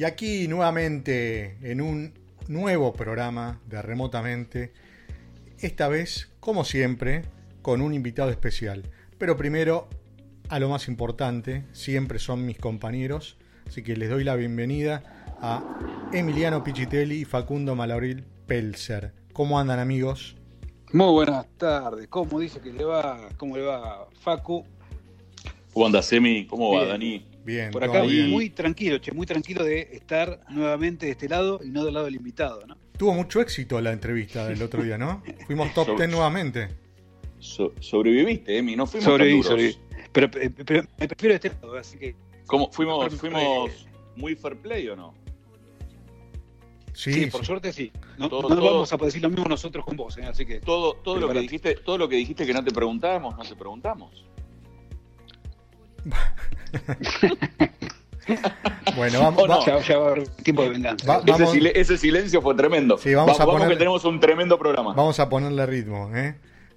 Y 0.00 0.04
aquí 0.04 0.48
nuevamente 0.48 1.58
en 1.60 1.82
un 1.82 2.14
nuevo 2.48 2.94
programa 2.94 3.60
de 3.66 3.82
Remotamente, 3.82 4.72
esta 5.58 5.88
vez, 5.88 6.30
como 6.40 6.64
siempre, 6.64 7.26
con 7.60 7.82
un 7.82 7.92
invitado 7.92 8.30
especial. 8.30 8.84
Pero 9.18 9.36
primero, 9.36 9.90
a 10.48 10.58
lo 10.58 10.70
más 10.70 10.88
importante, 10.88 11.66
siempre 11.72 12.18
son 12.18 12.46
mis 12.46 12.56
compañeros, 12.56 13.36
así 13.68 13.82
que 13.82 13.94
les 13.94 14.08
doy 14.08 14.24
la 14.24 14.36
bienvenida 14.36 15.02
a 15.42 15.62
Emiliano 16.14 16.64
Pichitelli 16.64 17.16
y 17.16 17.24
Facundo 17.26 17.76
Malabril 17.76 18.24
Pelzer. 18.46 19.12
¿Cómo 19.34 19.60
andan 19.60 19.80
amigos? 19.80 20.34
Muy 20.94 21.12
buenas 21.12 21.46
tardes. 21.58 22.08
¿Cómo 22.08 22.40
dice 22.40 22.58
que 22.62 22.72
le 22.72 22.86
va? 22.86 23.28
¿Cómo 23.36 23.54
le 23.54 23.64
va 23.64 24.08
Facu? 24.18 24.64
¿Cómo 25.74 25.84
anda 25.84 26.00
Semi? 26.00 26.46
¿Cómo 26.46 26.72
va 26.72 26.84
Bien. 26.84 26.88
Dani? 26.88 27.29
Bien, 27.44 27.70
Por 27.70 27.82
todo 27.82 27.90
acá 27.92 28.02
bien. 28.02 28.28
muy 28.30 28.50
tranquilo, 28.50 28.98
che, 28.98 29.12
muy 29.12 29.26
tranquilo 29.26 29.64
de 29.64 29.88
estar 29.92 30.40
nuevamente 30.50 31.06
de 31.06 31.12
este 31.12 31.28
lado 31.28 31.60
y 31.64 31.70
no 31.70 31.84
del 31.84 31.94
lado 31.94 32.06
del 32.06 32.16
invitado, 32.16 32.66
¿no? 32.66 32.76
Tuvo 32.98 33.14
mucho 33.14 33.40
éxito 33.40 33.80
la 33.80 33.92
entrevista 33.92 34.46
del 34.46 34.62
otro 34.62 34.82
día, 34.82 34.98
¿no? 34.98 35.22
Fuimos 35.46 35.72
top 35.72 35.86
So- 35.86 35.96
10 35.96 36.10
nuevamente. 36.10 36.68
So- 37.38 37.72
sobreviviste, 37.80 38.58
Emi, 38.58 38.76
no 38.76 38.86
fuimos 38.86 39.04
Sobreviví, 39.06 39.40
tan 39.42 39.56
duros. 39.56 39.74
sobreviví. 39.74 40.08
Pero, 40.12 40.26
eh, 40.38 40.50
pero 40.66 40.82
me 40.98 41.08
prefiero 41.08 41.32
de 41.38 41.48
este 41.48 41.48
lado, 41.62 41.76
así 41.78 41.96
que 41.98 42.14
¿Cómo, 42.46 42.70
fuimos, 42.70 43.14
fuimos 43.14 43.86
muy 44.16 44.34
fair 44.34 44.56
play 44.60 44.88
o 44.88 44.96
no? 44.96 45.14
Sí, 46.92 47.12
sí, 47.12 47.24
sí. 47.24 47.30
por 47.30 47.46
suerte 47.46 47.72
sí. 47.72 47.90
No, 48.18 48.28
Todo- 48.28 48.42
no 48.42 48.48
todo- 48.56 48.64
vamos 48.72 48.92
a 48.92 48.98
poder 48.98 49.08
decir 49.12 49.22
lo 49.22 49.30
mismo 49.30 49.46
nosotros 49.46 49.84
con 49.84 49.96
vos, 49.96 50.18
¿eh? 50.18 50.24
así 50.24 50.44
que 50.44 50.60
Todo, 50.60 50.94
todo 50.94 51.18
lo 51.18 51.28
que 51.32 51.40
dijiste, 51.40 51.76
todo 51.76 51.96
lo 51.96 52.08
que 52.08 52.16
dijiste 52.16 52.44
que 52.44 52.52
no 52.52 52.62
te 52.62 52.72
preguntábamos, 52.72 53.36
no 53.38 53.44
te 53.44 53.54
preguntamos. 53.56 54.26
Bueno, 58.96 59.20
vamos, 59.20 59.42
¿O 59.42 59.46
no? 59.48 59.58
va- 59.58 59.66
ya, 59.66 59.80
ya 59.80 59.98
va 59.98 60.08
a 60.08 60.10
haber 60.12 60.28
tiempo 60.28 60.62
de 60.62 60.68
venganza. 60.70 61.04
Va- 61.06 61.22
Ese, 61.26 61.32
Vamos- 61.42 61.54
sil- 61.56 61.72
ese 61.74 61.96
silencio 61.98 62.40
fue 62.42 62.54
tremendo. 62.54 62.96
Sí, 62.98 63.14
vamos 63.14 63.40
a 63.40 63.44
poner- 63.46 63.68
que 63.68 63.76
tenemos 63.76 64.04
un 64.04 64.20
tremendo 64.20 64.58
programa. 64.58 64.92
Vamos 64.94 65.18
a 65.18 65.28
ponerle 65.28 65.66
ritmo. 65.66 66.14
¿eh? 66.14 66.36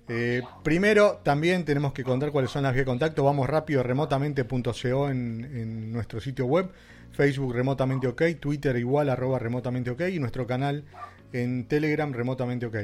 Eh, 0.10 0.42
primero, 0.64 1.20
también 1.24 1.64
tenemos 1.64 1.94
que 1.94 2.04
contar 2.04 2.32
cuáles 2.32 2.50
son 2.50 2.64
las 2.64 2.74
vías 2.74 2.86
de 2.86 2.90
contacto. 2.92 3.24
Vamos 3.24 3.48
rápido, 3.48 3.84
remotamente.co 3.84 5.10
en, 5.10 5.44
en 5.54 5.92
nuestro 5.92 6.20
sitio 6.20 6.46
web, 6.46 6.72
Facebook 7.12 7.54
remotamente 7.54 8.08
ok, 8.08 8.22
Twitter 8.40 8.76
igual 8.78 9.10
arroba 9.10 9.38
remotamente 9.38 9.92
ok 9.92 10.02
y 10.12 10.20
nuestro 10.20 10.48
canal 10.48 10.84
en 11.34 11.68
Telegram 11.68 12.12
remotamente 12.12 12.66
ok. 12.66 12.78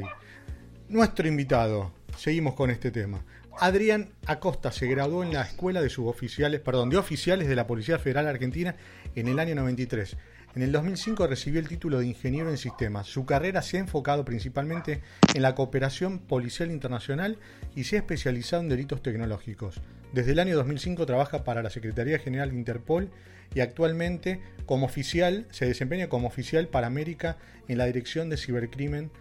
Nuestro 0.89 1.27
invitado, 1.27 1.91
seguimos 2.17 2.53
con 2.53 2.69
este 2.69 2.91
tema. 2.91 3.23
Adrián 3.61 4.13
Acosta 4.25 4.71
se 4.71 4.87
graduó 4.87 5.21
en 5.21 5.33
la 5.33 5.41
escuela 5.41 5.81
de 5.81 5.89
suboficiales, 5.89 6.61
perdón, 6.61 6.89
de 6.89 6.97
oficiales 6.97 7.49
de 7.49 7.57
la 7.57 7.67
Policía 7.67 7.99
Federal 7.99 8.27
Argentina 8.27 8.77
en 9.15 9.27
el 9.27 9.37
año 9.37 9.53
93. 9.53 10.15
En 10.55 10.61
el 10.61 10.71
2005 10.71 11.27
recibió 11.27 11.59
el 11.59 11.67
título 11.67 11.99
de 11.99 12.07
ingeniero 12.07 12.49
en 12.49 12.57
sistemas. 12.57 13.07
Su 13.07 13.25
carrera 13.25 13.61
se 13.61 13.75
ha 13.75 13.81
enfocado 13.81 14.23
principalmente 14.23 15.01
en 15.33 15.41
la 15.41 15.55
cooperación 15.55 16.19
policial 16.19 16.71
internacional 16.71 17.37
y 17.75 17.83
se 17.83 17.97
ha 17.97 17.99
especializado 17.99 18.63
en 18.63 18.69
delitos 18.69 19.03
tecnológicos. 19.03 19.81
Desde 20.13 20.31
el 20.31 20.39
año 20.39 20.55
2005 20.55 21.05
trabaja 21.05 21.43
para 21.43 21.61
la 21.61 21.69
Secretaría 21.69 22.17
General 22.17 22.51
de 22.51 22.55
Interpol 22.55 23.11
y 23.53 23.59
actualmente 23.59 24.39
como 24.65 24.85
oficial 24.85 25.47
se 25.51 25.65
desempeña 25.65 26.07
como 26.07 26.27
oficial 26.27 26.69
para 26.69 26.87
América 26.87 27.37
en 27.67 27.77
la 27.77 27.87
Dirección 27.87 28.29
de 28.29 28.37
Cibercrimen 28.37 29.11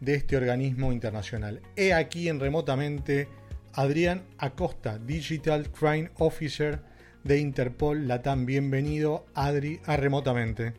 de 0.00 0.16
este 0.16 0.36
organismo 0.36 0.92
internacional. 0.92 1.60
He 1.76 1.94
aquí 1.94 2.28
en 2.28 2.40
remotamente 2.40 3.28
Adrián 3.76 4.22
Acosta, 4.38 4.98
Digital 4.98 5.70
Crime 5.70 6.10
Officer 6.18 6.80
de 7.24 7.40
Interpol 7.40 8.06
Latam. 8.06 8.46
Bienvenido, 8.46 9.26
Adri, 9.34 9.80
a 9.84 9.96
remotamente. 9.96 10.74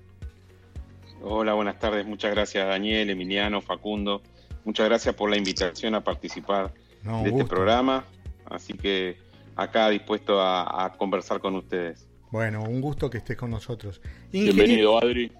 Hola, 1.21 1.53
buenas 1.53 1.77
tardes. 1.77 2.05
Muchas 2.05 2.31
gracias 2.31 2.65
Daniel, 2.65 3.09
Emiliano, 3.09 3.61
Facundo. 3.61 4.21
Muchas 4.63 4.87
gracias 4.87 5.13
por 5.15 5.29
la 5.29 5.37
invitación 5.37 5.93
a 5.95 6.03
participar 6.03 6.73
No, 7.03 7.23
de 7.23 7.29
este 7.29 7.45
programa. 7.45 8.05
Así 8.45 8.73
que 8.73 9.17
acá 9.55 9.89
dispuesto 9.89 10.39
a, 10.39 10.85
a 10.85 10.93
conversar 10.93 11.39
con 11.39 11.55
ustedes. 11.55 12.07
Bueno, 12.31 12.63
un 12.63 12.79
gusto 12.79 13.09
que 13.09 13.17
estés 13.17 13.35
con 13.35 13.51
nosotros. 13.51 14.01
Bienvenido, 14.31 14.97
Adri. 14.97 15.31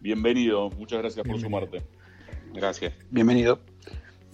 Bienvenido. 0.00 0.70
Muchas 0.70 1.00
gracias 1.00 1.26
por 1.26 1.40
sumarte. 1.40 1.82
Gracias. 2.52 2.92
Bienvenido. 3.10 3.60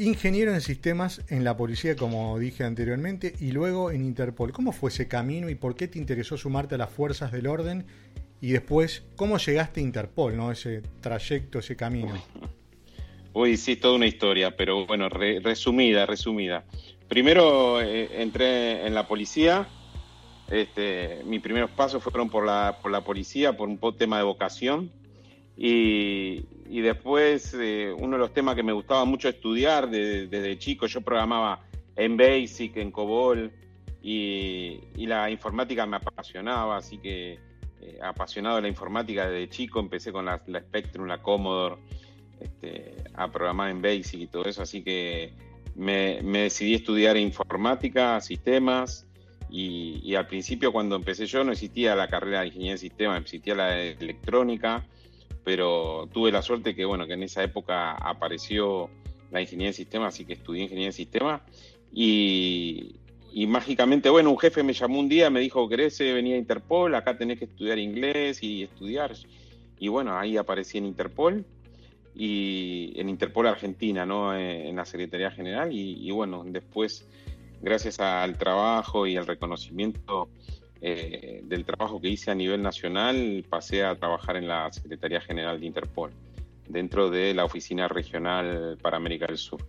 Ingeniero 0.00 0.54
en 0.54 0.62
sistemas 0.62 1.20
en 1.28 1.44
la 1.44 1.56
policía, 1.58 1.94
como 1.94 2.38
dije 2.38 2.64
anteriormente, 2.64 3.34
y 3.38 3.52
luego 3.52 3.90
en 3.90 4.02
Interpol. 4.02 4.50
¿Cómo 4.50 4.72
fue 4.72 4.88
ese 4.90 5.08
camino 5.08 5.50
y 5.50 5.54
por 5.54 5.74
qué 5.76 5.88
te 5.88 5.98
interesó 5.98 6.38
sumarte 6.38 6.76
a 6.76 6.78
las 6.78 6.88
fuerzas 6.88 7.32
del 7.32 7.46
orden? 7.46 7.84
Y 8.40 8.52
después, 8.52 9.02
¿cómo 9.16 9.36
llegaste 9.36 9.80
a 9.80 9.82
Interpol, 9.82 10.34
no? 10.38 10.50
Ese 10.50 10.80
trayecto, 11.02 11.58
ese 11.58 11.76
camino. 11.76 12.14
Uy, 13.34 13.58
sí, 13.58 13.76
toda 13.76 13.94
una 13.96 14.06
historia, 14.06 14.56
pero 14.56 14.86
bueno, 14.86 15.10
re- 15.10 15.38
resumida, 15.40 16.06
resumida. 16.06 16.64
Primero 17.06 17.82
eh, 17.82 18.22
entré 18.22 18.86
en 18.86 18.94
la 18.94 19.06
policía. 19.06 19.68
Este, 20.50 21.20
mis 21.26 21.42
primeros 21.42 21.70
pasos 21.72 22.02
fueron 22.02 22.30
por 22.30 22.46
la, 22.46 22.78
por 22.82 22.90
la 22.90 23.02
policía, 23.04 23.54
por 23.54 23.68
un 23.68 23.78
tema 23.98 24.16
de 24.16 24.24
vocación. 24.24 24.90
Y, 25.56 26.46
y 26.70 26.80
después, 26.80 27.54
eh, 27.58 27.92
uno 27.98 28.16
de 28.16 28.20
los 28.20 28.32
temas 28.32 28.54
que 28.54 28.62
me 28.62 28.72
gustaba 28.72 29.04
mucho 29.04 29.28
estudiar 29.28 29.90
de- 29.90 30.28
desde 30.28 30.56
chico, 30.58 30.86
yo 30.86 31.00
programaba 31.00 31.60
en 31.96 32.16
Basic, 32.16 32.76
en 32.76 32.90
COBOL, 32.90 33.50
y, 34.02 34.80
y 34.96 35.06
la 35.06 35.30
informática 35.30 35.84
me 35.84 35.96
apasionaba, 35.96 36.76
así 36.78 36.98
que 36.98 37.38
eh, 37.82 37.98
apasionado 38.02 38.56
de 38.56 38.62
la 38.62 38.68
informática 38.68 39.28
desde 39.28 39.48
chico, 39.50 39.80
empecé 39.80 40.12
con 40.12 40.24
la, 40.24 40.40
la 40.46 40.60
Spectrum, 40.60 41.06
la 41.06 41.18
Commodore, 41.20 41.76
este, 42.40 42.94
a 43.14 43.28
programar 43.30 43.70
en 43.70 43.82
Basic 43.82 44.20
y 44.20 44.26
todo 44.26 44.44
eso, 44.46 44.62
así 44.62 44.82
que 44.82 45.32
me, 45.74 46.20
me 46.22 46.42
decidí 46.42 46.74
estudiar 46.74 47.16
informática, 47.16 48.20
sistemas, 48.20 49.06
y, 49.50 50.00
y 50.04 50.14
al 50.14 50.26
principio 50.28 50.72
cuando 50.72 50.94
empecé 50.96 51.26
yo 51.26 51.42
no 51.42 51.52
existía 51.52 51.96
la 51.96 52.08
carrera 52.08 52.40
de 52.40 52.46
ingeniería 52.46 52.72
de 52.74 52.78
sistemas, 52.78 53.20
existía 53.20 53.54
la 53.54 53.70
de 53.70 53.92
electrónica, 53.92 54.84
pero 55.50 56.08
tuve 56.12 56.30
la 56.30 56.42
suerte 56.42 56.76
que, 56.76 56.84
bueno, 56.84 57.08
que 57.08 57.14
en 57.14 57.24
esa 57.24 57.42
época 57.42 57.94
apareció 57.94 58.88
la 59.32 59.40
ingeniería 59.40 59.70
de 59.70 59.72
sistemas, 59.72 60.14
así 60.14 60.24
que 60.24 60.34
estudié 60.34 60.62
ingeniería 60.62 60.90
de 60.90 60.92
sistemas, 60.92 61.42
y, 61.92 62.94
y 63.32 63.48
mágicamente, 63.48 64.08
bueno, 64.10 64.30
un 64.30 64.38
jefe 64.38 64.62
me 64.62 64.74
llamó 64.74 65.00
un 65.00 65.08
día, 65.08 65.28
me 65.28 65.40
dijo, 65.40 65.68
¿querés 65.68 66.00
eh, 66.02 66.12
venir 66.12 66.34
a 66.34 66.38
Interpol? 66.38 66.94
Acá 66.94 67.18
tenés 67.18 67.40
que 67.40 67.46
estudiar 67.46 67.80
inglés 67.80 68.44
y 68.44 68.62
estudiar. 68.62 69.12
Y 69.80 69.88
bueno, 69.88 70.16
ahí 70.16 70.36
aparecí 70.36 70.78
en 70.78 70.86
Interpol 70.86 71.44
y 72.14 72.92
en 72.94 73.08
Interpol 73.08 73.48
Argentina, 73.48 74.06
¿no? 74.06 74.32
Eh, 74.36 74.68
En 74.68 74.76
la 74.76 74.84
Secretaría 74.84 75.32
General 75.32 75.72
y, 75.72 76.06
y 76.06 76.12
bueno, 76.12 76.44
después, 76.46 77.08
gracias 77.60 77.98
al 77.98 78.38
trabajo 78.38 79.04
y 79.04 79.16
al 79.16 79.26
reconocimiento 79.26 80.28
eh, 80.80 81.40
del 81.44 81.64
trabajo 81.64 82.00
que 82.00 82.08
hice 82.08 82.30
a 82.30 82.34
nivel 82.34 82.62
nacional, 82.62 83.44
pasé 83.48 83.84
a 83.84 83.94
trabajar 83.96 84.36
en 84.36 84.48
la 84.48 84.72
Secretaría 84.72 85.20
General 85.20 85.58
de 85.60 85.66
Interpol, 85.66 86.10
dentro 86.68 87.10
de 87.10 87.34
la 87.34 87.44
Oficina 87.44 87.88
Regional 87.88 88.78
para 88.80 88.96
América 88.96 89.26
del 89.26 89.38
Sur. 89.38 89.66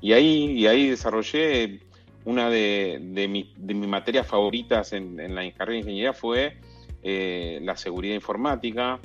Y 0.00 0.12
ahí, 0.12 0.52
y 0.52 0.66
ahí 0.66 0.88
desarrollé 0.88 1.80
una 2.24 2.50
de, 2.50 2.98
de, 3.00 3.28
mi- 3.28 3.52
de 3.56 3.74
mis 3.74 3.88
materias 3.88 4.26
favoritas 4.26 4.92
en, 4.92 5.16
la 5.34 5.50
carrera 5.52 5.72
de 5.72 5.78
ingeniería 5.78 6.12
fue 6.12 6.56
eh, 7.02 7.60
la 7.62 7.76
seguridad 7.76 8.14
informática 8.14 8.98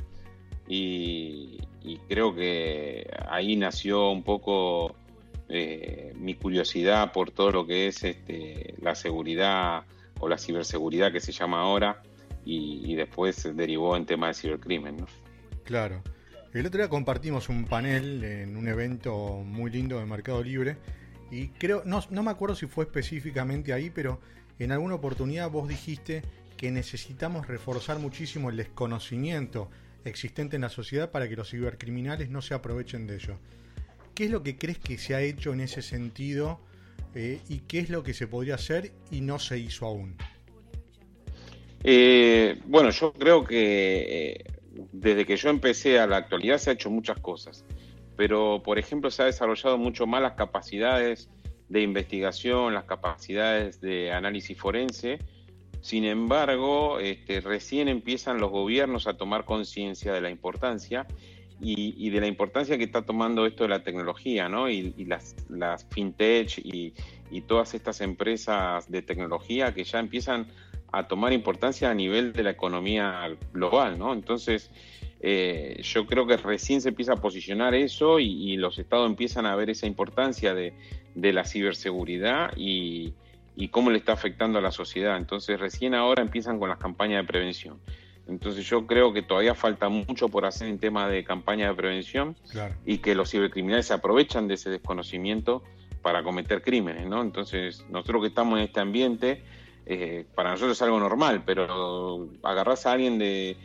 y, 0.68 1.57
y 1.84 1.98
creo 2.10 2.36
que 2.36 3.07
ahí 3.30 3.56
nació 3.56 4.10
un 4.10 4.24
poco 4.24 4.96
eh, 5.48 6.12
mi 6.16 6.34
curiosidad 6.34 7.12
por 7.13 7.31
todo 7.31 7.52
lo 7.52 7.68
que 7.68 7.88
es 7.88 8.04
este, 8.04 8.74
la 8.81 8.96
seguridad 8.96 9.84
o 10.20 10.30
la 10.30 10.38
ciberseguridad 10.38 11.12
que 11.12 11.20
se 11.20 11.32
llama 11.32 11.62
ahora 11.62 12.02
y, 12.46 12.92
y 12.92 12.96
después 12.96 13.48
derivó 13.56 13.96
en 13.98 14.06
tema 14.06 14.28
de 14.28 14.34
cibercrimen. 14.34 14.98
¿no? 14.98 15.08
Claro. 15.64 16.02
El 16.54 16.66
otro 16.66 16.78
día 16.78 16.90
compartimos 16.90 17.50
un 17.50 17.66
panel 17.66 18.24
en 18.24 18.56
un 18.56 18.68
evento 18.68 19.42
muy 19.44 19.72
lindo 19.72 20.00
de 20.00 20.06
Mercado 20.06 20.42
Libre 20.42 20.78
y 21.30 21.50
creo, 21.50 21.82
no, 21.86 22.02
no 22.12 22.24
me 22.24 22.32
acuerdo 22.32 22.56
si 22.56 22.68
fue 22.68 22.86
específicamente 22.86 23.74
ahí, 23.74 23.90
pero 23.90 24.22
en 24.58 24.72
alguna 24.72 24.96
oportunidad 24.96 25.50
vos 25.50 25.68
dijiste 25.68 26.22
que 26.56 26.72
necesitamos 26.72 27.48
reforzar 27.48 28.00
muchísimo 28.00 28.50
el 28.50 28.58
desconocimiento 28.58 29.70
existente 30.06 30.56
en 30.56 30.62
la 30.62 30.70
sociedad 30.70 31.12
para 31.12 31.28
que 31.28 31.36
los 31.36 31.50
cibercriminales 31.50 32.30
no 32.30 32.42
se 32.42 32.54
aprovechen 32.54 33.08
de 33.08 33.16
ello. 33.16 33.38
¿Qué 34.14 34.26
es 34.26 34.32
lo 34.32 34.44
que 34.44 34.58
crees 34.58 34.80
que 34.80 34.98
se 34.98 35.14
ha 35.14 35.22
hecho 35.22 35.52
en 35.52 35.60
ese 35.60 35.82
sentido 35.82 36.62
eh, 37.13 37.39
y 37.50 37.59
qué 37.59 37.80
es 37.80 37.89
lo 37.89 38.03
que 38.03 38.13
se 38.13 38.27
podría 38.27 38.56
hacer 38.56 38.92
y 39.12 39.21
no 39.21 39.39
se 39.39 39.57
hizo 39.57 39.86
aún. 39.86 40.18
Eh, 41.83 42.59
bueno, 42.65 42.89
yo 42.89 43.13
creo 43.13 43.44
que 43.44 44.33
eh, 44.33 44.44
desde 44.92 45.25
que 45.25 45.38
yo 45.38 45.50
empecé 45.50 46.00
a 46.00 46.07
la 46.07 46.18
actualidad 46.18 46.57
se 46.57 46.71
ha 46.71 46.74
hecho 46.74 46.89
muchas 46.89 47.19
cosas, 47.19 47.63
pero 48.18 48.62
por 48.63 48.80
ejemplo 48.80 49.12
se 49.12 49.21
ha 49.21 49.25
desarrollado 49.25 49.77
mucho 49.77 50.07
más 50.07 50.21
las 50.21 50.33
capacidades 50.33 51.30
de 51.69 51.81
investigación, 51.81 52.74
las 52.74 52.86
capacidades 52.86 53.81
de 53.81 54.12
análisis 54.12 54.57
forense. 54.57 55.19
Sin 55.81 56.03
embargo, 56.06 57.00
este, 57.00 57.42
recién 57.42 57.88
empiezan 57.88 58.39
los 58.39 58.50
gobiernos 58.50 59.07
a 59.07 59.15
tomar 59.15 59.45
conciencia 59.45 60.12
de 60.13 60.21
la 60.21 60.31
importancia 60.31 61.06
y, 61.60 62.10
de 62.10 62.19
la 62.19 62.28
importancia 62.28 62.78
que 62.78 62.84
está 62.84 63.04
tomando 63.04 63.46
esto 63.46 63.63
de 63.63 63.69
la 63.69 63.84
tecnología, 63.84 64.50
¿no? 64.50 64.69
Y, 64.69 64.94
las, 65.06 65.36
las, 65.50 65.86
fintech 65.86 66.60
y, 66.60 66.94
y, 67.31 67.42
todas 67.42 67.74
estas 67.74 68.02
empresas 68.02 68.90
de 68.92 69.02
tecnología 69.02 69.74
que 69.74 69.84
ya 69.84 70.00
empiezan 70.00 70.48
a 70.92 71.07
tomar 71.07 71.34
importancia 71.34 71.90
a 71.90 71.94
nivel 71.94 72.34
de 72.34 72.44
la 72.44 72.52
economía 72.52 73.36
global, 73.54 73.98
¿no? 73.98 74.13
Entonces, 74.13 74.72
eh, 75.22 75.81
yo 75.81 76.06
creo 76.06 76.28
que 76.28 76.38
recién 76.38 76.81
se 76.81 76.90
empieza 76.90 77.13
a 77.13 77.16
posicionar 77.18 77.74
eso 77.74 78.19
y, 78.19 78.57
los 78.57 78.78
estados 78.78 79.10
empiezan 79.10 79.46
a 79.46 79.56
ver 79.56 79.69
esa 79.69 79.88
importancia 79.88 80.54
de, 80.54 80.74
de 81.16 81.34
la 81.34 81.46
ciberseguridad 81.46 82.52
y, 82.56 83.13
y 83.56 83.69
cómo 83.69 83.90
le 83.90 83.98
está 83.98 84.13
afectando 84.13 84.60
a 84.60 84.62
la 84.62 84.72
sociedad. 84.72 85.18
Entonces, 85.18 85.60
recién 85.60 85.96
ahora 85.96 86.22
empiezan 86.22 86.60
con 86.60 86.69
las 86.69 86.78
campañas 86.78 87.24
de 87.24 87.28
prevención. 87.28 87.80
Entonces 88.27 88.68
yo 88.68 88.88
creo 88.88 89.13
que 89.13 89.22
todavía 89.22 89.54
falta 89.54 89.89
mucho 89.89 90.30
por 90.30 90.45
hacer 90.45 90.68
en 90.68 90.80
tema 90.80 91.07
de 91.07 91.24
campaña 91.24 91.68
de 91.69 91.75
prevención 91.75 92.36
y 92.86 92.98
que 92.98 93.13
los 93.13 93.30
cibercriminales 93.30 93.88
se 93.88 93.94
aprovechan 93.94 94.48
de 94.48 94.56
ese 94.56 94.69
desconocimiento 94.69 95.63
para 96.01 96.24
cometer 96.24 96.62
crímenes, 96.62 97.06
¿no? 97.07 97.22
Entonces 97.22 97.86
nosotros 97.89 98.24
que 98.24 98.27
estamos 98.30 98.57
en 98.60 98.66
este 98.66 98.80
ambiente, 98.80 99.44
eh, 99.86 100.25
para 100.33 100.51
nosotros 100.51 100.77
es 100.77 100.81
algo 100.81 101.00
normal, 101.00 101.44
pero 101.45 102.30
agarrás 102.44 102.86
a 102.86 102.94
alguien 102.94 103.19
de, 103.19 103.57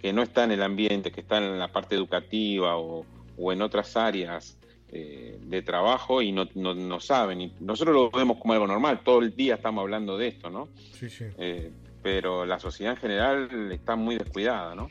que 0.00 0.12
no 0.12 0.22
está 0.22 0.44
en 0.44 0.52
el 0.52 0.62
ambiente, 0.62 1.10
que 1.10 1.20
está 1.20 1.38
en 1.38 1.58
la 1.58 1.68
parte 1.68 1.94
educativa 1.94 2.76
o, 2.76 3.04
en 3.52 3.60
otras 3.62 3.96
áreas 3.96 4.58
eh, 4.90 5.38
de 5.42 5.62
trabajo 5.62 6.20
y 6.22 6.32
no, 6.32 6.46
no, 6.54 7.00
saben. 7.00 7.40
Y 7.40 7.52
nosotros 7.60 7.94
lo 7.94 8.10
vemos 8.10 8.38
como 8.38 8.52
algo 8.52 8.66
normal, 8.66 9.00
todo 9.02 9.20
el 9.20 9.34
día 9.34 9.56
estamos 9.56 9.82
hablando 9.82 10.16
de 10.18 10.28
esto, 10.28 10.48
¿no? 10.50 10.68
Sí, 10.92 11.08
sí. 11.08 11.24
Eh, 11.38 11.70
pero 12.06 12.46
la 12.46 12.60
sociedad 12.60 12.92
en 12.92 13.00
general 13.00 13.72
está 13.72 13.96
muy 13.96 14.16
descuidada, 14.16 14.76
¿no? 14.76 14.88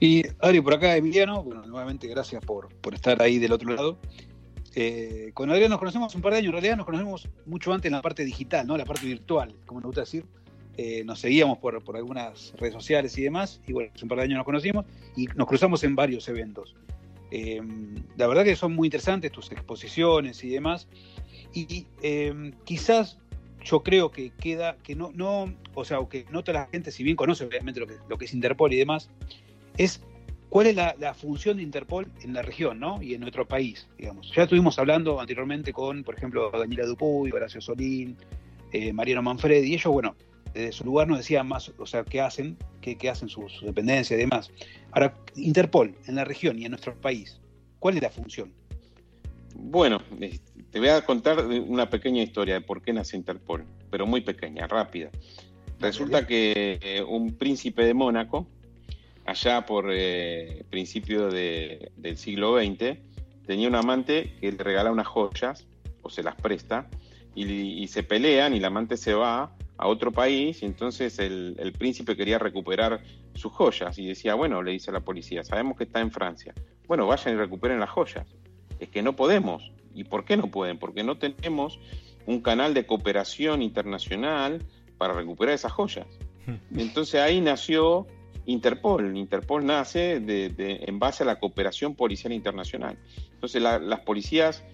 Y 0.00 0.24
Adri, 0.40 0.60
por 0.60 0.74
acá 0.74 0.96
Emiliano, 0.96 1.44
bueno, 1.44 1.64
nuevamente 1.66 2.08
gracias 2.08 2.44
por, 2.44 2.66
estar 2.92 3.22
ahí 3.22 3.38
del 3.38 3.52
otro 3.52 3.72
lado. 3.72 3.98
Eh, 4.74 5.30
con 5.34 5.52
Adrián 5.52 5.70
nos 5.70 5.78
conocemos 5.78 6.12
un 6.16 6.20
par 6.20 6.32
de 6.32 6.38
años, 6.38 6.48
en 6.48 6.52
realidad 6.54 6.76
nos 6.78 6.86
conocemos 6.86 7.28
mucho 7.46 7.72
antes 7.72 7.86
en 7.86 7.92
la 7.92 8.02
parte 8.02 8.24
digital, 8.24 8.66
¿no? 8.66 8.76
La 8.76 8.84
parte 8.84 9.06
virtual, 9.06 9.54
como 9.66 9.78
nos 9.78 9.86
gusta 9.90 10.00
decir. 10.00 10.24
Eh, 10.76 11.04
nos 11.04 11.20
seguíamos 11.20 11.58
por, 11.58 11.80
algunas 11.94 12.52
redes 12.56 12.74
sociales 12.74 13.16
y 13.16 13.22
demás, 13.22 13.60
y 13.64 13.72
bueno, 13.72 13.92
hace 13.94 14.04
un 14.04 14.08
par 14.08 14.18
de 14.18 14.24
años 14.24 14.38
nos 14.38 14.46
conocimos 14.46 14.86
y 15.16 15.26
nos 15.36 15.46
cruzamos 15.46 15.84
en 15.84 15.94
varios 15.94 16.28
eventos. 16.28 16.74
Eh, 17.30 17.62
la 18.16 18.26
verdad 18.26 18.42
que 18.42 18.56
son 18.56 18.74
muy 18.74 18.88
interesantes 18.88 19.30
tus 19.30 19.52
exposiciones 19.52 20.42
y 20.42 20.48
demás, 20.48 20.88
y 21.52 21.86
quizás 22.64 23.16
yo 23.64 23.82
creo 23.82 24.10
que 24.10 24.30
queda, 24.30 24.76
que 24.82 24.94
no, 24.94 25.10
no, 25.14 25.52
o 25.74 25.84
sea, 25.84 25.98
que 26.08 26.26
no 26.30 26.44
toda 26.44 26.60
la 26.60 26.66
gente, 26.66 26.90
si 26.90 27.02
bien 27.02 27.16
conoce 27.16 27.44
obviamente 27.44 27.80
lo 27.80 27.86
que, 27.86 27.96
lo 28.08 28.18
que 28.18 28.26
es 28.26 28.34
Interpol 28.34 28.72
y 28.72 28.76
demás, 28.76 29.10
es 29.78 30.02
cuál 30.50 30.66
es 30.66 30.76
la, 30.76 31.14
función 31.14 31.56
de 31.56 31.62
Interpol 31.62 32.10
en 32.22 32.34
la 32.34 32.42
región, 32.42 32.78
¿no? 32.78 33.02
Y 33.02 33.14
en 33.14 33.20
nuestro 33.20 33.48
país, 33.48 33.88
digamos. 33.98 34.30
Ya 34.34 34.42
estuvimos 34.42 34.78
hablando 34.78 35.20
anteriormente 35.20 35.72
con, 35.72 36.04
por 36.04 36.14
ejemplo, 36.14 36.50
Daniela 36.50 36.86
Dupuy, 36.86 37.32
Horacio 37.32 37.60
Solín, 37.60 38.16
eh, 38.72 38.92
Mariano 38.92 39.22
Manfredi, 39.22 39.70
y 39.70 39.74
ellos, 39.74 39.92
bueno, 39.92 40.14
desde 40.52 40.72
su 40.72 40.84
lugar 40.84 41.08
nos 41.08 41.18
decían 41.18 41.48
más, 41.48 41.72
o 41.78 41.86
sea, 41.86 42.04
qué 42.04 42.20
hacen, 42.20 42.56
qué, 42.80 42.96
qué 42.96 43.08
hacen 43.08 43.28
su 43.28 43.48
dependencia 43.62 44.14
y 44.14 44.20
demás. 44.20 44.50
Ahora, 44.92 45.16
Interpol 45.36 45.96
en 46.06 46.14
la 46.16 46.24
región 46.24 46.58
y 46.58 46.66
en 46.66 46.70
nuestro 46.70 46.94
país, 46.94 47.40
¿cuál 47.80 47.96
es 47.96 48.02
la 48.02 48.10
función? 48.10 48.52
Bueno, 49.56 50.00
te 50.74 50.80
voy 50.80 50.88
a 50.88 51.02
contar 51.02 51.46
una 51.46 51.88
pequeña 51.88 52.20
historia 52.20 52.54
de 52.54 52.60
por 52.60 52.82
qué 52.82 52.92
nace 52.92 53.16
Interpol, 53.16 53.64
pero 53.92 54.08
muy 54.08 54.22
pequeña, 54.22 54.66
rápida. 54.66 55.08
Resulta 55.78 56.26
que 56.26 56.80
eh, 56.82 57.00
un 57.00 57.34
príncipe 57.34 57.84
de 57.84 57.94
Mónaco, 57.94 58.48
allá 59.24 59.64
por 59.66 59.86
eh, 59.92 60.64
principio 60.70 61.28
del 61.30 62.16
siglo 62.16 62.58
XX, 62.58 62.98
tenía 63.46 63.68
un 63.68 63.76
amante 63.76 64.34
que 64.40 64.50
le 64.50 64.58
regala 64.58 64.90
unas 64.90 65.06
joyas, 65.06 65.64
o 66.02 66.10
se 66.10 66.24
las 66.24 66.34
presta, 66.34 66.88
y, 67.36 67.86
se 67.86 68.02
pelean 68.02 68.52
y 68.52 68.58
el 68.58 68.64
amante 68.64 68.96
se 68.96 69.14
va 69.14 69.54
a 69.76 69.86
otro 69.86 70.10
país 70.10 70.60
y 70.60 70.66
entonces 70.66 71.20
el, 71.20 71.54
el, 71.60 71.72
príncipe 71.72 72.16
quería 72.16 72.40
recuperar 72.40 73.00
sus 73.34 73.52
joyas 73.52 73.96
y 73.96 74.06
decía, 74.06 74.34
bueno, 74.34 74.60
le 74.60 74.72
dice 74.72 74.90
a 74.90 74.94
la 74.94 75.00
policía, 75.00 75.44
sabemos 75.44 75.76
que 75.76 75.84
está 75.84 76.00
en 76.00 76.10
Francia, 76.10 76.52
bueno, 76.88 77.06
vayan 77.06 77.34
y 77.34 77.36
recuperen 77.36 77.78
las 77.78 77.90
joyas 77.90 78.26
es 78.80 78.88
que 78.88 79.02
no 79.02 79.16
podemos. 79.16 79.72
¿Y 79.94 80.04
por 80.04 80.24
qué 80.24 80.36
no 80.36 80.50
pueden? 80.50 80.78
Porque 80.78 81.02
no 81.02 81.18
tenemos 81.18 81.78
un 82.26 82.40
canal 82.40 82.74
de 82.74 82.86
cooperación 82.86 83.62
internacional 83.62 84.64
para 84.98 85.14
recuperar 85.14 85.54
esas 85.54 85.72
joyas. 85.72 86.06
Hmm. 86.46 86.78
Entonces 86.78 87.20
ahí 87.20 87.40
nació 87.40 88.06
Interpol. 88.46 89.16
Interpol 89.16 89.64
nace 89.64 90.20
en 90.26 90.98
base 90.98 91.22
a 91.22 91.26
la 91.26 91.38
cooperación 91.38 91.94
policial 91.94 92.32
internacional. 92.32 92.98
Entonces 93.32 93.62
las 93.62 94.00
policías 94.00 94.64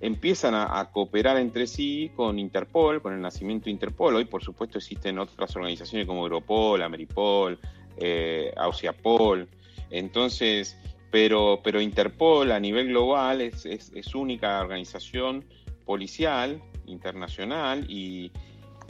empiezan 0.00 0.54
a, 0.54 0.90
cooperar 0.92 1.38
entre 1.38 1.66
sí 1.66 2.10
con 2.14 2.38
Interpol, 2.38 3.02
con 3.02 3.14
el 3.14 3.20
nacimiento 3.20 3.66
de 3.66 3.72
Interpol. 3.72 4.14
Hoy, 4.14 4.26
por 4.26 4.42
supuesto, 4.42 4.78
existen 4.78 5.18
otras 5.18 5.54
organizaciones 5.56 6.06
como 6.06 6.22
Europol, 6.22 6.82
Ameripol, 6.82 7.58
eh, 7.96 8.52
Ausiapol. 8.56 9.48
Entonces, 9.90 10.76
pero, 11.10 11.60
pero 11.62 11.80
Interpol 11.80 12.52
a 12.52 12.60
nivel 12.60 12.88
global 12.88 13.40
es, 13.40 13.64
es, 13.64 14.14
única 14.14 14.60
organización 14.60 15.44
policial 15.84 16.60
internacional 16.86 17.86
y, 17.88 18.32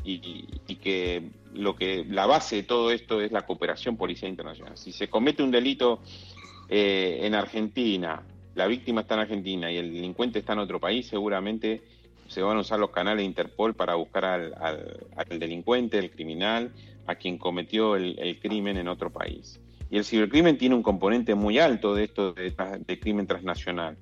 y, 0.05 0.77
que 0.77 1.31
lo 1.53 1.75
que 1.77 2.05
la 2.09 2.27
base 2.27 2.57
de 2.57 2.63
todo 2.63 2.91
esto 2.91 3.21
es 3.21 3.33
la 3.33 3.43
cooperación 3.43 3.97
policial 3.97 4.31
internacional. 4.31 4.77
Si 4.77 4.93
se 4.93 5.09
comete 5.09 5.43
un 5.43 5.51
delito 5.51 6.01
eh, 6.69 7.21
en 7.23 7.35
Argentina, 7.35 8.23
la 8.55 8.67
víctima 8.67 9.03
está 9.03 9.15
en 9.15 9.21
Argentina 9.21 9.71
y 9.71 9.77
el 9.77 9.93
delincuente 9.93 10.39
está 10.39 10.55
en 10.55 10.61
otro 10.61 10.81
país, 10.81 11.07
seguramente 11.07 11.83
se 12.29 12.43
van 12.43 12.57
a 12.57 12.61
usar 12.61 12.79
los 12.79 12.91
canales 12.91 13.19
de 13.19 13.25
Interpol 13.25 13.75
para 13.75 13.95
buscar 13.95 14.25
al, 14.25 14.55
al, 15.17 15.39
delincuente, 15.39 15.99
el 15.99 16.11
criminal, 16.11 16.73
a 17.07 17.15
quien 17.15 17.39
cometió 17.39 17.95
el 17.95 18.39
crimen 18.41 18.79
en 18.79 18.89
otro 18.89 19.11
país. 19.13 19.61
Y 19.91 19.99
el 19.99 20.05
cibercrimen 20.05 20.59
tiene 20.59 20.75
un 20.75 20.83
componente 20.83 21.35
muy 21.35 21.59
alto 21.59 21.95
de 21.95 22.05
esto 22.05 22.33
de, 22.33 22.99
crimen 23.01 23.27
transnacional. 23.27 23.97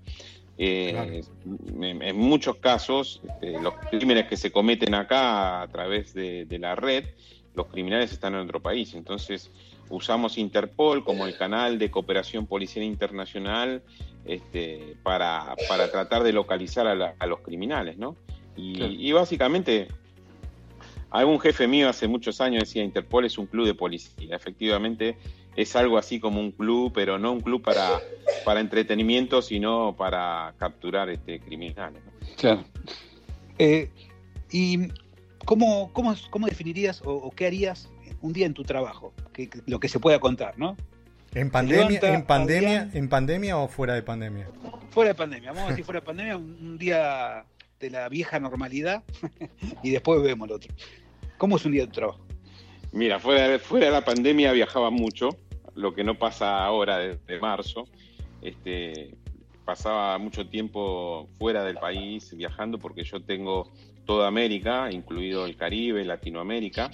Eh, 0.56 1.22
en, 1.80 2.16
muchos 2.16 2.56
casos, 2.56 3.20
este, 3.28 3.60
los 3.60 3.74
crímenes 3.90 4.26
que 4.26 4.36
se 4.36 4.50
cometen 4.50 4.94
acá 4.94 5.62
a 5.62 5.68
través 5.68 6.14
de, 6.14 6.46
la 6.58 6.74
red, 6.74 7.04
los 7.54 7.66
criminales 7.66 8.12
están 8.12 8.34
en 8.34 8.40
otro 8.40 8.60
país. 8.60 8.94
Entonces, 8.94 9.50
usamos 9.90 10.38
Interpol 10.38 11.04
como 11.04 11.26
el 11.26 11.36
canal 11.36 11.78
de 11.78 11.90
cooperación 11.90 12.46
policial 12.46 12.84
internacional 12.84 13.82
este, 14.24 14.96
para, 15.02 15.54
tratar 15.92 16.22
de 16.22 16.32
localizar 16.32 16.86
a, 16.86 17.26
los 17.26 17.40
criminales, 17.40 17.98
¿no? 17.98 18.16
Y, 18.56 18.82
y, 18.82 19.12
básicamente, 19.12 19.88
algún 21.10 21.40
jefe 21.40 21.66
mío 21.66 21.88
hace 21.88 22.08
muchos 22.08 22.40
años 22.40 22.62
decía, 22.62 22.82
Interpol 22.82 23.24
es 23.24 23.36
un 23.36 23.46
club 23.46 23.66
de 23.66 23.74
policía. 23.74 24.34
Efectivamente, 24.34 25.16
es 25.56 25.76
algo 25.76 25.98
así 25.98 26.20
como 26.20 26.40
un 26.40 26.52
club, 26.52 26.92
pero 26.94 27.18
no 27.18 27.32
un 27.32 27.40
club 27.40 27.62
para, 27.62 28.00
para 28.44 28.60
entretenimiento, 28.60 29.42
sino 29.42 29.94
para 29.96 30.54
capturar 30.58 31.08
este 31.10 31.40
criminales. 31.40 32.02
Claro. 32.36 32.64
Eh, 33.58 33.90
¿Y 34.50 34.88
cómo, 35.44 35.92
cómo, 35.92 36.14
cómo 36.30 36.46
definirías 36.46 37.02
o, 37.04 37.30
qué 37.30 37.46
harías 37.46 37.88
un 38.20 38.32
día 38.32 38.46
en 38.46 38.54
tu 38.54 38.64
trabajo? 38.64 39.12
Que, 39.32 39.48
lo 39.66 39.80
que 39.80 39.88
se 39.88 40.00
pueda 40.00 40.18
contar, 40.18 40.58
¿no? 40.58 40.76
¿En 41.34 41.50
pandemia, 41.50 42.00
en 42.02 42.24
pandemia, 42.24 42.90
en 42.92 43.08
pandemia 43.08 43.58
o 43.58 43.66
fuera 43.66 43.94
de 43.94 44.02
pandemia? 44.02 44.48
Fuera 44.90 45.08
de 45.08 45.14
pandemia, 45.14 45.50
vamos 45.50 45.66
a 45.66 45.70
decir 45.70 45.84
fuera 45.84 46.00
de 46.00 46.06
pandemia, 46.06 46.36
un 46.36 46.78
día 46.78 47.44
de 47.80 47.90
la 47.90 48.08
vieja 48.08 48.38
normalidad 48.38 49.02
y 49.82 49.90
después 49.90 50.22
vemos 50.22 50.48
el 50.48 50.54
otro. 50.54 50.72
¿Cómo 51.36 51.56
es 51.56 51.64
un 51.64 51.72
día 51.72 51.82
de 51.82 51.88
tu 51.88 51.94
trabajo? 51.94 52.20
Mira, 52.92 53.18
fuera, 53.18 53.58
fuera 53.58 53.86
de 53.86 53.92
la 53.92 54.04
pandemia 54.04 54.52
viajaba 54.52 54.90
mucho, 54.90 55.30
lo 55.74 55.94
que 55.94 56.04
no 56.04 56.14
pasa 56.16 56.64
ahora 56.64 56.98
desde 56.98 57.40
marzo. 57.40 57.86
Este, 58.42 59.14
pasaba 59.64 60.18
mucho 60.18 60.46
tiempo 60.46 61.28
fuera 61.38 61.64
del 61.64 61.76
país 61.76 62.36
viajando 62.36 62.78
porque 62.78 63.02
yo 63.04 63.20
tengo 63.22 63.72
toda 64.04 64.28
América, 64.28 64.90
incluido 64.92 65.46
el 65.46 65.56
Caribe, 65.56 66.04
Latinoamérica, 66.04 66.90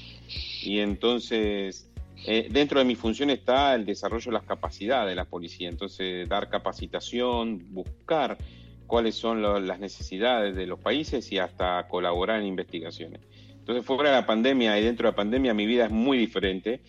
y 0.63 0.79
entonces 0.79 1.91
eh, 2.27 2.49
dentro 2.51 2.79
de 2.79 2.85
mi 2.85 2.95
función 2.95 3.31
está 3.31 3.75
el 3.75 3.85
desarrollo 3.85 4.27
de 4.27 4.33
las 4.35 4.45
capacidades 4.45 5.09
de 5.11 5.17
la 5.17 5.25
policía, 5.25 5.69
entonces 5.69 6.29
dar 6.29 6.49
capacitación, 6.49 7.73
buscar 7.73 8.39
cuáles 8.87 9.17
son 9.17 9.43
lo- 9.43 9.59
las 9.59 9.81
necesidades 9.81 10.55
de 10.55 10.67
los 10.67 10.79
países 10.79 11.33
y 11.33 11.39
hasta 11.39 11.87
colaborar 11.89 12.41
en 12.41 12.47
investigaciones. 12.47 13.21
Entonces, 13.59 13.85
fuera 13.85 14.11
de 14.11 14.17
la 14.17 14.27
pandemia 14.27 14.79
y 14.79 14.85
dentro 14.85 15.07
de 15.07 15.13
la 15.13 15.17
pandemia, 15.17 15.55
mi 15.55 15.67
vida 15.67 15.87
es 15.87 15.91
muy 15.91 16.19
diferente, 16.19 16.81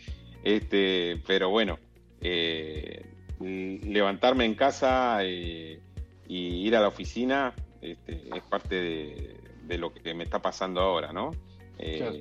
este, 0.43 1.21
pero 1.27 1.49
bueno, 1.49 1.77
eh, 2.21 3.05
levantarme 3.39 4.45
en 4.45 4.55
casa 4.55 5.19
eh, 5.23 5.79
y 6.27 6.37
ir 6.67 6.75
a 6.75 6.81
la 6.81 6.87
oficina 6.87 7.53
este, 7.81 8.21
es 8.35 8.43
parte 8.43 8.75
de, 8.75 9.35
de 9.63 9.77
lo 9.77 9.93
que 9.93 10.13
me 10.13 10.23
está 10.23 10.41
pasando 10.41 10.81
ahora, 10.81 11.11
¿no? 11.13 11.31
Eh, 11.77 11.97
Claro. 11.97 12.17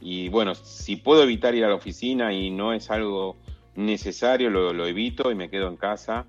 Y 0.00 0.28
bueno, 0.28 0.54
si 0.54 0.96
puedo 0.96 1.22
evitar 1.22 1.54
ir 1.54 1.64
a 1.64 1.68
la 1.68 1.76
oficina 1.76 2.30
y 2.32 2.50
no 2.50 2.74
es 2.74 2.90
algo 2.90 3.36
necesario, 3.74 4.50
lo, 4.50 4.72
lo 4.74 4.86
evito 4.86 5.30
y 5.32 5.34
me 5.34 5.48
quedo 5.48 5.68
en 5.68 5.76
casa 5.76 6.26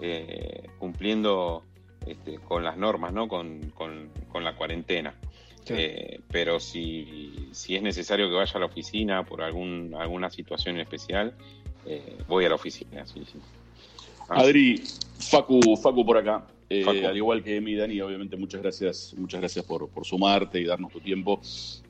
eh, 0.00 0.68
cumpliendo 0.78 1.62
este, 2.04 2.38
con 2.40 2.64
las 2.64 2.76
normas, 2.76 3.12
¿no? 3.12 3.28
Con, 3.28 3.70
con- 3.76 4.10
con 4.28 4.42
la 4.42 4.56
cuarentena. 4.56 5.14
Eh, 5.68 6.20
pero 6.30 6.58
si, 6.58 7.48
si 7.52 7.76
es 7.76 7.82
necesario 7.82 8.28
que 8.28 8.34
vaya 8.34 8.52
a 8.54 8.58
la 8.58 8.66
oficina 8.66 9.24
por 9.24 9.42
algún, 9.42 9.94
alguna 9.96 10.30
situación 10.30 10.78
especial, 10.78 11.34
eh, 11.86 12.16
voy 12.28 12.44
a 12.44 12.48
la 12.48 12.56
oficina, 12.56 13.06
sí, 13.06 13.22
sí. 13.30 13.38
Ah, 14.28 14.40
Adri, 14.40 14.82
Facu, 15.18 15.76
Facu 15.76 16.04
por 16.04 16.16
acá. 16.16 16.46
Eh, 16.68 16.84
Facu. 16.84 17.06
Al 17.06 17.16
igual 17.16 17.42
que 17.42 17.56
Emi 17.56 17.72
y 17.72 17.76
Dani, 17.76 18.00
obviamente 18.00 18.36
muchas 18.36 18.62
gracias, 18.62 19.14
muchas 19.16 19.40
gracias 19.40 19.64
por, 19.64 19.88
por 19.88 20.04
sumarte 20.04 20.60
y 20.60 20.64
darnos 20.64 20.92
tu 20.92 21.00
tiempo. 21.00 21.40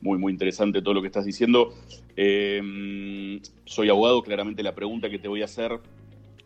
Muy, 0.01 0.17
muy 0.17 0.31
interesante 0.31 0.81
todo 0.81 0.93
lo 0.93 1.01
que 1.01 1.07
estás 1.07 1.25
diciendo. 1.25 1.73
Eh, 2.15 3.39
soy 3.65 3.89
abogado, 3.89 4.21
claramente 4.21 4.61
la 4.61 4.75
pregunta 4.75 5.09
que 5.09 5.19
te 5.19 5.27
voy 5.27 5.41
a 5.41 5.45
hacer 5.45 5.79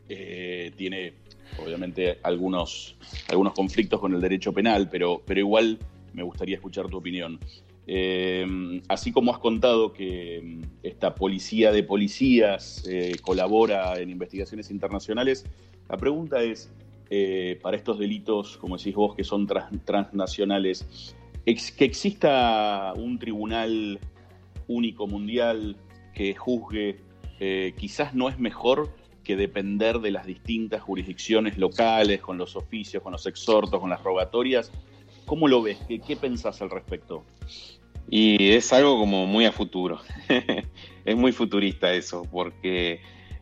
tiene 0.08 1.14
obviamente 1.62 2.20
algunos, 2.24 2.96
algunos 3.28 3.54
conflictos 3.54 4.00
con 4.00 4.14
el 4.14 4.22
derecho 4.22 4.54
penal, 4.54 4.88
pero, 4.90 5.22
pero 5.26 5.42
igual 5.42 5.78
me 6.18 6.24
gustaría 6.24 6.56
escuchar 6.56 6.88
tu 6.90 6.98
opinión. 6.98 7.40
Eh, 7.86 8.82
así 8.90 9.12
como 9.12 9.32
has 9.32 9.38
contado 9.38 9.94
que 9.94 10.42
mm, 10.44 10.62
esta 10.84 11.14
policía 11.14 11.72
de 11.72 11.84
policías 11.84 12.84
eh, 12.90 13.16
colabora 13.22 14.00
en 14.00 14.10
investigaciones 14.10 14.72
internacionales, 14.72 15.46
la 15.88 15.96
pregunta 15.96 16.42
es, 16.42 16.74
eh, 17.12 17.60
para 17.62 17.78
estos 17.78 18.00
delitos, 18.00 18.58
como 18.58 18.78
decís 18.78 18.96
vos, 18.96 19.16
que 19.16 19.24
son 19.24 19.46
trans- 19.46 19.86
transnacionales, 19.86 21.16
que 21.46 21.86
exista 21.86 22.94
un 22.98 23.20
tribunal 23.20 24.00
único 24.68 25.08
mundial 25.08 25.78
que 26.14 26.36
juzgue, 26.36 26.98
quizás 27.78 28.14
no 28.16 28.28
es 28.28 28.38
mejor 28.38 28.90
que 29.24 29.38
depender 29.38 30.00
de 30.00 30.12
las 30.12 30.26
distintas 30.26 30.82
jurisdicciones 30.82 31.58
locales, 31.58 32.20
con 32.20 32.38
los 32.38 32.56
oficios, 32.58 33.02
con 33.04 33.14
los 33.14 33.26
exhortos, 33.28 33.80
con 33.80 33.90
las 33.90 34.04
rogatorias. 34.04 34.72
¿Cómo 35.28 35.48
lo 35.48 35.62
ves? 35.62 35.78
¿Qué, 35.88 36.00
qué 36.00 36.16
pensás 36.16 36.60
al 36.64 36.72
respecto? 36.72 37.24
Y 38.10 38.52
es 38.52 38.72
algo 38.74 38.98
como 38.98 39.28
muy 39.28 39.46
a 39.46 39.52
futuro. 39.52 40.00
es 41.06 41.16
muy 41.16 41.32
futurista 41.34 41.94
eso, 41.94 42.24
porque 42.32 43.02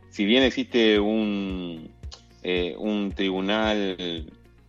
si 0.10 0.26
bien 0.26 0.44
existe 0.44 1.00
un, 1.00 1.90
eh, 2.42 2.76
un 2.78 3.12
tribunal 3.12 3.96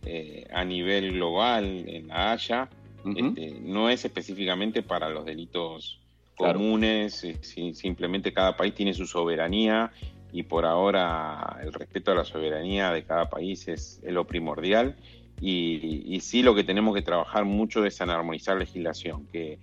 eh, 0.05 0.47
a 0.53 0.63
nivel 0.63 1.13
global 1.13 1.65
en 1.89 2.07
La 2.07 2.31
Haya, 2.31 2.69
este, 3.15 3.57
no 3.61 3.89
es 3.89 4.05
específicamente 4.05 4.83
para 4.83 5.09
los 5.09 5.25
delitos 5.25 5.99
Claro. 6.35 6.59
comunes, 6.59 7.23
eh, 7.23 7.35
si- 7.41 7.73
simplemente 7.73 8.31
cada 8.31 8.55
país 8.55 8.75
tiene 8.75 8.93
su 8.93 9.07
soberanía 9.07 9.91
y 10.31 10.43
por 10.43 10.65
ahora 10.65 11.57
el 11.63 11.73
respeto 11.73 12.11
a 12.11 12.15
la 12.15 12.23
soberanía 12.25 12.91
de 12.91 13.03
cada 13.05 13.27
país 13.27 13.67
es, 13.67 13.99
es 14.03 14.13
lo 14.13 14.27
primordial. 14.27 14.95
Y, 15.39 16.03
y 16.07 16.19
sí 16.21 16.41
lo 16.41 16.55
que 16.55 16.63
tenemos 16.63 16.95
que 16.95 17.03
trabajar 17.03 17.45
mucho 17.45 17.85
es 17.85 18.01
en 18.01 18.09
armonizar 18.09 18.57
legislación, 18.57 19.27
que, 19.27 19.59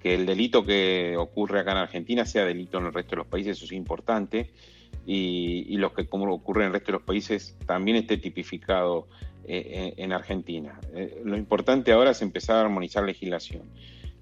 que 0.00 0.14
el 0.14 0.24
delito 0.24 0.64
que 0.64 1.16
ocurre 1.18 1.60
acá 1.60 1.72
en 1.72 1.78
Argentina 1.78 2.24
sea 2.24 2.46
delito 2.46 2.78
en 2.78 2.86
el 2.86 2.94
resto 2.94 3.10
de 3.10 3.16
los 3.16 3.26
países, 3.26 3.58
eso 3.58 3.66
es 3.66 3.72
importante, 3.72 4.50
y, 5.06 5.66
y 5.68 5.76
lo 5.76 5.92
que 5.92 6.06
como 6.06 6.32
ocurre 6.32 6.62
en 6.62 6.68
el 6.68 6.72
resto 6.72 6.92
de 6.92 6.98
los 6.98 7.02
países 7.02 7.56
también 7.66 7.98
esté 7.98 8.16
tipificado 8.16 9.06
eh, 9.46 9.94
en, 9.96 10.04
en 10.04 10.12
Argentina. 10.12 10.80
Eh, 10.94 11.20
lo 11.24 11.36
importante 11.36 11.92
ahora 11.92 12.12
es 12.12 12.22
empezar 12.22 12.56
a 12.56 12.60
armonizar 12.62 13.04
legislación. 13.04 13.62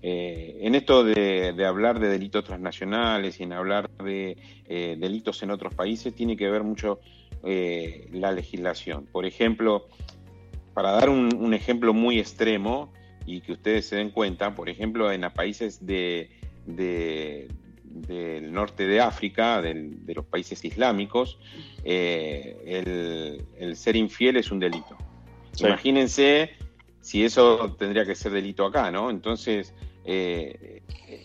Eh, 0.03 0.59
en 0.61 0.75
esto 0.75 1.03
de, 1.03 1.53
de 1.53 1.67
hablar 1.67 1.99
de 1.99 2.09
delitos 2.09 2.45
transnacionales 2.45 3.41
y 3.41 3.45
en 3.45 3.53
hablar 3.53 3.91
de 4.05 4.37
eh, 4.69 4.97
delitos 4.99 5.43
en 5.43 5.51
otros 5.51 5.75
países, 5.75 6.15
tiene 6.15 6.37
que 6.37 6.49
ver 6.51 6.63
mucho 6.63 7.01
eh, 7.43 8.09
la 8.13 8.31
legislación. 8.31 9.07
Por 9.07 9.25
ejemplo, 9.25 9.89
para 10.77 10.91
dar 10.93 11.09
un, 11.09 11.35
un 11.41 11.55
ejemplo 11.55 11.95
muy 11.95 12.19
extremo 12.19 12.93
y 13.25 13.41
que 13.41 13.53
ustedes 13.53 13.87
se 13.89 13.97
den 13.97 14.11
cuenta, 14.11 14.55
por 14.55 14.69
ejemplo, 14.69 15.11
en 15.11 15.23
los 15.23 15.33
países 15.33 15.87
de, 15.87 16.29
de- 16.67 17.49
del 17.83 18.53
norte 18.53 18.87
de 18.87 19.01
África, 19.01 19.63
del- 19.63 20.05
de 20.05 20.15
los 20.15 20.27
países 20.27 20.63
islámicos, 20.67 21.39
eh, 21.83 22.59
el, 22.67 23.43
el 23.59 23.75
ser 23.77 23.97
infiel 23.97 24.37
es 24.37 24.51
un 24.51 24.59
delito. 24.61 24.99
Sí. 25.53 25.65
Imagínense 25.65 26.51
si 27.01 27.25
eso 27.25 27.75
tendría 27.79 28.05
que 28.05 28.15
ser 28.15 28.33
delito 28.33 28.67
acá, 28.67 28.91
¿no? 28.91 29.09
Entonces, 29.09 29.73
eh, 30.05 30.83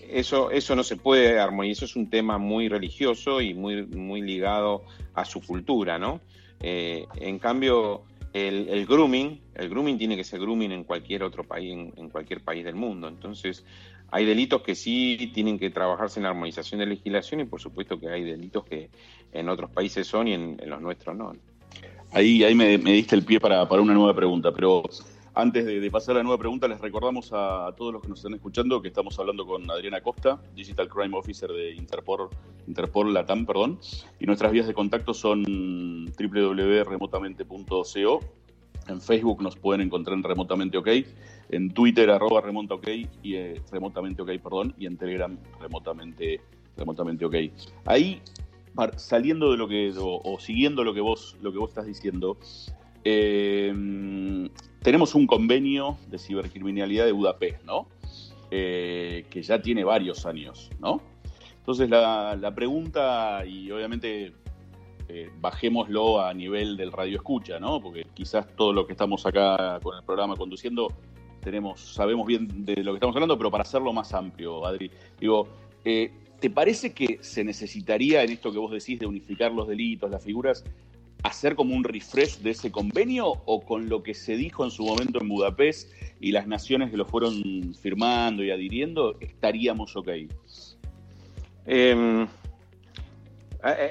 eso, 0.10 0.50
eso 0.50 0.78
no 0.78 0.84
se 0.84 0.96
puede 0.96 1.42
armonizar, 1.42 1.84
eso 1.84 1.86
es 1.86 1.96
un 1.98 2.10
tema 2.10 2.38
muy 2.38 2.70
religioso 2.70 3.42
y 3.42 3.54
muy, 3.54 3.86
muy 3.86 4.22
ligado 4.22 4.86
a 5.14 5.26
su 5.26 5.42
cultura, 5.42 6.00
¿no? 6.00 6.22
Eh, 6.62 7.06
en 7.18 7.38
cambio, 7.38 8.04
el, 8.34 8.70
el 8.70 8.86
grooming, 8.86 9.40
el 9.56 9.70
grooming 9.70 9.98
tiene 9.98 10.16
que 10.16 10.24
ser 10.24 10.40
grooming 10.40 10.72
en 10.72 10.84
cualquier 10.84 11.24
otro 11.24 11.44
país, 11.44 11.74
en, 11.74 11.94
en 11.98 12.10
cualquier 12.10 12.42
país 12.42 12.64
del 12.64 12.76
mundo. 12.76 13.08
Entonces, 13.08 13.66
hay 14.10 14.26
delitos 14.26 14.62
que 14.62 14.76
sí 14.76 15.32
tienen 15.34 15.58
que 15.58 15.70
trabajarse 15.70 16.20
en 16.20 16.24
la 16.24 16.30
armonización 16.30 16.80
de 16.80 16.86
legislación 16.86 17.42
y 17.42 17.46
por 17.46 17.62
supuesto 17.62 18.00
que 18.00 18.10
hay 18.10 18.24
delitos 18.24 18.66
que 18.66 18.90
en 19.32 19.50
otros 19.50 19.70
países 19.72 20.06
son 20.08 20.28
y 20.28 20.34
en, 20.34 20.58
en 20.62 20.70
los 20.70 20.82
nuestros 20.82 21.16
no. 21.16 21.34
Ahí, 22.12 22.44
ahí 22.44 22.54
me, 22.54 22.78
me 22.78 22.92
diste 22.92 23.16
el 23.16 23.24
pie 23.24 23.40
para, 23.40 23.68
para 23.68 23.82
una 23.82 23.94
nueva 23.94 24.14
pregunta, 24.14 24.52
pero 24.52 24.84
antes 25.34 25.66
de, 25.66 25.92
pasar 25.92 26.16
a 26.16 26.18
la 26.18 26.24
nueva 26.24 26.38
pregunta, 26.38 26.68
les 26.68 26.82
recordamos 26.82 27.32
a, 27.34 27.74
todos 27.78 27.94
los 27.94 28.02
que 28.02 28.10
nos 28.10 28.20
están 28.20 28.34
escuchando 28.34 28.82
que 28.82 28.90
estamos 28.90 29.18
hablando 29.18 29.46
con 29.46 29.72
Adriana 29.72 30.02
Costa, 30.02 30.42
Digital 30.54 30.90
Crime 30.90 31.18
Officer 31.18 31.50
de 31.50 31.74
Interpol, 31.74 32.28
Interpol 32.68 33.14
Latam, 33.14 33.46
perdón, 33.46 33.80
y 34.20 34.26
nuestras 34.26 34.52
vías 34.52 34.68
de 34.68 34.74
contacto 34.74 35.14
son 35.14 36.06
www.remotamente.co. 36.06 38.20
En 38.88 39.00
Facebook 39.00 39.42
nos 39.42 39.56
pueden 39.56 39.80
encontrar 39.82 40.18
en 40.18 40.24
Remotamente 40.24 40.78
OK, 40.78 40.90
en 41.50 41.72
Twitter 41.72 42.10
arroba 42.10 42.42
remota 42.42 42.74
OK 42.76 42.90
y 43.24 43.36
eh, 43.36 43.62
remotamente 43.72 44.24
OK, 44.24 44.32
perdón, 44.44 44.76
y 44.78 44.86
en 44.86 44.98
Telegram 44.98 45.38
remotamente, 45.62 46.42
remotamente 46.76 47.24
OK. 47.24 47.36
Ahí 47.86 48.22
saliendo 48.98 49.52
de 49.52 49.58
lo 49.58 49.68
que 49.68 49.92
o, 49.98 50.22
o 50.24 50.40
siguiendo 50.40 50.84
lo 50.84 50.94
que 50.94 51.02
vos 51.02 51.36
lo 51.42 51.52
que 51.52 51.58
vos 51.58 51.70
estás 51.70 51.86
diciendo 51.86 52.38
eh, 53.04 54.50
tenemos 54.82 55.16
un 55.16 55.28
convenio 55.28 55.98
de 56.08 56.18
cibercriminalidad 56.18 57.06
de 57.06 57.12
Budapest 57.12 57.64
no 57.64 57.88
Eh, 58.54 59.24
que 59.30 59.42
ya 59.42 59.62
tiene 59.62 59.86
varios 59.86 60.26
años 60.26 60.70
no 60.82 61.00
entonces 61.60 61.90
la, 61.90 62.36
la 62.36 62.54
pregunta 62.54 63.46
y 63.46 63.72
obviamente 63.72 64.34
eh, 65.08 65.30
bajémoslo 65.40 66.20
a 66.20 66.34
nivel 66.34 66.76
del 66.76 66.92
radio 66.92 67.16
escucha 67.16 67.62
no 67.62 67.80
porque 67.82 68.06
quizás 68.14 68.46
todo 68.58 68.74
lo 68.74 68.86
que 68.86 68.92
estamos 68.92 69.26
acá 69.26 69.80
con 69.82 69.96
el 69.96 70.04
programa 70.04 70.36
conduciendo 70.36 70.90
tenemos 71.40 71.80
sabemos 71.80 72.28
bien 72.28 72.66
de 72.66 72.84
lo 72.84 72.92
que 72.92 72.98
estamos 72.98 73.16
hablando 73.16 73.38
pero 73.38 73.50
para 73.50 73.62
hacerlo 73.62 73.94
más 73.94 74.14
amplio 74.14 74.66
Adri 74.66 74.92
digo 75.18 75.48
eh, 75.86 76.12
¿Te 76.42 76.50
parece 76.50 76.92
que 76.92 77.20
se 77.22 77.44
necesitaría 77.44 78.24
en 78.24 78.32
esto 78.32 78.52
que 78.52 78.58
vos 78.58 78.72
decís 78.72 79.00
de 79.00 79.06
unificar 79.06 79.52
los 79.52 79.68
delitos, 79.68 80.10
las 80.10 80.24
figuras, 80.24 80.64
hacer 81.24 81.56
como 81.56 81.76
un 81.76 81.84
refresh 81.84 82.40
de 82.40 82.52
ese 82.52 82.72
convenio 82.72 83.26
o 83.28 83.62
con 83.64 83.90
lo 83.90 84.02
que 84.04 84.14
se 84.14 84.36
dijo 84.36 84.64
en 84.64 84.72
su 84.72 84.84
momento 84.86 85.20
en 85.22 85.30
Budapest 85.30 85.92
y 86.20 86.32
las 86.32 86.48
naciones 86.48 86.90
que 86.92 86.98
lo 86.98 87.06
fueron 87.06 87.74
firmando 87.80 88.44
y 88.44 88.52
adhiriendo, 88.52 89.18
estaríamos 89.20 89.96
ok? 89.96 90.10
Eh, 91.68 92.28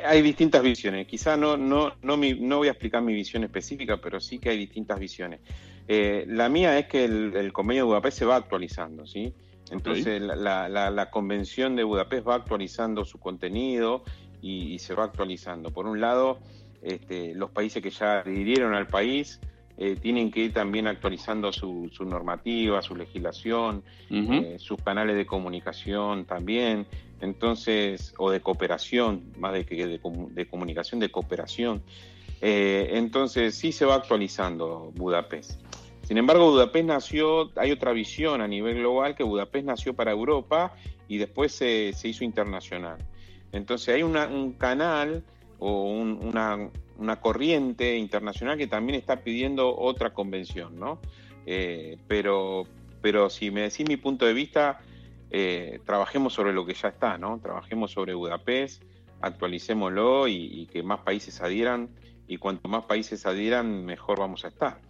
hay, 0.04 0.22
distintas 0.22 0.62
visiones. 0.62 1.06
Quizá 1.06 1.36
no, 1.36 1.56
no, 1.56 1.92
no, 2.02 2.16
mi- 2.16 2.34
no 2.34 2.58
voy 2.58 2.68
a 2.68 2.72
explicar 2.72 3.02
mi 3.02 3.14
visión 3.14 3.44
específica, 3.44 3.98
pero 4.00 4.20
sí 4.20 4.38
que 4.38 4.50
hay 4.50 4.58
distintas 4.58 4.98
visiones. 4.98 5.40
Eh, 5.86 6.24
la 6.28 6.48
mía 6.48 6.76
es 6.78 6.86
que 6.86 7.04
el, 7.04 7.34
el 7.36 7.52
convenio 7.52 7.84
de 7.84 7.88
Budapest 7.88 8.18
se 8.18 8.24
va 8.24 8.36
actualizando, 8.36 9.06
¿sí? 9.06 9.32
Entonces 9.70 10.20
la, 10.20 10.34
la- 10.34 10.68
la- 10.68 10.90
la 10.90 11.10
convención 11.10 11.76
de 11.76 11.84
Budapest 11.84 12.26
va 12.26 12.34
actualizando 12.34 13.04
su 13.04 13.18
contenido 13.20 14.02
y, 14.42 14.74
y 14.74 14.78
se 14.80 14.94
va 14.94 15.04
actualizando. 15.04 15.70
Por 15.70 15.86
un 15.86 16.00
lado, 16.00 16.40
este, 16.82 17.34
los 17.34 17.50
países 17.50 17.82
que 17.82 17.90
ya 17.90 18.20
adhirieron 18.20 18.74
al 18.74 18.86
país 18.86 19.40
eh, 19.82 19.96
tienen 19.96 20.30
que 20.30 20.40
ir 20.40 20.52
también 20.52 20.86
actualizando 20.86 21.52
su, 21.52 21.88
su 21.90 22.04
normativa, 22.04 22.82
su 22.82 22.94
legislación, 22.94 23.82
eh, 24.10 24.56
sus 24.58 24.82
canales 24.82 25.16
de 25.16 25.24
comunicación 25.24 26.26
también, 26.26 26.86
entonces, 27.22 28.12
o 28.18 28.30
de 28.30 28.40
cooperación, 28.40 29.32
más 29.38 29.54
de 29.54 29.64
que 29.64 29.86
de, 29.86 29.98
de 30.32 30.46
comunicación, 30.46 31.00
de 31.00 31.10
cooperación. 31.10 31.82
Eh, 32.42 32.90
entonces, 32.92 33.54
sí 33.54 33.72
se 33.72 33.86
va 33.86 33.94
actualizando 33.94 34.92
Budapest. 34.96 35.60
Sin 36.02 36.18
embargo, 36.18 36.50
Budapest 36.50 36.84
nació, 36.86 37.50
hay 37.56 37.72
otra 37.72 37.92
visión 37.92 38.42
a 38.42 38.48
nivel 38.48 38.76
global, 38.76 39.14
que 39.14 39.22
Budapest 39.22 39.64
nació 39.64 39.94
para 39.94 40.10
Europa 40.10 40.74
y 41.08 41.16
después 41.16 41.52
se, 41.52 41.94
hizo 42.02 42.24
internacional. 42.24 42.98
Entonces 43.52 43.94
hay 43.94 44.02
un 44.02 44.52
canal 44.58 45.24
o 45.60 45.84
una, 45.84 46.70
corriente 47.20 47.96
internacional 47.96 48.58
que 48.58 48.66
también 48.66 48.98
está 48.98 49.22
pidiendo 49.22 49.76
otra 49.76 50.12
convención, 50.12 50.78
¿no? 50.78 51.00
Eh, 51.46 51.98
pero, 52.08 52.66
pero 53.00 53.30
si 53.30 53.50
me 53.50 53.62
decís 53.62 53.88
mi 53.88 53.96
punto 53.96 54.26
de 54.26 54.34
vista, 54.34 54.80
eh, 55.30 55.80
trabajemos 55.86 56.32
sobre 56.32 56.52
lo 56.52 56.66
que 56.66 56.74
ya 56.74 56.88
está, 56.88 57.16
¿no? 57.18 57.38
Trabajemos 57.38 57.92
sobre 57.92 58.14
Budapest, 58.14 58.82
actualicémoslo 59.20 60.28
y, 60.28 60.66
que 60.72 60.82
más 60.82 61.00
países 61.00 61.40
adhieran 61.40 61.90
y 62.26 62.38
cuanto 62.38 62.68
más 62.68 62.84
países 62.84 63.26
adhieran, 63.26 63.84
mejor 63.84 64.18
vamos 64.18 64.44
a 64.44 64.48
estar. 64.48 64.80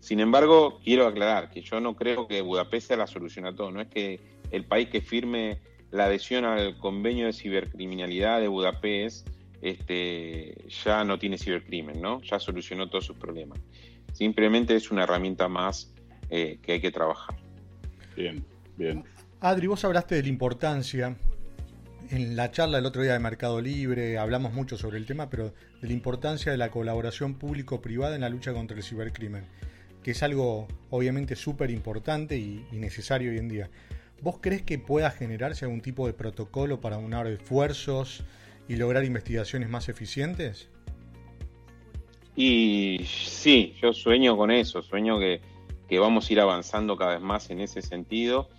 Sin 0.00 0.20
embargo, 0.20 0.80
quiero 0.84 1.06
aclarar 1.06 1.50
que 1.50 1.62
yo 1.62 1.80
no 1.80 1.94
creo 1.94 2.26
que 2.26 2.42
Budapest 2.42 2.88
sea 2.88 2.96
la 2.96 3.06
solución 3.06 3.46
a 3.46 3.54
todo, 3.54 3.70
no 3.70 3.80
es 3.80 3.88
que 3.88 4.20
el 4.50 4.64
país 4.64 4.88
que 4.88 5.00
firme 5.00 5.60
la 5.90 6.06
adhesión 6.06 6.44
al 6.44 6.78
convenio 6.78 7.26
de 7.26 7.32
cibercriminalidad 7.32 8.40
de 8.40 8.48
Budapest 8.48 9.28
este, 9.62 10.66
ya 10.84 11.04
no 11.04 11.18
tiene 11.18 11.38
cibercrimen, 11.38 12.00
¿no? 12.00 12.20
Ya 12.22 12.38
solucionó 12.38 12.88
todos 12.88 13.06
sus 13.06 13.16
problemas. 13.16 13.58
Simplemente 14.12 14.74
es 14.76 14.90
una 14.90 15.04
herramienta 15.04 15.48
más 15.48 15.92
eh, 16.30 16.58
que 16.62 16.72
hay 16.72 16.80
que 16.80 16.90
trabajar. 16.90 17.36
Bien, 18.16 18.44
bien. 18.76 19.04
Adri, 19.40 19.66
vos 19.66 19.84
hablaste 19.84 20.14
de 20.14 20.22
la 20.22 20.28
importancia 20.28 21.16
en 22.10 22.36
la 22.36 22.50
charla 22.50 22.76
del 22.76 22.86
otro 22.86 23.02
día 23.02 23.14
de 23.14 23.18
Mercado 23.18 23.60
Libre, 23.60 24.18
hablamos 24.18 24.52
mucho 24.52 24.76
sobre 24.76 24.98
el 24.98 25.06
tema, 25.06 25.28
pero 25.28 25.52
de 25.80 25.88
la 25.88 25.92
importancia 25.92 26.52
de 26.52 26.58
la 26.58 26.70
colaboración 26.70 27.34
público-privada 27.34 28.14
en 28.14 28.20
la 28.20 28.28
lucha 28.28 28.52
contra 28.52 28.76
el 28.76 28.82
cibercrimen, 28.82 29.44
que 30.02 30.12
es 30.12 30.22
algo 30.22 30.68
obviamente 30.90 31.36
súper 31.36 31.70
importante 31.70 32.36
y, 32.36 32.64
necesario 32.72 33.32
hoy 33.32 33.38
en 33.38 33.48
día. 33.48 33.70
¿Vos 34.22 34.38
crees 34.40 34.62
que 34.62 34.78
pueda 34.78 35.10
generarse 35.10 35.64
algún 35.64 35.80
tipo 35.80 36.06
de 36.06 36.12
protocolo 36.12 36.80
para 36.80 36.98
unar 36.98 37.26
esfuerzos 37.26 38.24
y 38.68 38.76
lograr 38.76 39.04
investigaciones 39.04 39.68
más 39.68 39.88
eficientes? 39.88 40.68
Y 42.34 43.00
sí, 43.06 43.74
yo 43.80 43.94
sueño 43.94 44.36
con 44.36 44.50
eso, 44.50 44.82
sueño 44.82 45.18
que, 45.18 45.40
vamos 45.98 46.28
a 46.28 46.32
ir 46.32 46.40
avanzando 46.40 46.96
cada 46.96 47.14
vez 47.14 47.22
más 47.22 47.48
en 47.50 47.60
ese 47.60 47.80
sentido. 47.80 48.50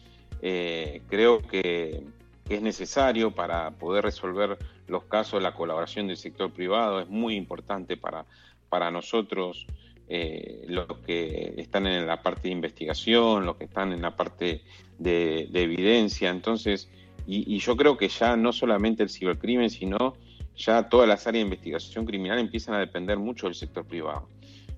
Eh, 0.41 1.01
creo 1.07 1.41
que, 1.41 2.03
es 2.49 2.61
necesario 2.61 3.31
para 3.31 3.71
poder 3.71 4.05
resolver 4.05 4.57
los 4.87 5.03
casos 5.03 5.43
la 5.43 5.53
colaboración 5.53 6.07
del 6.07 6.15
sector 6.15 6.49
privado, 6.53 7.01
es 7.01 7.09
muy 7.09 7.35
importante 7.35 7.97
para, 7.97 8.25
para 8.69 8.89
nosotros. 8.89 9.67
Eh, 10.09 10.63
los 10.69 10.87
que 11.05 11.55
están 11.57 11.85
en 11.85 12.07
la 12.07 12.21
parte 12.21 12.43
de 12.43 12.53
investigación, 12.53 13.45
los 13.45 13.57
que 13.57 13.65
están 13.65 13.91
en 13.91 14.01
la 14.01 14.15
parte 14.15 14.61
de 14.97 15.49
evidencia. 15.53 16.29
Entonces, 16.29 16.89
y, 17.27 17.55
y, 17.55 17.59
yo 17.59 17.75
creo 17.75 17.97
que 17.97 18.07
ya 18.07 18.35
no 18.37 18.53
solamente 18.53 19.03
el 19.03 19.09
cibercrimen, 19.09 19.69
sino 19.69 20.15
ya 20.55 20.89
todas 20.89 21.07
las 21.07 21.27
áreas 21.27 21.43
de 21.43 21.47
investigación 21.47 22.05
criminal 22.05 22.39
empiezan 22.39 22.73
a 22.75 22.79
depender 22.79 23.17
mucho 23.17 23.47
del 23.47 23.55
sector 23.55 23.85
privado. 23.85 24.27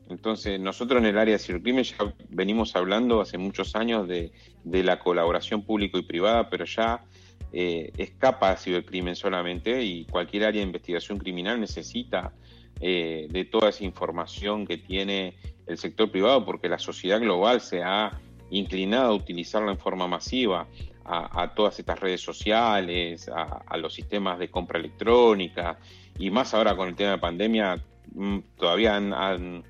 Entonces, 0.10 0.60
nosotros 0.60 1.00
en 1.00 1.06
el 1.06 1.18
área 1.18 1.34
de 1.34 1.40
cibercrimen 1.40 1.84
ya 1.84 2.14
venimos 2.30 2.76
hablando 2.76 3.22
hace 3.22 3.38
muchos 3.38 3.76
años 3.76 4.08
de, 4.08 4.32
la 4.66 5.00
colaboración 5.00 5.62
público 5.62 6.00
y 6.00 6.02
privada, 6.02 6.50
pero 6.50 6.66
ya 6.66 7.06
eh, 7.54 7.92
escapa 7.98 8.52
a 8.52 8.58
cibercrimen 8.58 9.16
solamente 9.16 9.84
y 9.84 10.06
cualquier 10.06 10.46
área 10.46 10.62
de 10.62 10.68
investigación 10.68 11.20
criminal 11.20 11.60
necesita 11.60 12.34
eh, 12.82 13.28
de 13.30 13.46
toda 13.46 13.70
esa 13.70 13.84
información 13.84 14.66
que 14.66 14.78
tiene 14.78 15.36
el 15.68 15.78
sector 15.78 16.10
privado 16.10 16.44
porque 16.44 16.70
la 16.70 16.80
sociedad 16.80 17.20
global 17.20 17.62
se 17.62 17.84
ha 17.84 18.20
inclinado 18.50 19.12
a 19.12 19.16
utilizarla 19.16 19.72
en 19.72 19.78
forma 19.78 20.08
masiva 20.08 20.68
a, 21.06 21.54
todas 21.56 21.80
estas 21.80 22.00
redes 22.00 22.22
sociales, 22.22 23.30
a, 23.30 23.78
los 23.78 23.94
sistemas 23.94 24.38
de 24.38 24.50
compra 24.52 24.80
electrónica 24.80 25.80
y 26.18 26.30
más 26.30 26.54
ahora 26.54 26.76
con 26.76 26.90
el 26.90 26.96
tema 26.96 27.12
de 27.12 27.18
pandemia, 27.18 27.84
mm, 28.14 28.40
todavía 28.58 28.96
han, 28.96 29.64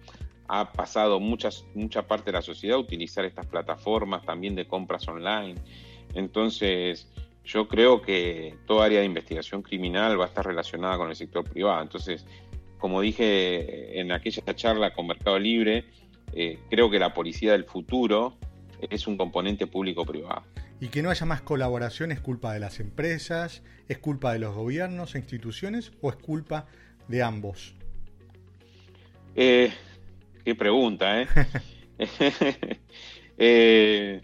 ha 0.48 0.72
pasado 0.74 1.20
muchas, 1.20 1.66
mucha 1.76 2.08
parte 2.08 2.26
de 2.26 2.34
la 2.34 2.42
sociedad 2.42 2.78
a 2.78 2.80
utilizar 2.80 3.24
estas 3.24 3.46
plataformas 3.46 4.26
también 4.26 4.56
de 4.56 4.68
compras 4.68 5.08
online. 5.08 5.56
Entonces, 6.14 7.08
yo 7.46 7.68
creo 7.68 8.02
que 8.02 8.58
toda 8.66 8.86
área 8.86 9.00
de 9.00 9.06
investigación 9.06 9.62
criminal 9.62 10.20
va 10.20 10.26
a 10.26 10.28
estar 10.28 10.46
relacionada 10.46 10.98
con 10.98 11.10
el 11.10 11.16
sector 11.16 11.44
privado. 11.44 11.82
Entonces, 11.82 12.26
como 12.80 13.02
dije 13.02 14.00
en 14.00 14.12
aquella 14.12 14.56
charla 14.56 14.94
con 14.94 15.08
Mercado 15.08 15.40
Libre, 15.40 15.86
eh, 16.34 16.60
creo 16.70 16.90
que 16.90 17.00
la 17.00 17.14
policía 17.14 17.54
del 17.54 17.66
futuro 17.66 18.38
es 18.90 19.08
un 19.08 19.18
componente 19.18 19.68
público-privado. 19.68 20.44
Y 20.82 20.88
que 20.88 21.02
no 21.02 21.10
haya 21.10 21.26
más 21.26 21.42
colaboración 21.42 22.12
es 22.12 22.22
culpa 22.22 22.54
de 22.54 22.60
las 22.60 22.80
empresas, 22.80 23.64
es 23.88 23.98
culpa 23.98 24.32
de 24.34 24.40
los 24.40 24.56
gobiernos 24.56 25.16
e 25.16 25.20
instituciones 25.20 25.92
o 26.02 26.10
es 26.10 26.16
culpa 26.16 26.68
de 27.08 27.22
ambos. 27.22 27.76
Eh, 29.36 29.74
qué 30.46 30.56
pregunta, 30.56 31.22
¿eh? 31.22 31.28
¿eh? 33.38 34.22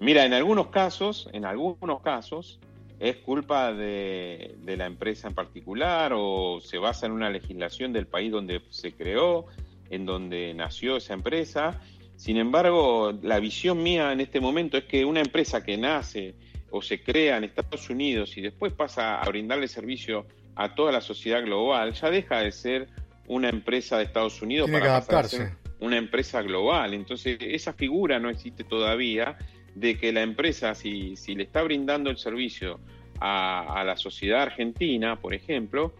Mira, 0.00 0.24
en 0.24 0.32
algunos 0.32 0.68
casos, 0.68 1.28
en 1.32 1.44
algunos 1.44 2.00
casos, 2.00 2.58
es 2.98 3.16
culpa 3.16 3.72
de, 3.72 4.56
de, 4.62 4.76
la 4.76 4.86
empresa 4.86 5.28
en 5.28 5.34
particular 5.34 6.12
o 6.14 6.60
se 6.60 6.78
basa 6.78 7.06
en 7.06 7.12
una 7.12 7.30
legislación 7.30 7.92
del 7.92 8.06
país 8.06 8.32
donde 8.32 8.60
se 8.70 8.92
creó, 8.92 9.46
en 9.88 10.04
donde 10.04 10.52
nació 10.54 10.96
esa 10.96 11.14
empresa 11.14 11.80
sin 12.20 12.36
embargo, 12.36 13.18
la 13.22 13.40
visión 13.40 13.82
mía 13.82 14.12
en 14.12 14.20
este 14.20 14.40
momento 14.40 14.76
es 14.76 14.84
que 14.84 15.06
una 15.06 15.20
empresa 15.20 15.64
que 15.64 15.78
nace 15.78 16.34
o 16.70 16.82
se 16.82 17.02
crea 17.02 17.38
en 17.38 17.44
Estados 17.44 17.88
Unidos 17.88 18.36
y 18.36 18.42
después 18.42 18.74
pasa 18.74 19.22
a 19.22 19.28
brindarle 19.30 19.66
servicio 19.68 20.26
a 20.54 20.74
toda 20.74 20.92
la 20.92 21.00
sociedad 21.00 21.42
global, 21.42 21.94
ya 21.94 22.10
deja 22.10 22.40
de 22.40 22.52
ser 22.52 22.88
una 23.26 23.48
empresa 23.48 23.96
de 23.96 24.04
Estados 24.04 24.42
Unidos 24.42 24.70
para 24.70 25.00
pasar 25.00 25.24
a 25.24 25.28
ser 25.28 25.52
una 25.78 25.96
empresa 25.96 26.42
global. 26.42 26.92
Entonces, 26.92 27.38
esa 27.40 27.72
figura 27.72 28.18
no 28.18 28.28
existe 28.28 28.64
todavía 28.64 29.38
de 29.74 29.96
que 29.96 30.12
la 30.12 30.20
empresa, 30.20 30.74
si, 30.74 31.16
si 31.16 31.34
le 31.34 31.44
está 31.44 31.62
brindando 31.62 32.10
el 32.10 32.18
servicio 32.18 32.80
a, 33.18 33.80
a 33.80 33.82
la 33.82 33.96
sociedad 33.96 34.42
argentina, 34.42 35.18
por 35.18 35.32
ejemplo, 35.32 35.94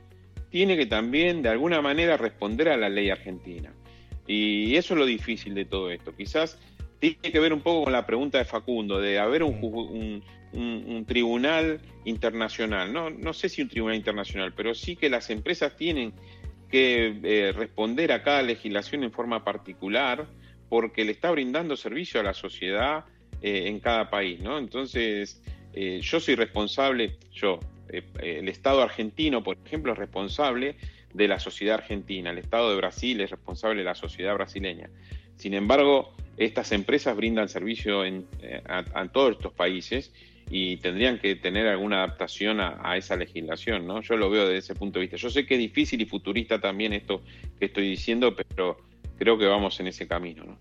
tiene 0.51 0.77
que 0.77 0.85
también 0.85 1.41
de 1.41 1.49
alguna 1.49 1.81
manera 1.81 2.19
responder 2.19 2.69
a 2.69 2.77
la 2.77 2.91
ley 2.91 3.09
argentina. 3.09 3.73
Y 4.27 4.77
eso 4.77 4.95
es 4.95 5.01
lo 5.01 5.07
difícil 5.07 5.55
de 5.55 5.65
todo 5.65 5.91
esto. 5.91 6.15
Quizás 6.15 6.59
tiene 7.01 7.17
que 7.33 7.41
ver 7.41 7.53
un 7.53 7.63
poco 7.63 7.85
con 7.85 7.93
la 7.93 8.07
pregunta 8.07 8.39
de 8.39 8.45
Facundo, 8.45 9.01
de 9.01 9.19
haber 9.19 9.43
un, 9.43 10.23
un, 10.53 11.05
tribunal 11.07 11.81
internacional. 12.05 12.93
No, 12.93 13.11
no 13.11 13.33
sé 13.33 13.49
si 13.49 13.63
un 13.63 13.69
tribunal 13.69 13.97
internacional, 13.97 14.53
pero 14.55 14.75
sí 14.75 14.97
que 14.97 15.09
las 15.09 15.31
empresas 15.31 15.77
tienen 15.77 16.13
que 16.71 17.19
eh, 17.25 17.53
responder 17.53 18.13
a 18.13 18.23
cada 18.23 18.43
legislación 18.43 19.03
en 19.03 19.11
forma 19.11 19.45
particular 19.45 20.29
porque 20.69 21.05
le 21.05 21.13
está 21.13 21.31
brindando 21.31 21.77
servicio 21.77 22.21
a 22.21 22.23
la 22.23 22.35
sociedad 22.35 23.05
eh, 23.43 23.65
en 23.67 23.81
cada 23.81 24.09
país, 24.11 24.41
¿no? 24.41 24.59
Entonces, 24.59 25.43
eh, 25.73 26.01
yo 26.03 26.21
soy 26.21 26.37
responsable, 26.37 27.17
yo, 27.33 27.59
el 27.89 28.49
Estado 28.49 28.83
argentino, 28.83 29.43
por 29.43 29.57
ejemplo, 29.65 29.93
es 29.93 29.99
responsable 29.99 30.77
de 31.15 31.29
la 31.29 31.39
sociedad 31.39 31.77
argentina. 31.77 32.31
El 32.31 32.39
Estado 32.39 32.71
de 32.71 32.77
Brasil 32.77 33.21
es 33.21 33.31
responsable 33.31 33.79
de 33.79 33.85
la 33.85 33.95
sociedad 33.95 34.35
brasileña. 34.35 34.91
Sin 35.37 35.55
embargo, 35.55 36.15
estas 36.37 36.73
empresas 36.73 37.17
brindan 37.17 37.49
servicio 37.49 38.05
en, 38.05 38.27
eh, 38.43 38.63
a, 38.67 39.09
todos 39.09 39.33
estos 39.33 39.53
países 39.53 40.13
y 40.51 40.79
tendrían 40.79 41.19
que 41.19 41.37
tener 41.37 41.67
alguna 41.67 41.99
adaptación 41.99 42.61
a, 42.61 42.97
esa 42.97 43.17
legislación, 43.17 43.87
¿no? 43.87 44.03
Yo 44.03 44.17
lo 44.17 44.31
veo 44.31 44.47
desde 44.47 44.59
ese 44.59 44.75
punto 44.75 44.99
de 44.99 45.03
vista. 45.03 45.17
Yo 45.17 45.31
sé 45.31 45.47
que 45.47 45.55
es 45.55 45.61
difícil 45.61 46.01
y 46.01 46.07
futurista 46.07 46.61
también 46.61 46.93
esto 46.93 47.23
que 47.59 47.67
estoy 47.67 47.89
diciendo, 47.89 48.35
pero 48.35 48.79
creo 49.17 49.39
que 49.39 49.47
vamos 49.47 49.79
en 49.81 49.87
ese 49.87 50.09
camino, 50.09 50.45
¿no? 50.45 50.59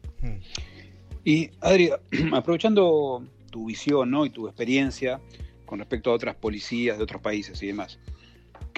Y 1.26 1.50
Adri, 1.62 1.90
aprovechando 2.34 3.24
tu 3.50 3.66
visión 3.66 4.12
¿no? 4.12 4.26
y 4.26 4.30
tu 4.30 4.48
experiencia 4.48 5.20
con 5.66 5.80
respecto 5.80 6.12
a 6.12 6.14
otras 6.14 6.36
policías 6.36 6.98
de 6.98 7.04
otros 7.04 7.22
países 7.22 7.62
y 7.62 7.68
demás, 7.68 8.00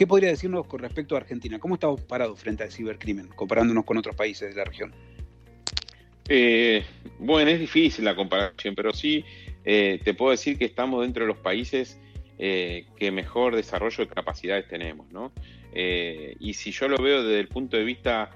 ¿Qué 0.01 0.07
podría 0.07 0.29
decirnos 0.29 0.65
con 0.65 0.79
respecto 0.79 1.13
a 1.13 1.19
Argentina? 1.19 1.59
¿Cómo 1.59 1.75
estamos 1.75 2.01
parados 2.01 2.39
frente 2.39 2.63
al 2.63 2.71
cibercrimen, 2.71 3.27
comparándonos 3.27 3.85
con 3.85 3.97
otros 3.99 4.15
países 4.15 4.49
de 4.49 4.55
la 4.55 4.63
región? 4.63 4.91
Eh, 6.27 6.83
bueno, 7.19 7.51
es 7.51 7.59
difícil 7.59 8.05
la 8.05 8.15
comparación, 8.15 8.73
pero 8.73 8.93
sí 8.93 9.23
eh, 9.63 10.01
te 10.03 10.15
puedo 10.15 10.31
decir 10.31 10.57
que 10.57 10.65
estamos 10.65 11.03
dentro 11.03 11.25
de 11.25 11.27
los 11.27 11.37
países 11.37 11.99
eh, 12.39 12.87
que 12.97 13.11
mejor 13.11 13.55
desarrollo 13.55 14.03
de 14.03 14.07
capacidades 14.07 14.67
tenemos, 14.67 15.07
¿no? 15.11 15.31
y 15.71 16.53
si 16.55 16.71
yo 16.71 16.87
lo 16.87 16.97
veo 16.97 17.21
desde 17.21 17.39
el 17.39 17.47
punto 17.47 17.77
de 17.77 17.83
vista 17.83 18.31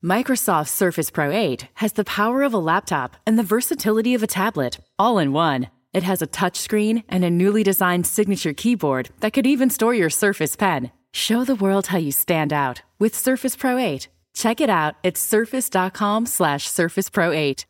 Microsoft 0.00 0.68
Surface 0.68 1.10
Pro 1.10 1.32
8 1.32 1.70
has 1.74 1.94
the 1.94 2.04
power 2.04 2.44
of 2.44 2.54
a 2.54 2.58
laptop 2.58 3.16
and 3.26 3.36
the 3.36 3.42
versatility 3.42 4.14
of 4.14 4.22
a 4.22 4.28
tablet, 4.28 4.78
all 4.96 5.18
in 5.18 5.32
one. 5.32 5.70
It 5.96 6.02
has 6.02 6.20
a 6.20 6.26
touchscreen 6.26 7.04
and 7.08 7.24
a 7.24 7.30
newly 7.30 7.62
designed 7.62 8.06
signature 8.06 8.52
keyboard 8.52 9.08
that 9.20 9.32
could 9.32 9.46
even 9.46 9.70
store 9.70 9.94
your 9.94 10.10
Surface 10.10 10.54
Pen. 10.54 10.90
Show 11.10 11.42
the 11.42 11.54
world 11.54 11.86
how 11.86 11.96
you 11.96 12.12
stand 12.12 12.52
out 12.52 12.82
with 12.98 13.14
Surface 13.14 13.56
Pro 13.56 13.78
8. 13.78 14.06
Check 14.34 14.60
it 14.60 14.68
out 14.68 14.96
at 15.02 15.16
surface.com 15.16 16.26
slash 16.26 16.68
surface 16.68 17.08
pro 17.08 17.32
8. 17.32 17.64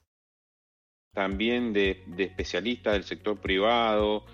También 1.14 1.72
de, 1.72 2.02
de 2.08 2.24
especialistas 2.24 2.94
del 2.94 3.04
sector 3.04 3.36
privado, 3.36 4.24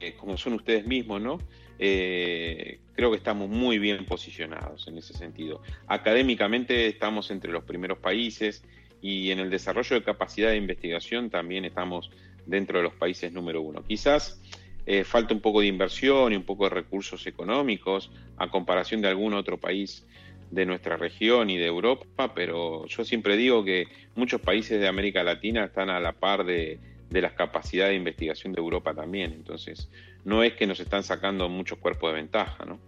eh, 0.00 0.14
como 0.18 0.38
son 0.38 0.54
ustedes 0.54 0.86
mismos, 0.86 1.20
¿no? 1.20 1.38
Eh, 1.78 2.80
creo 2.94 3.10
que 3.10 3.18
estamos 3.18 3.50
muy 3.50 3.78
bien 3.78 4.06
posicionados 4.06 4.88
en 4.88 4.96
ese 4.96 5.12
sentido. 5.12 5.60
Académicamente 5.88 6.86
estamos 6.86 7.30
entre 7.30 7.52
los 7.52 7.64
primeros 7.64 7.98
países 7.98 8.64
y 9.02 9.30
en 9.30 9.40
el 9.40 9.50
desarrollo 9.50 9.96
de 9.96 10.04
capacidad 10.04 10.48
de 10.48 10.56
investigación 10.56 11.28
también 11.28 11.66
estamos 11.66 12.10
dentro 12.46 12.78
de 12.78 12.84
los 12.84 12.94
países 12.94 13.32
número 13.32 13.62
uno. 13.62 13.82
Quizás 13.84 14.40
eh, 14.84 15.04
falta 15.04 15.32
un 15.32 15.40
poco 15.40 15.60
de 15.60 15.68
inversión 15.68 16.32
y 16.32 16.36
un 16.36 16.42
poco 16.42 16.64
de 16.64 16.70
recursos 16.70 17.26
económicos 17.26 18.10
a 18.36 18.50
comparación 18.50 19.00
de 19.00 19.08
algún 19.08 19.32
otro 19.34 19.58
país 19.58 20.04
de 20.50 20.66
nuestra 20.66 20.96
región 20.96 21.48
y 21.48 21.56
de 21.56 21.66
Europa, 21.66 22.34
pero 22.34 22.86
yo 22.86 23.04
siempre 23.04 23.36
digo 23.36 23.64
que 23.64 23.86
muchos 24.14 24.40
países 24.40 24.78
de 24.78 24.86
América 24.86 25.22
Latina 25.22 25.64
están 25.64 25.88
a 25.88 25.98
la 25.98 26.12
par 26.12 26.44
de, 26.44 26.78
las 27.10 27.32
capacidades 27.32 27.92
de 27.92 27.96
investigación 27.96 28.52
de 28.52 28.60
Europa 28.60 28.92
también. 28.92 29.32
Entonces, 29.32 29.88
no 30.24 30.42
es 30.42 30.52
que 30.54 30.66
nos 30.66 30.78
están 30.80 31.04
sacando 31.04 31.48
muchos 31.48 31.78
cuerpos 31.78 32.10
de 32.10 32.16
ventaja, 32.16 32.64
¿no? 32.66 32.78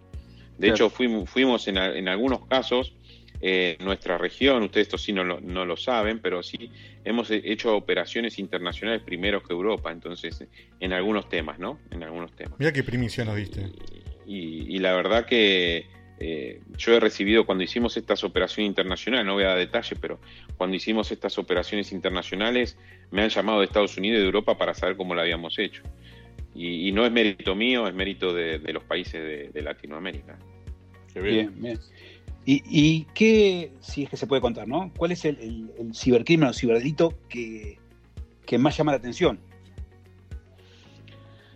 De 0.57 0.69
hecho, 0.69 0.89
fuimos, 0.89 1.29
fuimos 1.29 1.67
en, 1.67 2.07
algunos 2.07 2.45
casos, 2.45 2.93
eh, 3.47 3.77
nuestra 3.79 4.17
región, 4.17 4.63
ustedes 4.63 4.87
esto 4.87 4.97
sí 4.97 5.13
no 5.13 5.23
lo, 5.23 5.39
no 5.41 5.65
lo 5.65 5.77
saben, 5.77 6.19
pero 6.19 6.41
sí 6.41 6.71
hemos 7.03 7.29
hecho 7.29 7.75
operaciones 7.75 8.39
internacionales 8.39 9.01
primero 9.03 9.43
que 9.43 9.53
Europa, 9.53 9.91
entonces, 9.91 10.43
en 10.79 10.93
algunos 10.93 11.29
temas, 11.29 11.59
¿no? 11.59 11.79
En 11.91 12.03
algunos 12.03 12.35
temas. 12.35 12.57
Mira 12.57 12.71
qué 12.71 12.83
primicia 12.83 13.23
nos 13.25 13.35
diste. 13.35 13.69
y 14.25 14.79
la 14.79 14.93
verdad 14.93 15.25
que 15.25 15.85
eh, 16.17 16.61
yo 16.77 16.95
he 16.95 16.99
recibido 16.99 17.45
cuando 17.45 17.63
hicimos 17.63 17.97
estas 17.97 18.23
operaciones 18.23 18.69
internacionales, 18.69 19.25
no 19.25 19.33
voy 19.33 19.43
a 19.43 19.47
dar 19.47 19.57
detalles, 19.57 19.99
pero 19.99 20.19
cuando 20.57 20.75
hicimos 20.77 21.11
estas 21.11 21.37
operaciones 21.37 21.91
internacionales 21.91 22.77
me 23.11 23.21
han 23.21 23.29
llamado 23.29 23.59
de 23.59 23.65
Estados 23.65 23.97
Unidos 23.97 24.17
y 24.17 24.21
de 24.21 24.25
Europa 24.25 24.57
para 24.57 24.73
saber 24.73 24.95
cómo 24.95 25.13
lo 25.13 25.21
habíamos 25.21 25.59
hecho. 25.59 25.83
Y, 26.57 26.93
no 26.93 27.05
es 27.05 27.11
mérito 27.11 27.53
mío, 27.53 27.85
es 27.85 27.93
mérito 27.93 28.33
de, 28.33 28.59
los 28.71 28.83
países 28.85 29.53
de, 29.53 29.61
Latinoamérica. 29.61 30.39
bien. 31.13 31.51
bien, 31.59 31.77
¿Y, 32.47 33.05
qué, 33.15 33.71
si 33.79 34.03
es 34.03 34.09
que 34.09 34.17
se 34.17 34.27
puede 34.27 34.41
contar, 34.41 34.67
¿no? 34.67 34.91
¿Cuál 34.95 35.11
es 35.11 35.25
el, 35.25 35.71
cibercrimen 35.95 36.49
o 36.49 36.53
ciberdelito 36.53 37.15
que, 37.27 37.79
que 38.45 38.59
más 38.59 38.77
llama 38.77 38.91
la 38.91 38.99
atención? 38.99 39.39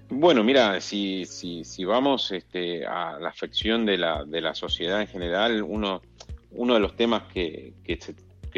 Bueno, 0.10 0.43
mira, 0.43 0.82
si, 0.82 1.25
si, 1.25 1.63
si 1.63 1.86
vamos 1.86 2.32
este, 2.32 2.88
a 2.88 3.19
la 3.19 3.30
afección 3.30 3.86
de 3.86 3.99
la, 3.99 4.25
de 4.25 4.41
la 4.41 4.56
sociedad 4.56 4.99
en 5.02 5.08
general, 5.08 5.62
uno, 5.62 6.02
uno 6.52 6.73
de 6.73 6.80
los 6.80 6.95
temas 6.95 7.23
que, 7.32 7.73
que, 7.84 7.99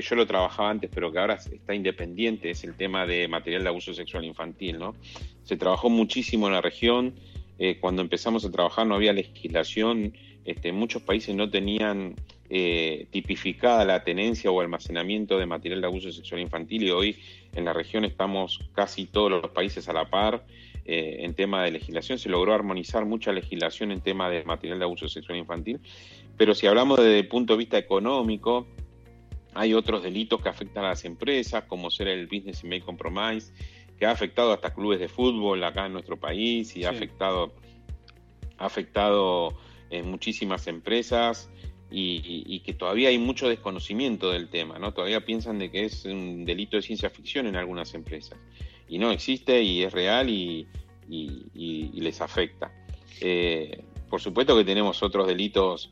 yo 0.02 0.16
lo 0.16 0.26
trabajaba 0.26 0.70
antes, 0.70 0.90
pero 0.94 1.12
que 1.12 1.20
ahora 1.20 1.34
está 1.34 1.76
independiente, 1.76 2.52
es 2.52 2.64
el 2.64 2.76
tema 2.76 3.06
de 3.06 3.28
material 3.28 3.64
de 3.64 3.70
abuso 3.70 3.94
sexual 3.94 4.24
infantil. 4.24 4.80
¿no? 4.80 4.96
Se 5.44 5.58
trabajó 5.58 5.90
muchísimo 5.90 6.48
en 6.48 6.54
la 6.54 6.62
región. 6.62 7.16
Eh, 7.60 7.78
cuando 7.82 8.02
empezamos 8.02 8.46
a 8.46 8.52
trabajar 8.52 8.88
no 8.88 8.96
había 8.96 9.12
legislación. 9.12 10.14
Este, 10.46 10.72
muchos 10.72 11.02
países 11.04 11.36
no 11.36 11.50
tenían 11.50 12.16
eh, 12.50 13.08
tipificada 13.12 13.86
la 13.86 14.04
tenencia 14.04 14.50
o 14.52 14.60
almacenamiento 14.60 15.38
de 15.38 15.46
material 15.46 15.82
de 15.82 15.88
abuso 15.88 16.12
sexual 16.12 16.42
infantil 16.42 16.84
y 16.84 16.92
hoy 16.92 17.18
en 17.56 17.66
la 17.66 17.74
región 17.74 18.06
estamos 18.06 18.60
casi 18.74 19.06
todos 19.06 19.32
los 19.32 19.52
países 19.52 19.88
a 19.88 19.94
la 19.94 20.10
par. 20.10 20.46
Eh, 20.84 21.18
en 21.20 21.36
tema 21.36 21.64
de 21.64 21.70
legislación, 21.70 22.18
se 22.18 22.28
logró 22.28 22.56
armonizar 22.56 23.06
mucha 23.06 23.32
legislación 23.32 23.92
en 23.92 24.02
tema 24.02 24.32
de 24.32 24.44
material 24.44 24.80
de 24.80 24.86
abuso 24.86 25.08
sexual 25.08 25.38
infantil, 25.38 25.80
pero 26.38 26.56
si 26.56 26.66
hablamos 26.66 26.98
desde 26.98 27.20
el 27.20 27.28
punto 27.28 27.54
de 27.54 27.60
vista 27.60 27.78
económico, 27.78 28.68
hay 29.54 29.76
otros 29.76 30.02
delitos 30.02 30.42
que 30.42 30.50
afectan 30.50 30.86
a 30.86 30.90
las 30.90 31.06
empresas, 31.06 31.66
como 31.66 31.92
ser 31.92 32.08
el 32.08 32.26
Business 32.26 32.64
Email 32.64 32.84
Compromise, 32.84 33.54
que 34.00 34.08
ha 34.08 34.12
afectado 34.12 34.54
hasta 34.54 34.74
clubes 34.74 35.00
de 35.00 35.08
fútbol 35.08 35.64
acá 35.64 35.86
en 35.86 35.94
nuestro 35.94 36.18
país 36.18 36.76
y 36.76 36.84
ha 36.86 36.90
afectado, 36.90 37.54
ha 38.58 38.66
afectado 38.66 39.56
en 39.92 40.10
muchísimas 40.10 40.68
empresas 40.68 41.50
y, 41.92 42.60
que 42.62 42.74
todavía 42.74 43.10
hay 43.10 43.18
mucho 43.18 43.50
desconocimiento 43.50 44.32
del 44.32 44.50
tema, 44.50 44.80
¿no? 44.80 44.94
Todavía 44.94 45.26
piensan 45.26 45.60
de 45.60 45.70
que 45.70 45.86
es 45.86 46.06
un 46.06 46.46
delito 46.46 46.78
de 46.78 46.84
ciencia 46.84 47.10
ficción 47.10 47.48
en 47.48 47.58
algunas 47.58 47.94
empresas 47.94 48.40
y 48.88 48.98
no 48.98 49.12
existe 49.12 49.62
y 49.62 49.84
es 49.84 49.92
real 49.92 50.30
y, 50.30 50.68
les 51.08 52.22
afecta. 52.22 52.72
Eh, 53.20 53.84
por 54.10 54.22
supuesto 54.22 54.58
que 54.58 54.64
tenemos 54.64 55.04
otros 55.04 55.28
delitos 55.28 55.92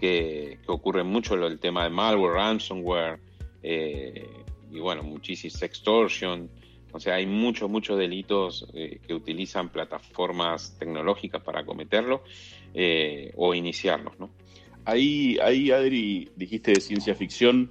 que, 0.00 0.58
ocurren 0.66 1.06
mucho, 1.06 1.34
el 1.34 1.58
tema 1.58 1.84
de 1.84 1.90
malware, 1.90 2.34
ransomware 2.34 3.20
eh, 3.62 4.28
y 4.72 4.80
bueno, 4.80 5.02
muchísimo 5.02 5.56
sextortion. 5.56 6.50
O 6.96 7.00
sea, 7.00 7.14
hay 7.14 7.26
muchos, 7.26 7.70
muchos 7.70 7.98
delitos 7.98 8.66
eh, 8.74 9.00
que 9.06 9.14
utilizan 9.14 9.68
plataformas 9.68 10.76
tecnológicas 10.78 11.42
para 11.42 11.64
cometerlo 11.64 12.22
o 13.36 13.54
iniciarlos, 13.54 14.18
¿no? 14.18 14.28
Ahí, 14.84 15.38
ahí, 15.42 15.70
Adri, 15.70 16.28
dijiste 16.36 16.72
de 16.72 16.80
ciencia 16.80 17.14
ficción. 17.14 17.70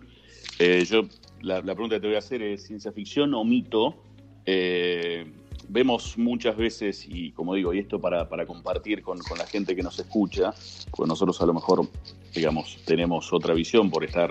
yo, 0.59 1.03
la, 1.41 1.57
la, 1.61 1.75
pregunta 1.75 1.97
que 1.97 2.01
te 2.01 2.07
voy 2.07 2.15
a 2.15 2.19
hacer 2.19 2.41
es, 2.41 2.65
¿ciencia 2.65 2.91
ficción 2.91 3.35
o 3.35 3.43
mito? 3.43 4.01
Eh, 4.45 5.25
vemos 5.67 6.17
muchas 6.17 6.55
veces, 6.55 7.05
y 7.07 7.31
como 7.31 7.55
digo, 7.55 7.73
y 7.73 7.79
esto 7.79 7.99
para, 7.99 8.27
compartir 8.45 9.01
con, 9.01 9.19
la 9.37 9.47
gente 9.47 9.75
que 9.75 9.81
nos 9.81 9.97
escucha, 9.99 10.53
pues 10.95 11.07
nosotros 11.07 11.41
a 11.41 11.45
lo 11.45 11.53
mejor, 11.53 11.87
digamos, 12.33 12.77
tenemos 12.85 13.33
otra 13.33 13.53
visión 13.53 13.89
por 13.89 14.03
estar, 14.03 14.29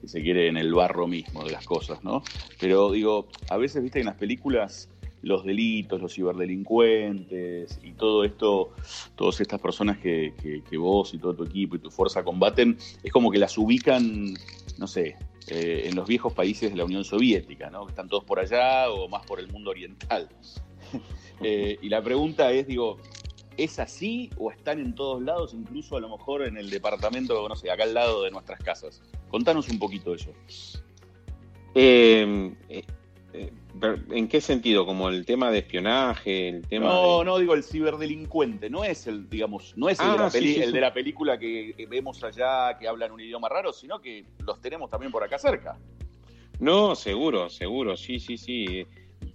si 0.00 0.08
se 0.08 0.22
quiere, 0.22 0.48
en 0.48 0.56
el 0.56 0.72
barro 0.74 1.06
mismo 1.06 1.44
de 1.44 1.52
las 1.52 1.64
cosas, 1.64 2.02
¿no? 2.02 2.22
Pero 2.58 2.90
digo, 2.92 3.28
a 3.48 3.56
veces, 3.56 3.82
viste, 3.82 4.00
en 4.00 4.06
las 4.06 4.16
películas 4.16 4.88
los 5.22 5.44
delitos, 5.44 6.00
los 6.00 6.14
ciberdelincuentes 6.14 7.78
y 7.82 7.92
todo 7.92 8.24
esto, 8.24 8.72
todas 9.16 9.40
estas 9.40 9.60
personas 9.60 9.98
que, 9.98 10.32
vos 10.78 11.12
y 11.14 11.18
todo 11.18 11.34
tu 11.34 11.44
equipo 11.44 11.76
y 11.76 11.78
tu 11.78 11.90
fuerza 11.90 12.24
combaten, 12.24 12.78
es 13.02 13.12
como 13.12 13.30
que 13.30 13.38
las 13.38 13.56
ubican, 13.58 14.34
no 14.78 14.86
sé, 14.86 15.16
eh, 15.48 15.82
en 15.86 15.94
los 15.94 16.08
viejos 16.08 16.32
países 16.32 16.70
de 16.70 16.76
la 16.76 16.84
Unión 16.84 17.04
Soviética, 17.04 17.70
¿no? 17.70 17.84
que 17.84 17.90
están 17.90 18.08
todos 18.08 18.24
por 18.24 18.38
allá 18.38 18.90
o 18.90 19.08
más 19.08 19.26
por 19.26 19.40
el 19.40 19.48
mundo 19.48 19.70
oriental. 19.70 20.28
Eh, 21.42 21.78
y 21.80 21.88
la 21.88 22.02
pregunta 22.02 22.52
es, 22.52 22.66
digo, 22.66 22.98
¿es 23.56 23.78
así 23.78 24.30
o 24.36 24.50
están 24.50 24.80
en 24.80 24.94
todos 24.94 25.22
lados, 25.22 25.54
incluso 25.54 25.96
a 25.96 26.00
lo 26.00 26.08
mejor 26.08 26.42
en 26.42 26.56
el 26.56 26.70
departamento, 26.70 27.48
no 27.48 27.56
sé, 27.56 27.70
acá 27.70 27.84
al 27.84 27.94
lado 27.94 28.22
de 28.22 28.30
nuestras 28.30 28.60
casas? 28.62 29.02
Contanos 29.28 29.68
un 29.68 29.78
poquito 29.78 30.14
eso. 30.14 30.30
Eh, 31.74 32.54
¿En 34.10 34.28
qué 34.28 34.40
sentido? 34.40 34.84
¿Como 34.84 35.08
el 35.08 35.24
tema 35.24 35.50
de 35.50 35.58
espionaje? 35.58 36.48
El 36.48 36.66
tema 36.66 36.86
no, 36.86 37.24
no, 37.24 37.38
digo 37.38 37.54
el 37.54 37.62
ciberdelincuente. 37.62 38.68
No 38.68 38.84
es 38.84 39.06
el, 39.06 39.28
digamos, 39.30 39.74
no 39.76 39.88
es 39.88 40.00
el, 40.00 40.10
de, 40.10 40.16
la 40.16 40.24
ah, 40.24 40.30
el 40.34 40.72
de 40.72 40.80
la 40.80 40.92
película 40.92 41.38
que 41.38 41.86
vemos 41.88 42.22
allá 42.24 42.76
que 42.78 42.88
hablan 42.88 43.12
un 43.12 43.20
idioma 43.20 43.48
raro, 43.48 43.72
sino 43.72 44.00
que 44.00 44.24
los 44.44 44.60
tenemos 44.60 44.90
también 44.90 45.12
por 45.12 45.22
acá 45.22 45.38
cerca. 45.38 45.78
No, 46.58 46.94
seguro, 46.94 47.48
seguro, 47.48 47.96
sí, 47.96 48.18
sí, 48.18 48.36
sí. 48.36 48.86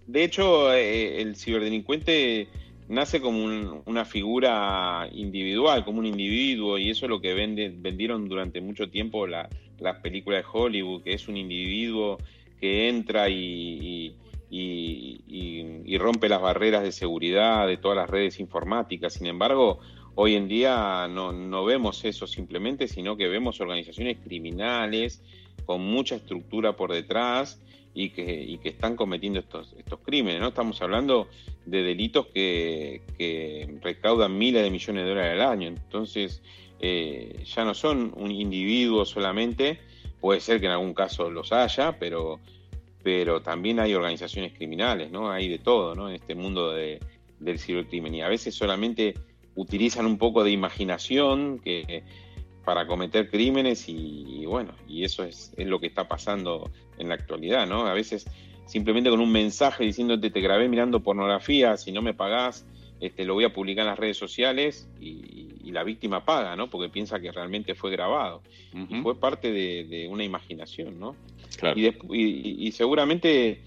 De 0.05 0.23
hecho, 0.23 0.73
eh, 0.73 1.21
el 1.21 1.35
ciberdelincuente 1.35 2.49
nace 2.87 3.19
como 3.21 3.43
una 3.85 4.05
figura 4.05 5.09
individual, 5.11 5.83
como 5.83 5.99
un 5.99 6.05
individuo, 6.05 6.77
y 6.77 6.89
eso 6.89 7.05
es 7.05 7.09
lo 7.09 7.21
que 7.21 7.33
vendieron 7.33 8.27
durante 8.27 8.61
mucho 8.61 8.89
tiempo 8.89 9.27
las 9.27 9.49
películas 10.01 10.43
de 10.43 10.49
Hollywood, 10.51 11.03
que 11.03 11.13
es 11.13 11.27
un 11.27 11.37
individuo 11.37 12.17
que 12.59 12.89
entra 12.89 13.29
y, 13.29 14.15
y, 14.49 15.97
rompe 15.97 16.29
las 16.29 16.41
barreras 16.41 16.83
de 16.83 16.91
seguridad 16.91 17.67
de 17.67 17.77
todas 17.77 17.97
las 17.97 18.09
redes 18.09 18.39
informáticas. 18.39 19.13
Sin 19.13 19.27
embargo, 19.27 19.79
hoy 20.15 20.35
en 20.35 20.47
día 20.47 21.07
no, 21.09 21.65
vemos 21.65 22.05
eso 22.05 22.27
simplemente, 22.27 22.87
sino 22.87 23.17
que 23.17 23.27
vemos 23.27 23.59
organizaciones 23.61 24.17
criminales 24.23 25.23
con 25.65 25.81
mucha 25.81 26.15
estructura 26.15 26.75
por 26.75 26.93
detrás 26.93 27.59
y 27.95 28.09
que, 28.09 28.59
que 28.61 28.69
están 28.69 28.95
cometiendo 28.95 29.39
estos, 29.39 29.73
estos 29.79 29.99
crímenes. 30.01 30.41
¿no? 30.41 30.49
Estamos 30.49 30.79
hablando 30.81 31.29
de 31.65 31.81
delitos 31.81 32.27
que, 32.27 33.01
recaudan 33.81 34.37
miles 34.37 34.61
de 34.61 34.69
millones 34.69 35.03
de 35.03 35.09
dólares 35.09 35.41
al 35.41 35.49
año. 35.49 35.67
Entonces, 35.69 36.43
eh, 36.79 37.43
ya 37.45 37.63
no 37.63 37.73
son 37.73 38.13
un 38.17 38.31
individuo 38.31 39.05
solamente, 39.05 39.79
puede 40.19 40.41
ser 40.41 40.59
que 40.59 40.65
en 40.65 40.73
algún 40.73 40.93
caso 40.93 41.31
los 41.31 41.51
haya, 41.51 41.97
pero 41.97 42.39
pero 43.01 43.39
también 43.43 43.79
hay 43.79 43.93
organizaciones 43.93 44.53
criminales, 44.53 45.11
¿no? 45.11 45.29
Hay 45.29 45.47
de 45.47 45.59
todo, 45.59 45.93
¿no? 45.93 46.09
En 46.09 46.15
este 46.15 46.33
mundo 46.33 46.71
de, 46.71 46.99
del 47.39 47.59
cibercrimen. 47.59 48.15
Y 48.15 48.23
a 48.23 48.27
veces 48.27 48.55
solamente 48.55 49.13
utilizan 49.53 50.07
un 50.07 50.17
poco 50.17 50.43
de 50.43 50.49
imaginación 50.49 51.59
que, 51.59 52.03
para 52.65 52.87
cometer 52.87 53.29
crímenes 53.29 53.87
y, 53.87 54.43
bueno, 54.47 54.73
y 54.87 55.03
eso 55.03 55.23
es, 55.23 55.53
es, 55.55 55.67
lo 55.67 55.79
que 55.79 55.85
está 55.85 56.07
pasando 56.07 56.71
en 56.97 57.09
la 57.09 57.15
actualidad, 57.15 57.67
¿no? 57.67 57.85
A 57.85 57.93
veces 57.93 58.25
simplemente 58.65 59.09
con 59.09 59.19
un 59.19 59.31
mensaje 59.31 59.83
diciéndote 59.83 60.29
te 60.29 60.41
grabé 60.41 60.67
mirando 60.67 61.01
pornografía, 61.01 61.77
si 61.77 61.91
no 61.91 62.01
me 62.01 62.13
pagás, 62.13 62.65
este, 62.99 63.25
lo 63.25 63.33
voy 63.33 63.43
a 63.43 63.53
publicar 63.53 63.83
en 63.83 63.89
las 63.89 63.99
redes 63.99 64.17
sociales 64.17 64.87
y, 64.99 65.43
la 65.71 65.83
víctima 65.83 66.23
paga, 66.23 66.55
¿no? 66.55 66.69
Porque 66.69 66.87
piensa 66.87 67.19
que 67.19 67.33
realmente 67.33 67.75
fue 67.75 67.91
grabado. 67.91 68.41
Y 68.73 69.01
fue 69.01 69.19
parte 69.19 69.51
de, 69.51 70.07
una 70.09 70.23
imaginación, 70.23 70.97
¿no? 70.97 71.17
Y, 72.13 72.71
seguramente 72.71 73.61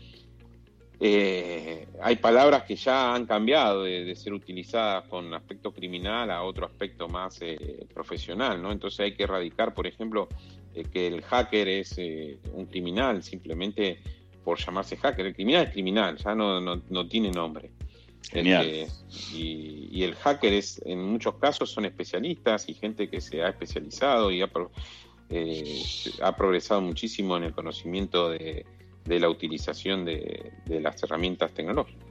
eh, 1.00 1.86
hay 2.02 2.16
palabras 2.16 2.62
que 2.62 2.76
ya 2.76 3.14
han 3.14 3.26
cambiado 3.26 3.82
de, 3.82 4.16
ser 4.16 4.32
utilizadas 4.32 5.04
con 5.04 5.34
aspecto 5.34 5.70
criminal 5.70 6.30
a 6.30 6.42
otro 6.44 6.64
aspecto 6.64 7.08
más 7.08 7.42
eh, 7.42 7.86
profesional, 7.92 8.62
¿no? 8.62 8.72
Entonces 8.72 9.00
hay 9.00 9.12
que 9.12 9.24
erradicar, 9.24 9.74
por 9.74 9.86
ejemplo, 9.86 10.28
eh, 10.80 10.84
que 10.92 11.06
el 11.06 11.22
hacker 11.22 11.68
es 11.68 11.96
un 12.52 12.66
criminal 12.66 13.22
simplemente 13.22 14.00
por 14.44 14.58
llamarse 14.58 14.96
hacker. 14.96 15.26
El 15.26 15.34
criminal 15.34 15.66
es 15.66 15.72
criminal, 15.72 16.16
ya 16.16 16.34
no, 16.34 16.60
no 16.60 17.08
tiene 17.08 17.30
nombre. 17.30 17.70
Genial. 18.30 18.66
Este, 18.66 19.36
y, 19.36 20.02
el 20.02 20.14
hacker 20.14 20.52
es, 20.52 20.80
en 20.84 21.02
muchos 21.02 21.36
casos 21.36 21.70
son 21.70 21.84
especialistas 21.86 22.68
y 22.68 22.74
gente 22.74 23.08
que 23.08 23.20
se 23.20 23.42
ha 23.42 23.48
especializado 23.48 24.30
y 24.30 24.42
ha, 24.42 24.50
eh, 25.30 25.82
ha 26.22 26.36
progresado 26.36 26.80
muchísimo 26.80 27.36
en 27.36 27.44
el 27.44 27.52
conocimiento 27.52 28.30
de, 28.30 28.66
la 29.06 29.30
utilización 29.30 30.04
de, 30.04 30.52
las 30.68 31.02
herramientas 31.02 31.52
tecnológicas. 31.52 32.04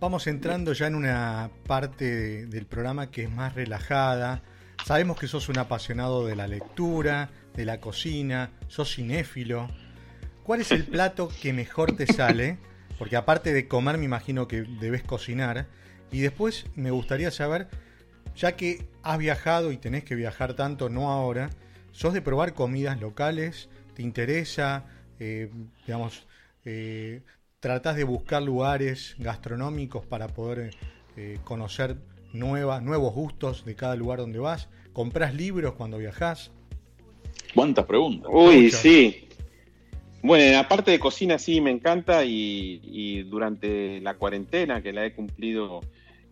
Vamos 0.00 0.26
entrando 0.26 0.72
ya 0.72 0.86
en 0.86 0.94
una 0.94 1.50
parte 1.66 2.46
del 2.46 2.66
programa 2.66 3.10
que 3.10 3.24
es 3.24 3.30
más 3.30 3.54
relajada. 3.54 4.42
Sabemos 4.84 5.18
que 5.18 5.28
sos 5.28 5.48
un 5.48 5.58
apasionado 5.58 6.26
de 6.26 6.34
la 6.34 6.48
lectura, 6.48 7.30
de 7.54 7.64
la 7.64 7.80
cocina, 7.80 8.50
sos 8.68 8.94
cinéfilo. 8.94 9.68
¿Cuál 10.42 10.60
es 10.60 10.72
el 10.72 10.84
plato 10.84 11.30
que 11.40 11.52
mejor 11.52 11.92
te 11.92 12.06
sale? 12.06 12.58
Porque 12.98 13.16
aparte 13.16 13.52
de 13.52 13.68
comer, 13.68 13.98
me 13.98 14.04
imagino 14.04 14.48
que 14.48 14.62
debes 14.62 15.02
cocinar. 15.02 15.66
Y 16.10 16.20
después 16.20 16.66
me 16.74 16.90
gustaría 16.90 17.30
saber, 17.30 17.68
ya 18.36 18.56
que 18.56 18.86
has 19.02 19.18
viajado 19.18 19.72
y 19.72 19.76
tenés 19.76 20.04
que 20.04 20.14
viajar 20.14 20.54
tanto, 20.54 20.88
no 20.88 21.10
ahora, 21.10 21.50
¿sos 21.92 22.12
de 22.14 22.22
probar 22.22 22.54
comidas 22.54 23.00
locales? 23.00 23.68
¿Te 23.94 24.02
interesa? 24.02 24.84
Eh, 25.18 25.50
digamos, 25.86 26.26
eh, 26.64 27.22
¿tratás 27.60 27.96
de 27.96 28.04
buscar 28.04 28.42
lugares 28.42 29.14
gastronómicos 29.18 30.04
para 30.06 30.28
poder 30.28 30.74
eh, 31.16 31.38
conocer 31.44 31.96
nuevas, 32.32 32.82
nuevos 32.82 33.14
gustos 33.14 33.64
de 33.64 33.74
cada 33.74 33.96
lugar 33.96 34.18
donde 34.18 34.38
vas? 34.38 34.68
¿Comprás 34.92 35.34
libros 35.34 35.74
cuando 35.74 35.98
viajas? 35.98 36.50
¿Cuántas 37.54 37.84
preguntas? 37.84 38.30
Uy, 38.32 38.70
sí. 38.70 39.28
Bueno, 40.22 40.44
en 40.44 40.52
la 40.52 40.68
parte 40.68 40.92
de 40.92 41.00
cocina 41.00 41.36
sí 41.36 41.60
me 41.60 41.70
encanta 41.70 42.24
y, 42.24 43.22
durante 43.24 44.00
la 44.00 44.14
cuarentena 44.14 44.80
que 44.80 44.92
la 44.92 45.04
he 45.04 45.12
cumplido 45.12 45.80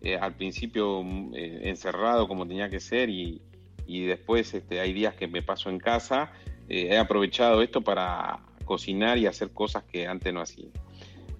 eh, 0.00 0.16
al 0.16 0.34
principio 0.34 1.02
eh, 1.34 1.62
encerrado 1.64 2.28
como 2.28 2.46
tenía 2.46 2.70
que 2.70 2.80
ser 2.80 3.10
y, 3.10 3.40
después 3.86 4.54
este, 4.54 4.80
hay 4.80 4.92
días 4.92 5.14
que 5.14 5.26
me 5.26 5.42
paso 5.42 5.68
en 5.68 5.80
casa, 5.80 6.30
eh, 6.68 6.88
he 6.92 6.96
aprovechado 6.96 7.60
esto 7.60 7.80
para 7.80 8.38
cocinar 8.64 9.18
y 9.18 9.26
hacer 9.26 9.50
cosas 9.50 9.82
que 9.82 10.06
antes 10.06 10.32
no 10.32 10.40
hacía. 10.40 10.68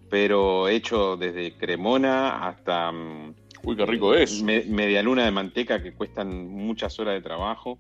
Pero 0.09 0.69
he 0.69 0.75
hecho 0.75 1.17
desde 1.17 1.53
cremona 1.53 2.49
hasta... 2.49 2.91
Mm, 2.91 3.35
Uy, 3.63 3.77
qué 3.77 3.87
rico 3.87 4.15
es. 4.15 4.43
media 4.43 5.03
luna 5.03 5.27
de 5.27 5.31
manteca 5.31 5.83
que 5.83 5.93
cuestan 5.93 6.49
muchas 6.49 6.99
horas 6.99 7.15
de 7.15 7.21
trabajo. 7.21 7.79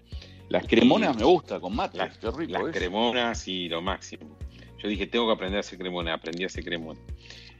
Las 0.50 0.66
cremonas 0.66 1.16
me 1.16 1.24
gusta, 1.24 1.60
con 1.60 1.76
mate. 1.76 1.96
Las, 1.96 2.18
qué 2.18 2.28
rico 2.32 2.52
las 2.52 2.74
cremonas 2.74 3.46
y 3.46 3.68
lo 3.68 3.80
máximo. 3.80 4.36
Yo 4.78 4.88
dije, 4.88 5.06
tengo 5.06 5.26
que 5.28 5.32
aprender 5.34 5.58
a 5.58 5.60
hacer 5.60 5.78
cremona, 5.78 6.12
aprendí 6.12 6.42
a 6.42 6.46
hacer 6.46 6.64
cremona. 6.64 6.98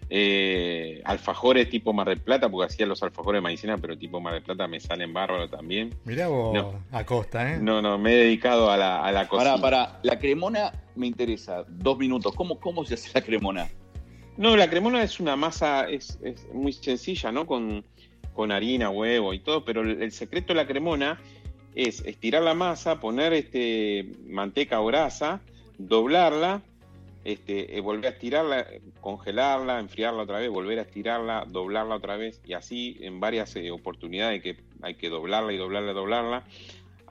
Eh, 0.08 1.00
alfajores 1.04 1.70
tipo 1.70 1.92
Mar 1.92 2.08
del 2.08 2.20
Plata, 2.20 2.48
porque 2.48 2.66
hacía 2.66 2.86
los 2.86 3.00
alfajores 3.04 3.38
de 3.38 3.42
maicena, 3.42 3.78
pero 3.78 3.96
tipo 3.96 4.20
Mar 4.20 4.34
del 4.34 4.42
Plata 4.42 4.66
me 4.66 4.80
salen 4.80 5.12
bárbaro 5.12 5.48
también. 5.48 5.94
Mirá 6.04 6.26
vos, 6.26 6.74
a 6.90 7.06
costa, 7.06 7.54
¿eh? 7.54 7.58
No, 7.60 7.80
no, 7.80 7.96
me 7.96 8.12
he 8.12 8.16
dedicado 8.24 8.72
a 8.72 8.76
la, 8.76 9.04
a 9.04 9.12
la 9.12 9.28
cocina. 9.28 9.56
Para, 9.58 9.86
para, 9.86 10.00
la 10.02 10.18
cremona 10.18 10.72
me 10.96 11.06
interesa, 11.06 11.64
dos 11.68 11.96
minutos. 11.96 12.34
¿Cómo, 12.34 12.58
cómo 12.58 12.84
se 12.84 12.94
hace 12.94 13.12
la 13.14 13.20
cremona? 13.20 13.68
No, 14.36 14.56
la 14.56 14.68
cremona 14.68 15.00
es 15.04 15.20
una 15.20 15.36
masa, 15.36 15.88
es, 15.88 16.18
muy 16.52 16.72
sencilla, 16.72 17.30
¿no? 17.30 17.46
Con, 17.46 17.84
harina, 18.50 18.88
huevo 18.88 19.34
y 19.34 19.40
todo, 19.40 19.66
pero 19.66 19.82
el 19.82 20.10
secreto 20.12 20.54
de 20.54 20.54
la 20.54 20.66
cremona 20.66 21.20
es 21.74 22.04
estirar 22.04 22.42
la 22.42 22.54
masa, 22.54 23.00
poner 23.00 23.32
este 23.32 24.06
manteca 24.26 24.80
o 24.80 24.86
grasa, 24.86 25.40
doblarla 25.78 26.62
este, 27.24 27.76
eh, 27.76 27.80
volver 27.80 28.06
a 28.06 28.10
estirarla, 28.10 28.66
congelarla, 29.00 29.78
enfriarla 29.78 30.22
otra 30.22 30.38
vez, 30.38 30.48
volver 30.48 30.78
a 30.78 30.82
estirarla, 30.82 31.44
doblarla 31.46 31.96
otra 31.96 32.16
vez 32.16 32.40
y 32.46 32.54
así 32.54 32.96
en 33.00 33.20
varias 33.20 33.54
eh, 33.56 33.70
oportunidades 33.70 34.42
que 34.42 34.56
hay 34.82 34.94
que 34.94 35.10
doblarla 35.10 35.52
y 35.52 35.58
doblarla 35.58 35.92
y 35.92 35.94
doblarla 35.94 36.44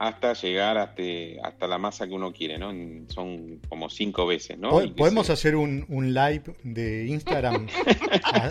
hasta 0.00 0.32
llegar 0.32 0.78
hasta, 0.78 1.02
hasta 1.42 1.68
la 1.68 1.76
masa 1.76 2.08
que 2.08 2.14
uno 2.14 2.32
quiere, 2.32 2.56
¿no? 2.56 2.72
Son 3.08 3.60
como 3.68 3.90
cinco 3.90 4.26
veces, 4.26 4.58
¿no? 4.58 4.70
¿Podemos 4.96 5.28
hacer 5.28 5.56
un, 5.56 5.84
live 5.90 6.54
de 6.62 7.06
Instagram? 7.06 7.66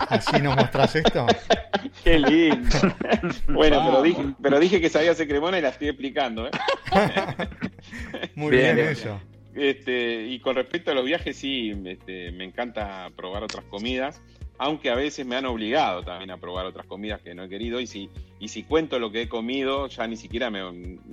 ¿Así 0.10 0.40
nos 0.44 0.56
mostrás 0.56 0.96
esto? 0.96 1.26
Qué 2.04 2.20
lindo. 2.20 2.70
bueno, 3.48 3.84
pero 3.84 4.02
dije, 4.04 4.22
pero 4.40 4.60
dije 4.60 4.80
que 4.80 4.90
sabía 4.90 5.10
hacer 5.10 5.28
cremona 5.28 5.58
y 5.58 5.64
la 5.64 5.70
estoy 5.70 5.88
explicando, 5.88 6.46
¿eh? 6.46 6.52
Muy 8.36 8.52
bien 8.56 8.78
eso. 8.78 9.20
Este, 9.56 10.28
y 10.28 10.40
con 10.42 10.56
respecto 10.56 10.92
a 10.92 10.94
los 10.94 11.04
viajes, 11.04 11.36
sí, 11.36 11.74
este, 11.84 12.32
me 12.32 12.44
encanta 12.44 13.10
probar 13.16 13.42
otras 13.42 13.66
comidas, 13.66 14.22
aunque 14.60 14.90
a 14.90 14.96
veces 14.96 15.26
me 15.26 15.36
han 15.36 15.46
obligado 15.46 16.04
también 16.04 16.32
a 16.32 16.38
probar 16.38 16.66
otras 16.66 16.86
comidas 16.86 17.22
que 17.22 17.34
no 17.34 17.44
he 17.44 17.50
querido. 17.50 17.80
Y 17.80 17.88
si, 17.88 18.10
y 18.40 18.50
si 18.50 18.64
cuento 18.64 19.00
lo 19.00 19.12
que 19.12 19.24
he 19.24 19.30
comido, 19.30 19.88
ya 19.88 20.06
ni 20.06 20.18
siquiera 20.18 20.52
me, 20.52 20.62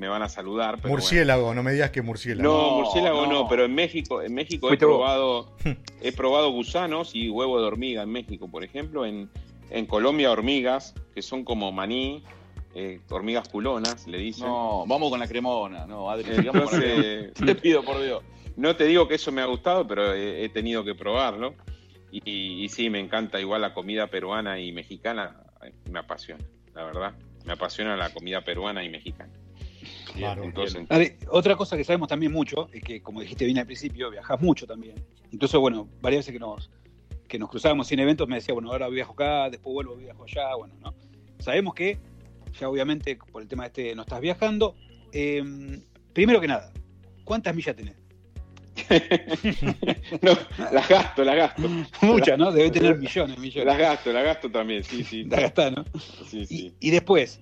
van 0.08 0.22
a 0.22 0.28
saludar. 0.28 0.84
murciélago, 0.84 1.54
no 1.54 1.62
me 1.62 1.72
digas 1.72 1.90
que 1.90 2.02
murciélago. 2.02 2.42
No, 2.42 2.76
murciélago 2.82 3.26
no. 3.26 3.48
pero 3.48 3.64
en 3.64 3.74
México, 3.74 4.20
en 4.20 4.34
México 4.34 4.70
he 4.70 4.76
probado, 4.76 5.56
he 6.02 6.12
probado 6.12 6.50
gusanos 6.50 7.14
y 7.14 7.30
huevo 7.30 7.60
de 7.60 7.66
hormiga 7.66 8.02
en 8.02 8.10
México, 8.10 8.48
por 8.50 8.64
ejemplo. 8.64 9.06
En, 9.06 9.30
en 9.70 9.86
Colombia, 9.86 10.30
hormigas, 10.30 10.94
que 11.14 11.22
son 11.22 11.44
como 11.44 11.72
maní, 11.72 12.22
eh, 12.74 13.00
hormigas 13.08 13.48
culonas, 13.48 14.06
le 14.06 14.18
dicen. 14.18 14.46
No, 14.46 14.84
vamos 14.86 15.08
con 15.08 15.18
la 15.18 15.26
cremona, 15.26 15.86
no, 15.86 16.10
Adri, 16.10 16.30
te 17.32 17.54
pido 17.54 17.82
por 17.82 18.02
Dios. 18.02 18.22
No 18.56 18.74
te 18.74 18.84
digo 18.84 19.06
que 19.06 19.14
eso 19.14 19.30
me 19.32 19.40
ha 19.40 19.46
gustado, 19.46 19.86
pero 19.86 20.12
he, 20.12 20.48
tenido 20.48 20.84
que 20.84 20.94
probarlo. 20.94 21.54
Y, 22.24 22.68
sí, 22.68 22.90
me 22.90 23.00
encanta 23.00 23.40
igual 23.40 23.60
la 23.60 23.74
comida 23.74 24.06
peruana 24.06 24.58
y 24.58 24.72
mexicana, 24.72 25.36
me 25.90 25.98
apasiona, 25.98 26.44
la 26.74 26.84
verdad. 26.84 27.14
Me 27.44 27.52
apasiona 27.52 27.96
la 27.96 28.10
comida 28.10 28.40
peruana 28.40 28.82
y 28.84 28.88
mexicana. 28.88 29.32
otra 31.30 31.56
cosa 31.56 31.76
que 31.76 31.84
sabemos 31.84 32.08
también 32.08 32.32
mucho 32.32 32.68
es 32.72 32.82
que, 32.82 33.02
como 33.02 33.20
dijiste 33.20 33.44
bien 33.44 33.58
al 33.58 33.66
principio, 33.66 34.10
viajas 34.10 34.40
mucho 34.40 34.66
también. 34.66 34.94
Incluso, 35.30 35.60
bueno, 35.60 35.88
varias 36.00 36.20
veces 36.20 36.32
que 36.32 36.40
nos, 36.40 36.70
que 37.28 37.38
nos 37.38 37.50
cruzábamos 37.50 37.90
en 37.92 38.00
eventos 38.00 38.26
me 38.26 38.36
decía, 38.36 38.54
bueno, 38.54 38.72
ahora 38.72 38.88
viajo 38.88 39.12
acá, 39.12 39.50
después 39.50 39.74
vuelvo, 39.74 39.96
viajo 39.96 40.24
allá, 40.24 40.54
bueno, 40.56 40.74
¿no? 40.80 40.94
Sabemos 41.38 41.74
que 41.74 41.98
ya 42.58 42.68
obviamente 42.68 43.18
por 43.30 43.42
el 43.42 43.48
tema 43.48 43.66
este 43.66 43.94
no 43.94 44.02
estás 44.02 44.20
viajando. 44.20 44.74
Em, 45.12 45.82
primero 46.12 46.40
que 46.40 46.48
nada, 46.48 46.72
¿cuántas 47.24 47.54
millas 47.54 47.76
tenés? 47.76 48.05
no, 50.22 50.32
las 50.72 50.88
gasto, 50.88 51.24
las 51.24 51.36
gasto. 51.36 51.62
Muchas, 52.02 52.38
¿no? 52.38 52.52
Debe 52.52 52.70
tener 52.70 52.98
millones, 52.98 53.38
millones. 53.38 53.66
Las 53.66 53.78
gasto, 53.78 54.12
las 54.12 54.24
gasto 54.24 54.50
también, 54.50 54.84
sí, 54.84 55.04
sí. 55.04 55.24
Las 55.30 55.40
gastás, 55.40 55.72
¿no? 55.72 55.84
Sí, 56.28 56.46
sí. 56.46 56.74
Y, 56.80 56.90
después, 56.90 57.40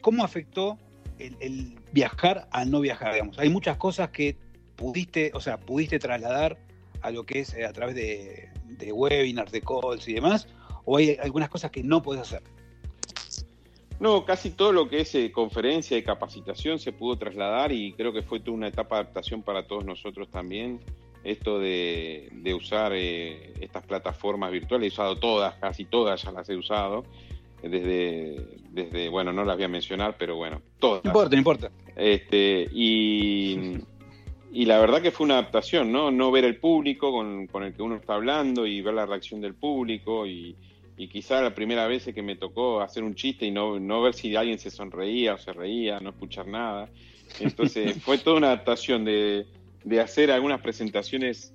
¿cómo 0.00 0.24
afectó 0.24 0.78
el, 1.18 1.78
viajar 1.92 2.48
al 2.50 2.70
no 2.70 2.80
viajar? 2.80 3.12
Digamos? 3.12 3.38
Hay 3.38 3.48
muchas 3.48 3.76
cosas 3.76 4.10
que 4.10 4.36
pudiste, 4.76 5.30
o 5.34 5.40
sea, 5.40 5.58
pudiste 5.58 5.98
trasladar 5.98 6.58
a 7.02 7.10
lo 7.10 7.24
que 7.24 7.40
es 7.40 7.54
eh, 7.54 7.64
a 7.64 7.72
través 7.72 7.94
de, 7.94 8.50
de 8.64 8.92
webinars, 8.92 9.52
de 9.52 9.60
calls 9.60 10.08
y 10.08 10.14
demás, 10.14 10.48
o 10.84 10.96
hay 10.96 11.16
algunas 11.22 11.48
cosas 11.48 11.70
que 11.70 11.82
no 11.82 12.02
podés 12.02 12.22
hacer. 12.22 12.42
No, 14.00 14.24
casi 14.24 14.50
todo 14.50 14.72
lo 14.72 14.88
que 14.88 15.00
es 15.00 15.14
eh, 15.14 15.30
conferencia 15.30 15.96
y 15.96 16.02
capacitación 16.02 16.78
se 16.78 16.92
pudo 16.92 17.16
trasladar 17.16 17.72
y 17.72 17.92
creo 17.92 18.12
que 18.12 18.22
fue 18.22 18.40
toda 18.40 18.56
una 18.56 18.68
etapa 18.68 18.96
de 18.96 19.02
adaptación 19.02 19.42
para 19.42 19.66
todos 19.66 19.84
nosotros 19.84 20.28
también. 20.30 20.80
Esto 21.22 21.58
de, 21.58 22.30
usar 22.54 22.92
eh, 22.94 23.54
estas 23.60 23.84
plataformas 23.84 24.52
virtuales, 24.52 24.92
he 24.92 24.94
usado 24.94 25.16
todas, 25.16 25.54
casi 25.54 25.84
todas 25.86 26.22
ya 26.22 26.32
las 26.32 26.48
he 26.50 26.56
usado. 26.56 27.04
Desde, 27.62 28.58
desde, 28.72 29.08
bueno, 29.08 29.32
no 29.32 29.42
las 29.42 29.56
voy 29.56 29.64
a 29.64 29.68
mencionar, 29.68 30.16
pero 30.18 30.36
bueno, 30.36 30.60
todas. 30.78 31.02
No 31.02 31.08
importa, 31.08 31.30
no 31.30 31.38
importa. 31.38 31.70
Este, 31.96 32.68
y, 32.70 33.78
y 34.52 34.66
la 34.66 34.78
verdad 34.80 35.00
que 35.00 35.10
fue 35.10 35.24
una 35.24 35.38
adaptación, 35.38 35.90
¿no? 35.90 36.10
No 36.10 36.30
ver 36.30 36.44
el 36.44 36.56
público 36.56 37.10
con, 37.10 37.46
con 37.46 37.62
el 37.62 37.72
que 37.72 37.80
uno 37.80 37.96
está 37.96 38.16
hablando 38.16 38.66
y 38.66 38.82
ver 38.82 38.92
la 38.92 39.06
reacción 39.06 39.40
del 39.40 39.54
público 39.54 40.26
y, 40.26 40.54
y 40.96 41.08
quizá 41.08 41.42
la 41.42 41.54
primera 41.54 41.86
vez 41.88 42.04
que 42.14 42.22
me 42.22 42.36
tocó 42.36 42.80
hacer 42.80 43.02
un 43.02 43.14
chiste 43.14 43.46
y 43.46 43.50
no, 43.50 43.80
no 43.80 44.02
ver 44.02 44.14
si 44.14 44.34
alguien 44.36 44.58
se 44.58 44.70
sonreía 44.70 45.34
o 45.34 45.38
se 45.38 45.52
reía, 45.52 45.98
no 46.00 46.10
escuchar 46.10 46.46
nada. 46.46 46.88
Entonces 47.40 47.96
fue 48.04 48.18
toda 48.18 48.36
una 48.36 48.46
adaptación 48.48 49.04
de, 49.04 49.46
de 49.82 50.00
hacer 50.00 50.30
algunas 50.30 50.60
presentaciones 50.60 51.52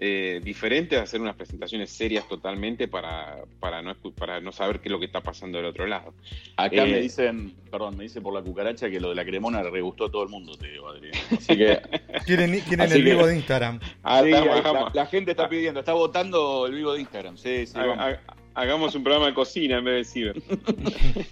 eh, 0.00 0.40
diferente 0.44 0.96
a 0.96 1.02
hacer 1.02 1.20
unas 1.20 1.34
presentaciones 1.34 1.90
serias 1.90 2.26
totalmente 2.28 2.86
para, 2.86 3.38
para, 3.58 3.82
no, 3.82 3.96
para 4.16 4.40
no 4.40 4.52
saber 4.52 4.78
qué 4.78 4.86
es 4.88 4.92
lo 4.92 5.00
que 5.00 5.06
está 5.06 5.20
pasando 5.22 5.58
del 5.58 5.66
otro 5.66 5.86
lado. 5.88 6.14
Acá 6.56 6.84
Eh, 6.84 6.92
me 6.92 7.00
dicen, 7.00 7.52
perdón, 7.68 7.96
me 7.96 8.04
dicen 8.04 8.22
por 8.22 8.32
la 8.32 8.40
cucaracha 8.40 8.88
que 8.88 9.00
lo 9.00 9.08
de 9.10 9.16
la 9.16 9.24
cremona 9.24 9.60
le 9.60 9.70
regustó 9.70 10.04
a 10.06 10.10
todo 10.10 10.22
el 10.22 10.28
mundo, 10.28 10.56
te 10.56 10.70
digo, 10.70 10.88
Adrián. 10.88 11.12
Así 11.36 11.56
que 11.58 11.80
Quieren, 12.24 12.52
quieren 12.60 12.80
Así 12.82 12.94
el 12.98 13.04
que- 13.04 13.10
vivo 13.10 13.26
de 13.26 13.36
Instagram. 13.36 13.80
Ah, 14.04 14.22
sí, 14.22 14.30
la, 14.30 14.90
la 14.94 15.06
gente 15.06 15.32
está 15.32 15.48
pidiendo, 15.48 15.80
está 15.80 15.94
votando 15.94 16.66
el 16.66 16.74
vivo 16.74 16.92
de 16.94 17.00
Instagram. 17.00 17.36
Sí, 17.36 17.66
sí, 17.66 17.72
vamos. 17.76 17.98
ha- 17.98 18.20
hagamos 18.54 18.94
un 18.94 19.02
programa 19.02 19.26
de 19.26 19.34
cocina 19.34 19.78
en 19.78 19.84
vez 19.84 20.06
de 20.06 20.12
ciber. 20.12 20.42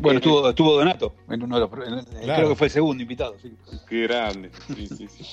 Bueno, 0.00 0.18
estuvo, 0.18 0.48
estuvo 0.48 0.76
Donato 0.78 1.14
en 1.28 1.42
uno 1.42 1.56
de 1.56 1.60
los. 1.60 1.70
en- 1.86 2.20
Claro. 2.22 2.34
Creo 2.36 2.48
que 2.50 2.54
fue 2.54 2.66
el 2.68 2.72
segundo 2.72 3.02
invitado. 3.02 3.36
sí. 3.38 3.52
Qué 3.86 4.02
grande. 4.04 4.50
Sí, 4.74 4.86
sí, 4.86 5.08
sí. 5.08 5.24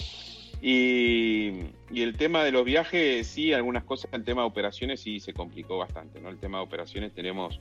Y, 0.61 1.69
y 1.89 2.01
el 2.01 2.17
tema 2.17 2.43
de 2.43 2.51
los 2.51 2.65
viajes, 2.65 3.27
sí, 3.27 3.53
algunas 3.53 3.83
cosas, 3.85 4.09
el 4.13 4.23
tema 4.25 4.41
de 4.41 4.47
operaciones 4.47 4.99
sí 5.01 5.19
se 5.21 5.31
complicó 5.33 5.77
bastante, 5.77 6.19
¿no? 6.19 6.29
El 6.29 6.37
tema 6.37 6.57
de 6.57 6.65
operaciones 6.65 7.13
tenemos 7.13 7.59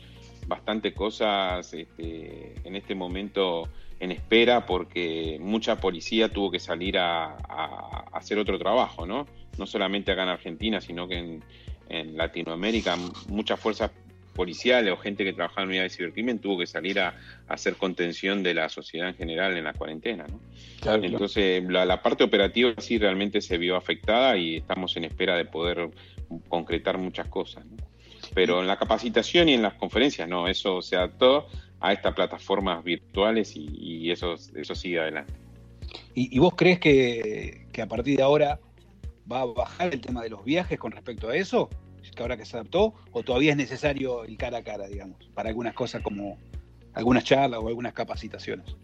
bastante 0.49 0.93
cosas 0.95 1.73
este, 1.75 2.55
en 2.65 2.75
este 2.75 2.95
momento 2.97 3.69
en 4.01 4.11
espera 4.13 4.67
porque 4.67 5.39
mucha 5.41 5.77
policía 5.77 6.29
tuvo 6.29 6.51
que 6.51 6.59
salir 6.59 6.99
a, 6.99 7.27
a- 7.37 8.05
a 8.13 8.19
hacer 8.19 8.39
otro 8.39 8.59
trabajo, 8.59 9.07
¿no? 9.07 9.27
No 9.59 9.67
solamente 9.67 10.11
acá 10.11 10.25
en 10.25 10.29
Argentina, 10.31 10.81
sino 10.81 11.07
que 11.07 11.19
en, 11.19 11.45
en 11.89 12.17
Latinoamérica 12.17 12.97
muchas 13.29 13.61
fuerzas 13.61 13.91
policiales 14.37 14.93
o 14.93 14.97
gente 14.99 15.25
que 15.25 15.33
trabajaba 15.33 15.63
en 15.63 15.69
unidades 15.71 15.93
de 15.93 15.97
cibercrimen 15.97 16.39
tuvo 16.39 16.59
que 16.59 16.67
salir 16.67 17.01
a, 17.01 17.09
a 17.49 17.55
hacer 17.55 17.77
contención 17.77 18.43
de 18.43 18.55
la 18.55 18.69
sociedad 18.69 19.09
en 19.09 19.15
general 19.17 19.57
en 19.57 19.65
la 19.65 19.73
cuarentena, 19.73 20.27
¿no? 20.29 20.39
Entonces, 20.95 21.65
la, 21.69 21.85
la 21.85 22.03
parte 22.03 22.23
operativa 22.23 22.75
sí 22.79 22.99
realmente 22.99 23.41
se 23.41 23.59
vio 23.59 23.77
afectada 23.77 24.37
y 24.37 24.57
estamos 24.57 24.97
en 24.97 25.05
espera 25.05 25.37
de 25.37 25.47
poder 25.47 25.91
concretar 26.49 26.99
muchas 26.99 27.27
cosas. 27.29 27.65
¿no? 27.65 27.77
Pero 28.35 28.61
en 28.61 28.67
la 28.67 28.77
capacitación 28.77 29.49
y 29.49 29.55
en 29.55 29.63
las 29.63 29.75
conferencias, 29.75 30.29
no, 30.29 30.47
eso 30.47 30.83
se 30.83 30.97
adaptó 30.97 31.47
a 31.81 31.93
estas 31.93 32.15
plataformas 32.15 32.85
virtuales 32.85 33.57
y, 33.57 33.69
y 33.79 34.11
eso, 34.11 34.35
eso 34.55 34.75
sigue 34.75 35.01
adelante. 35.01 35.33
¿Y, 36.15 36.35
y 36.37 36.39
vos 36.39 36.55
crees 36.55 36.79
que, 36.79 37.67
que 37.73 37.83
a 37.83 37.87
partir 37.87 38.17
de 38.17 38.23
ahora 38.23 38.61
va 39.31 39.43
a 39.43 39.45
bajar 39.47 39.93
el 39.93 40.01
tema 40.01 40.23
de 40.23 40.31
los 40.31 40.45
viajes 40.45 40.79
con 40.79 40.93
respecto 40.93 41.29
a 41.29 41.37
eso? 41.37 41.69
Que 42.15 42.23
ahora 42.23 42.37
que 42.37 42.45
se 42.45 42.57
adaptó, 42.57 42.95
o 43.11 43.23
todavía 43.23 43.51
es 43.51 43.57
necesario 43.57 44.25
el 44.25 44.37
cara 44.37 44.59
a 44.59 44.63
cara, 44.63 44.87
digamos, 44.87 45.19
para 45.35 45.49
algunas 45.49 45.75
cosas 45.75 46.03
como 46.03 46.39
algunas 46.95 47.25
charlas 47.25 47.61
o 47.61 47.69
algunas 47.69 47.93
capacitaciones. 47.93 48.77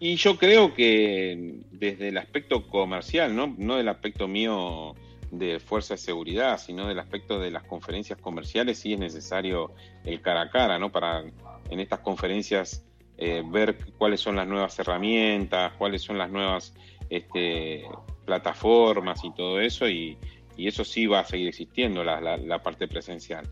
Y 0.00 0.16
yo 0.16 0.36
creo 0.36 0.74
que 0.74 1.60
desde 1.70 2.08
el 2.08 2.18
aspecto 2.18 2.68
comercial, 2.68 3.34
¿no? 3.34 3.54
no 3.56 3.76
del 3.76 3.88
aspecto 3.88 4.28
mío 4.28 4.94
de 5.30 5.58
fuerza 5.58 5.94
de 5.94 5.98
seguridad, 5.98 6.58
sino 6.58 6.86
del 6.86 6.98
aspecto 6.98 7.38
de 7.38 7.50
las 7.50 7.64
conferencias 7.64 8.18
comerciales, 8.18 8.78
sí 8.78 8.92
es 8.94 9.00
necesario 9.00 9.72
el 10.04 10.20
cara 10.20 10.42
a 10.42 10.50
cara, 10.50 10.78
¿no? 10.78 10.90
Para 10.90 11.24
en 11.70 11.80
estas 11.80 12.00
conferencias 12.00 12.84
eh, 13.16 13.42
ver 13.44 13.76
cuáles 13.98 14.20
son 14.20 14.36
las 14.36 14.46
nuevas 14.46 14.78
herramientas, 14.78 15.72
cuáles 15.76 16.02
son 16.02 16.16
las 16.16 16.30
nuevas 16.30 16.74
este, 17.10 17.84
plataformas 18.28 19.24
y 19.24 19.32
todo 19.32 19.58
eso, 19.58 19.88
y, 19.88 20.18
y 20.56 20.68
eso 20.68 20.84
sí 20.84 21.06
va 21.06 21.20
a 21.20 21.24
seguir 21.24 21.48
existiendo, 21.48 22.04
la, 22.04 22.20
la- 22.20 22.62
parte 22.62 22.86
presencial. 22.86 23.44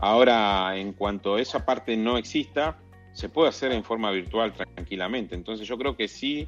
Ahora, 0.00 0.76
en 0.76 0.92
cuanto 0.92 1.38
esa 1.38 1.64
parte 1.64 1.96
no 1.96 2.18
exista, 2.18 2.76
se 3.12 3.28
puede 3.28 3.48
hacer 3.48 3.72
en 3.72 3.82
forma 3.82 4.10
virtual 4.12 4.52
tranquilamente. 4.52 5.34
Entonces 5.34 5.66
yo 5.66 5.76
creo 5.78 5.96
que 5.96 6.06
sí 6.08 6.46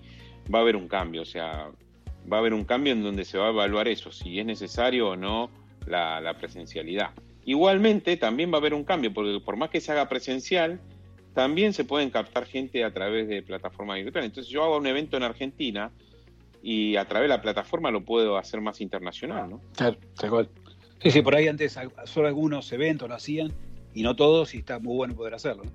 va 0.52 0.58
a 0.58 0.62
haber 0.62 0.76
un 0.76 0.88
cambio, 0.88 1.22
o 1.22 1.24
sea, 1.24 1.70
va 2.30 2.36
a 2.36 2.40
haber 2.40 2.52
un 2.54 2.64
cambio 2.64 2.92
en 2.92 3.02
donde 3.02 3.24
se 3.24 3.38
va 3.38 3.46
a 3.46 3.50
evaluar 3.50 3.88
eso, 3.88 4.12
si 4.12 4.38
es 4.38 4.44
necesario 4.46 5.08
o 5.08 5.16
no 5.16 5.50
la, 5.86 6.20
la 6.20 6.34
presencialidad. 6.34 7.10
Igualmente 7.46 8.16
también 8.18 8.52
va 8.52 8.56
a 8.56 8.60
haber 8.60 8.74
un 8.74 8.84
cambio, 8.84 9.12
porque 9.12 9.40
por 9.40 9.56
más 9.56 9.70
que 9.70 9.80
se 9.80 9.90
haga 9.92 10.06
presencial, 10.08 10.78
también 11.34 11.72
se 11.72 11.84
pueden 11.84 12.10
captar 12.10 12.44
gente 12.44 12.84
a 12.84 12.92
través 12.92 13.26
de 13.26 13.42
plataformas 13.42 13.96
virtuales. 13.96 14.28
Entonces 14.30 14.52
yo 14.52 14.62
hago 14.64 14.76
un 14.76 14.86
evento 14.86 15.16
en 15.16 15.22
Argentina 15.22 15.90
y 16.62 16.96
a 16.96 17.04
través 17.06 17.24
de 17.28 17.36
la 17.36 17.40
plataforma 17.42 17.90
lo 17.90 18.04
puedo 18.04 18.36
hacer 18.36 18.60
más 18.60 18.80
internacional, 18.80 19.48
¿no? 19.50 19.60
Claro, 19.76 19.96
tal 20.18 20.30
cual. 20.30 20.48
Sí, 21.02 21.10
sí, 21.10 21.22
por 21.22 21.34
ahí 21.34 21.48
antes 21.48 21.78
solo 22.04 22.28
algunos 22.28 22.70
eventos 22.72 23.08
lo 23.08 23.14
hacían 23.14 23.52
y 23.94 24.02
no 24.02 24.14
todos, 24.16 24.54
y 24.54 24.58
está 24.58 24.78
muy 24.78 24.94
bueno 24.96 25.14
poder 25.14 25.34
hacerlo. 25.34 25.64
¿no? 25.64 25.70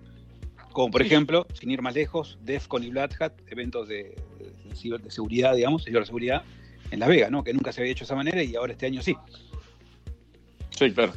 Como 0.71 0.91
por 0.91 1.01
Sí. 1.01 1.07
ejemplo, 1.07 1.47
sin 1.53 1.71
ir 1.71 1.81
más 1.81 1.95
lejos, 1.95 2.37
DEFCON 2.43 2.83
y 2.83 2.89
Black 2.91 3.19
Hat, 3.21 3.33
eventos 3.47 3.87
de, 3.87 4.15
de 4.39 4.75
ciber- 4.75 5.01
de 5.01 5.09
seguridad, 5.09 5.55
digamos, 5.55 5.83
de 5.85 5.91
ciberseguridad 5.91 6.43
en 6.91 6.99
Las 6.99 7.09
Vegas, 7.09 7.31
¿no? 7.31 7.43
Que 7.43 7.53
nunca 7.53 7.71
se 7.71 7.81
había 7.81 7.93
hecho 7.93 8.01
de 8.01 8.05
esa 8.05 8.15
manera 8.15 8.43
y 8.43 8.55
ahora 8.55 8.73
este 8.73 8.85
año 8.85 9.01
sí. 9.01 9.15
Sí, 10.69 10.91
claro. 10.91 11.13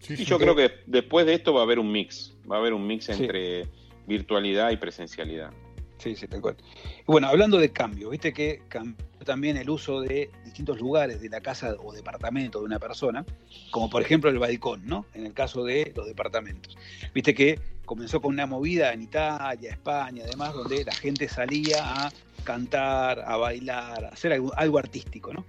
Sí, 0.00 0.14
Y 0.14 0.16
sí. 0.18 0.24
yo 0.24 0.38
creo 0.38 0.56
que 0.56 0.70
después 0.86 1.26
de 1.26 1.34
esto 1.34 1.52
va 1.54 1.60
a 1.60 1.64
haber 1.64 1.78
un 1.78 1.92
mix, 1.92 2.34
va 2.50 2.56
a 2.56 2.58
haber 2.58 2.72
un 2.72 2.86
mix 2.86 3.04
Sí. 3.06 3.12
entre 3.12 3.66
virtualidad 4.06 4.70
y 4.70 4.76
presencialidad. 4.76 5.50
Sí, 5.98 6.14
sí, 6.14 6.28
tal 6.28 6.40
cual. 6.40 6.56
Y 7.00 7.10
bueno, 7.10 7.28
hablando 7.28 7.58
de 7.58 7.72
cambio, 7.72 8.10
viste 8.10 8.32
que 8.32 8.62
cambió 8.68 9.06
también 9.24 9.56
el 9.56 9.68
uso 9.70 10.00
de 10.02 10.30
distintos 10.44 10.78
lugares 10.78 11.20
de 11.20 11.28
la 11.28 11.40
casa 11.40 11.74
o 11.82 11.92
departamento 11.92 12.60
de 12.60 12.66
una 12.66 12.78
persona, 12.78 13.24
como 13.70 13.90
por 13.90 14.02
ejemplo 14.02 14.30
el 14.30 14.38
balcón, 14.38 14.86
¿no? 14.86 15.06
En 15.14 15.26
el 15.26 15.32
caso 15.34 15.64
de 15.64 15.92
los 15.96 16.06
departamentos. 16.06 16.76
Viste 17.12 17.34
que 17.34 17.58
comenzó 17.84 18.20
con 18.20 18.34
una 18.34 18.46
movida 18.46 18.92
en 18.92 19.02
Italia, 19.02 19.70
España, 19.70 20.24
además, 20.26 20.54
donde 20.54 20.84
la 20.84 20.94
gente 20.94 21.28
salía 21.28 22.06
a 22.06 22.12
cantar, 22.44 23.20
a 23.26 23.36
bailar, 23.36 24.04
a 24.04 24.08
hacer 24.08 24.32
algo, 24.32 24.54
algo 24.56 24.78
artístico, 24.78 25.32
¿no? 25.32 25.44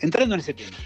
Entrando 0.00 0.34
en 0.34 0.40
ese 0.40 0.54
tema. 0.54 0.76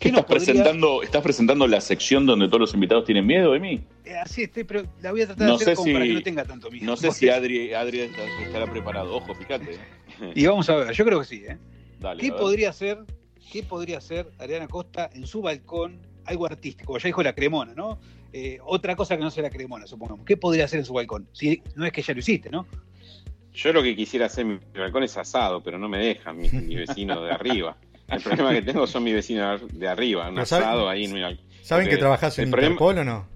¿Qué 0.00 0.10
nos 0.10 0.20
estás 0.20 0.24
podría- 0.38 0.46
presentando? 0.54 1.02
¿Estás 1.02 1.22
presentando 1.22 1.66
la 1.66 1.80
sección 1.80 2.26
donde 2.26 2.46
todos 2.48 2.60
los 2.60 2.74
invitados 2.74 3.04
tienen 3.04 3.26
miedo 3.26 3.52
de 3.52 3.60
mí? 3.60 3.80
Eh, 4.04 4.16
así 4.16 4.42
estoy, 4.44 4.64
pero 4.64 4.82
la 5.02 5.10
voy 5.12 5.22
a 5.22 5.26
tratar 5.26 5.46
No 5.46 5.56
de 5.58 5.62
hacer 5.62 5.74
como 5.76 5.86
si- 5.86 5.92
para 5.92 6.04
que 6.06 6.12
no 6.14 6.22
tenga 6.22 6.44
tanto 6.44 6.70
miedo. 6.70 6.86
No 6.86 6.96
sé 6.96 7.10
si 7.12 7.28
Adri, 7.28 7.74
Adri 7.74 8.00
está- 8.00 8.42
estará 8.42 8.70
preparado. 8.70 9.14
Ojo, 9.14 9.34
fíjate. 9.34 9.78
Y 10.34 10.46
vamos 10.46 10.68
a 10.70 10.76
ver, 10.76 10.92
yo 10.94 11.04
creo 11.04 11.20
que 11.20 11.26
sí, 11.26 11.44
¿eh? 11.46 11.58
Dale. 12.00 12.22
¿Qué 12.22 12.32
podría 12.32 12.70
hacer, 12.70 12.98
qué 13.52 13.62
podría 13.62 13.98
hacer 13.98 14.26
Adriana 14.38 14.66
Costa 14.68 15.10
en 15.12 15.26
su 15.26 15.42
balcón? 15.42 15.98
Algo 16.24 16.46
artístico, 16.46 16.96
ya 16.98 17.06
dijo 17.08 17.22
la 17.22 17.34
cremona, 17.34 17.72
¿no? 17.74 17.98
Eh, 18.32 18.58
otra 18.64 18.94
cosa 18.96 19.16
que 19.16 19.22
no 19.22 19.30
sea 19.30 19.42
la 19.42 19.50
cremona, 19.50 19.86
supongamos. 19.86 20.24
¿Qué 20.24 20.36
podría 20.36 20.64
hacer 20.66 20.78
en 20.78 20.84
su 20.84 20.92
balcón? 20.92 21.28
Si 21.32 21.62
no 21.74 21.84
es 21.84 21.92
que 21.92 22.02
ya 22.02 22.14
lo 22.14 22.20
hiciste, 22.20 22.48
¿no? 22.50 22.66
Yo 23.52 23.72
lo 23.72 23.82
que 23.82 23.96
quisiera 23.96 24.26
hacer 24.26 24.46
en 24.46 24.60
mi 24.72 24.80
balcón 24.80 25.02
es 25.02 25.16
asado, 25.16 25.62
pero 25.62 25.78
no 25.78 25.88
me 25.88 25.98
dejan 25.98 26.38
mis, 26.38 26.52
mis 26.52 26.76
vecinos 26.86 27.22
de 27.24 27.32
arriba. 27.32 27.76
El 28.10 28.20
problema 28.22 28.52
que 28.52 28.62
tengo 28.62 28.86
son 28.86 29.04
mis 29.04 29.14
vecinos 29.14 29.60
de 29.72 29.88
arriba, 29.88 30.28
un 30.28 30.38
asado 30.38 30.88
ahí 30.88 31.04
en 31.04 31.12
mi 31.14 31.20
balcón. 31.20 31.46
¿Saben 31.62 31.88
que 31.88 31.96
trabajás 31.96 32.38
en 32.38 32.44
el 32.46 32.50
problema- 32.50 32.72
Interpol 32.72 32.98
o 32.98 33.04
no? 33.04 33.28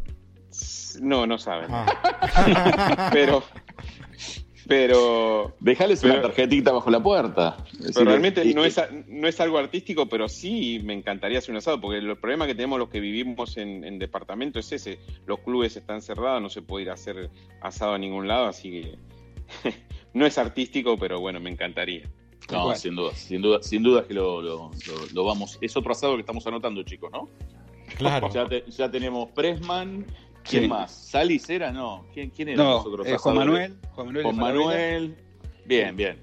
No, 1.01 1.27
no 1.27 1.39
saben. 1.39 1.67
Ah. 1.71 3.11
Pero, 3.13 3.43
pero, 4.67 5.55
Dejales 5.61 6.03
una 6.05 6.23
tarjetita 6.23 6.73
bajo 6.73 6.91
la 6.91 7.03
puerta. 7.03 7.57
Pero 7.73 7.85
decir, 7.85 8.05
realmente 8.07 8.45
y- 8.45 8.55
no 8.55 8.65
es, 8.65 8.81
no 9.09 9.29
es 9.29 9.39
algo 9.41 9.59
artístico, 9.59 10.09
pero 10.09 10.29
sí 10.29 10.81
me 10.83 10.95
encantaría 10.95 11.39
hacer 11.39 11.51
un 11.51 11.59
asado, 11.59 11.81
porque 11.81 11.99
el 11.99 12.17
problema 12.17 12.47
que 12.47 12.55
tenemos 12.55 12.79
los 12.79 12.89
que 12.89 13.01
vivimos 13.01 13.57
en, 13.59 13.85
en 13.85 13.99
departamento 13.99 14.59
es 14.59 14.73
ese. 14.73 14.99
Los 15.27 15.41
clubes 15.41 15.77
están 15.77 16.01
cerrados, 16.01 16.41
no 16.41 16.49
se 16.49 16.63
puede 16.63 16.85
ir 16.85 16.91
a 16.91 16.95
hacer 16.95 17.29
asado 17.61 17.93
a 17.95 17.99
ningún 17.99 18.27
lado, 18.27 18.47
así 18.47 18.71
que 18.71 19.75
no 20.15 20.25
es 20.25 20.39
artístico, 20.39 20.97
pero 20.97 21.21
bueno, 21.21 21.41
me 21.41 21.51
encantaría. 21.51 22.09
No, 22.53 22.75
sin 22.75 22.95
duda, 22.95 23.15
sin 23.15 23.41
duda, 23.43 23.63
sin 23.63 23.83
duda 23.83 24.07
que 24.07 24.15
lo, 24.15 24.43
lo- 24.43 24.71
lo- 24.87 25.07
lo 25.13 25.25
vamos. 25.25 25.59
Es 25.61 25.77
otro 25.77 25.93
asado 25.93 26.15
que 26.15 26.21
estamos 26.21 26.47
anotando, 26.47 26.83
chicos, 26.83 27.11
¿no? 27.11 27.29
Claro. 27.97 28.29
Ya, 28.33 28.47
te- 28.49 28.65
ya 28.71 28.91
tenemos 28.91 29.31
Pressman. 29.31 30.07
¿Quién 30.43 30.65
Sí. 30.65 30.69
más? 30.69 30.91
¿Salis 30.93 31.49
era? 31.49 31.73
No. 31.73 32.05
¿Quién, 32.13 32.29
quién 32.31 32.49
eran 32.51 32.67
No, 32.67 32.73
los 32.75 32.87
otros 32.87 33.07
eh, 33.07 33.17
Juan? 33.17 33.37
Manuel. 33.37 33.77
Juan 33.95 34.07
Manuel. 34.09 34.25
Juan. 34.25 34.37
Manuel. 34.37 35.17
Bien, 35.65 35.97
bien. 35.97 36.21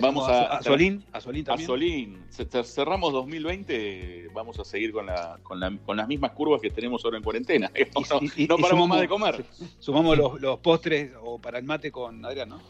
Vamos 0.00 0.28
a, 0.28 0.56
a, 0.58 0.62
Solín. 0.62 1.04
A 1.12 1.20
Solín 1.20 1.42
A 1.42 1.46
también. 1.46 1.66
Solín. 1.66 2.24
Ce- 2.30 2.46
ce- 2.46 2.62
Cerramos 2.64 3.12
2020, 3.12 4.28
vamos 4.32 4.58
a 4.60 4.64
seguir 4.64 4.92
con, 4.92 5.06
la, 5.06 5.38
con, 5.42 5.58
la- 5.58 5.76
con 5.84 5.96
las 5.96 6.06
mismas 6.06 6.30
curvas 6.30 6.60
que 6.62 6.70
tenemos 6.70 7.04
ahora 7.04 7.16
en 7.18 7.24
cuarentena. 7.24 7.70
No, 8.10 8.20
Y- 8.36 8.44
y 8.44 8.46
paramos 8.46 8.70
sumamos- 8.70 8.88
más 8.88 9.00
de 9.00 9.08
comer. 9.08 9.44
Sumamos 9.80 10.16
los, 10.16 10.40
los 10.40 10.58
postres 10.60 11.10
o 11.20 11.38
para 11.40 11.58
el 11.58 11.64
mate 11.64 11.90
con 11.90 12.24
Adrián, 12.24 12.50
¿no? 12.50 12.60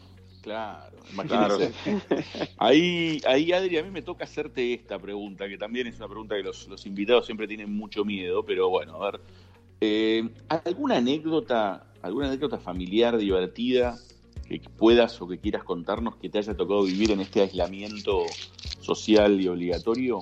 Claro, 0.47 0.97
Claro. 1.27 1.57
imagínense. 1.59 2.53
Ahí, 2.57 3.19
ahí, 3.27 3.51
Adri, 3.51 3.77
a 3.77 3.83
mí 3.83 3.91
me 3.91 4.01
toca 4.01 4.23
hacerte 4.23 4.73
esta 4.73 4.97
pregunta, 4.97 5.45
que 5.49 5.57
también 5.57 5.87
es 5.87 5.97
una 5.97 6.07
pregunta 6.07 6.35
que 6.35 6.43
los, 6.43 6.69
los 6.69 6.85
invitados 6.85 7.25
siempre 7.25 7.49
tienen 7.49 7.75
mucho 7.75 8.05
miedo, 8.05 8.45
pero 8.45 8.69
bueno, 8.69 9.03
a 9.03 9.11
ver. 9.11 9.19
Eh, 9.81 10.29
¿Alguna 10.47 10.97
anécdota, 10.97 11.87
alguna 12.01 12.27
anécdota 12.27 12.57
familiar 12.57 13.17
divertida 13.17 13.97
que 14.47 14.59
puedas 14.59 15.21
o 15.21 15.27
que 15.27 15.37
quieras 15.37 15.65
contarnos 15.65 16.15
que 16.15 16.29
te 16.29 16.37
haya 16.37 16.55
tocado 16.55 16.83
vivir 16.83 17.11
en 17.11 17.19
este 17.19 17.41
aislamiento 17.41 18.23
social 18.79 19.41
y 19.41 19.49
obligatorio? 19.49 20.21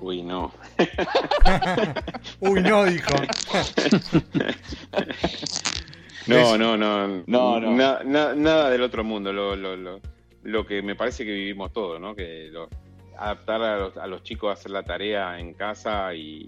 Uy, 0.00 0.22
no. 0.22 0.52
Uy, 2.40 2.60
no, 2.60 2.84
dijo. 2.86 3.14
No, 6.26 6.56
no, 6.58 6.76
no. 6.76 7.22
No, 7.26 7.60
no. 7.60 7.74
Na- 7.76 8.02
na- 8.04 8.34
nada 8.34 8.70
del 8.70 8.82
otro 8.82 9.04
mundo. 9.04 9.32
Lo, 9.32 9.54
lo, 9.56 9.76
lo, 9.76 10.00
lo 10.42 10.66
que 10.66 10.82
me 10.82 10.94
parece 10.94 11.24
que 11.24 11.32
vivimos 11.32 11.72
todos, 11.72 12.00
¿no? 12.00 12.14
Que 12.14 12.48
lo- 12.50 12.68
adaptar 13.16 13.62
a 13.62 13.78
los, 13.78 13.96
a 13.96 14.06
los 14.08 14.22
chicos 14.24 14.50
a 14.50 14.52
hacer 14.54 14.72
la 14.72 14.82
tarea 14.82 15.38
en 15.38 15.54
casa 15.54 16.12
y, 16.14 16.44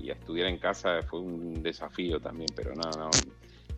y 0.00 0.08
a 0.08 0.14
estudiar 0.14 0.48
en 0.48 0.56
casa 0.58 1.02
fue 1.02 1.20
un 1.20 1.62
desafío 1.62 2.18
también, 2.18 2.48
pero 2.56 2.74
no, 2.74 2.90
no, 2.96 3.10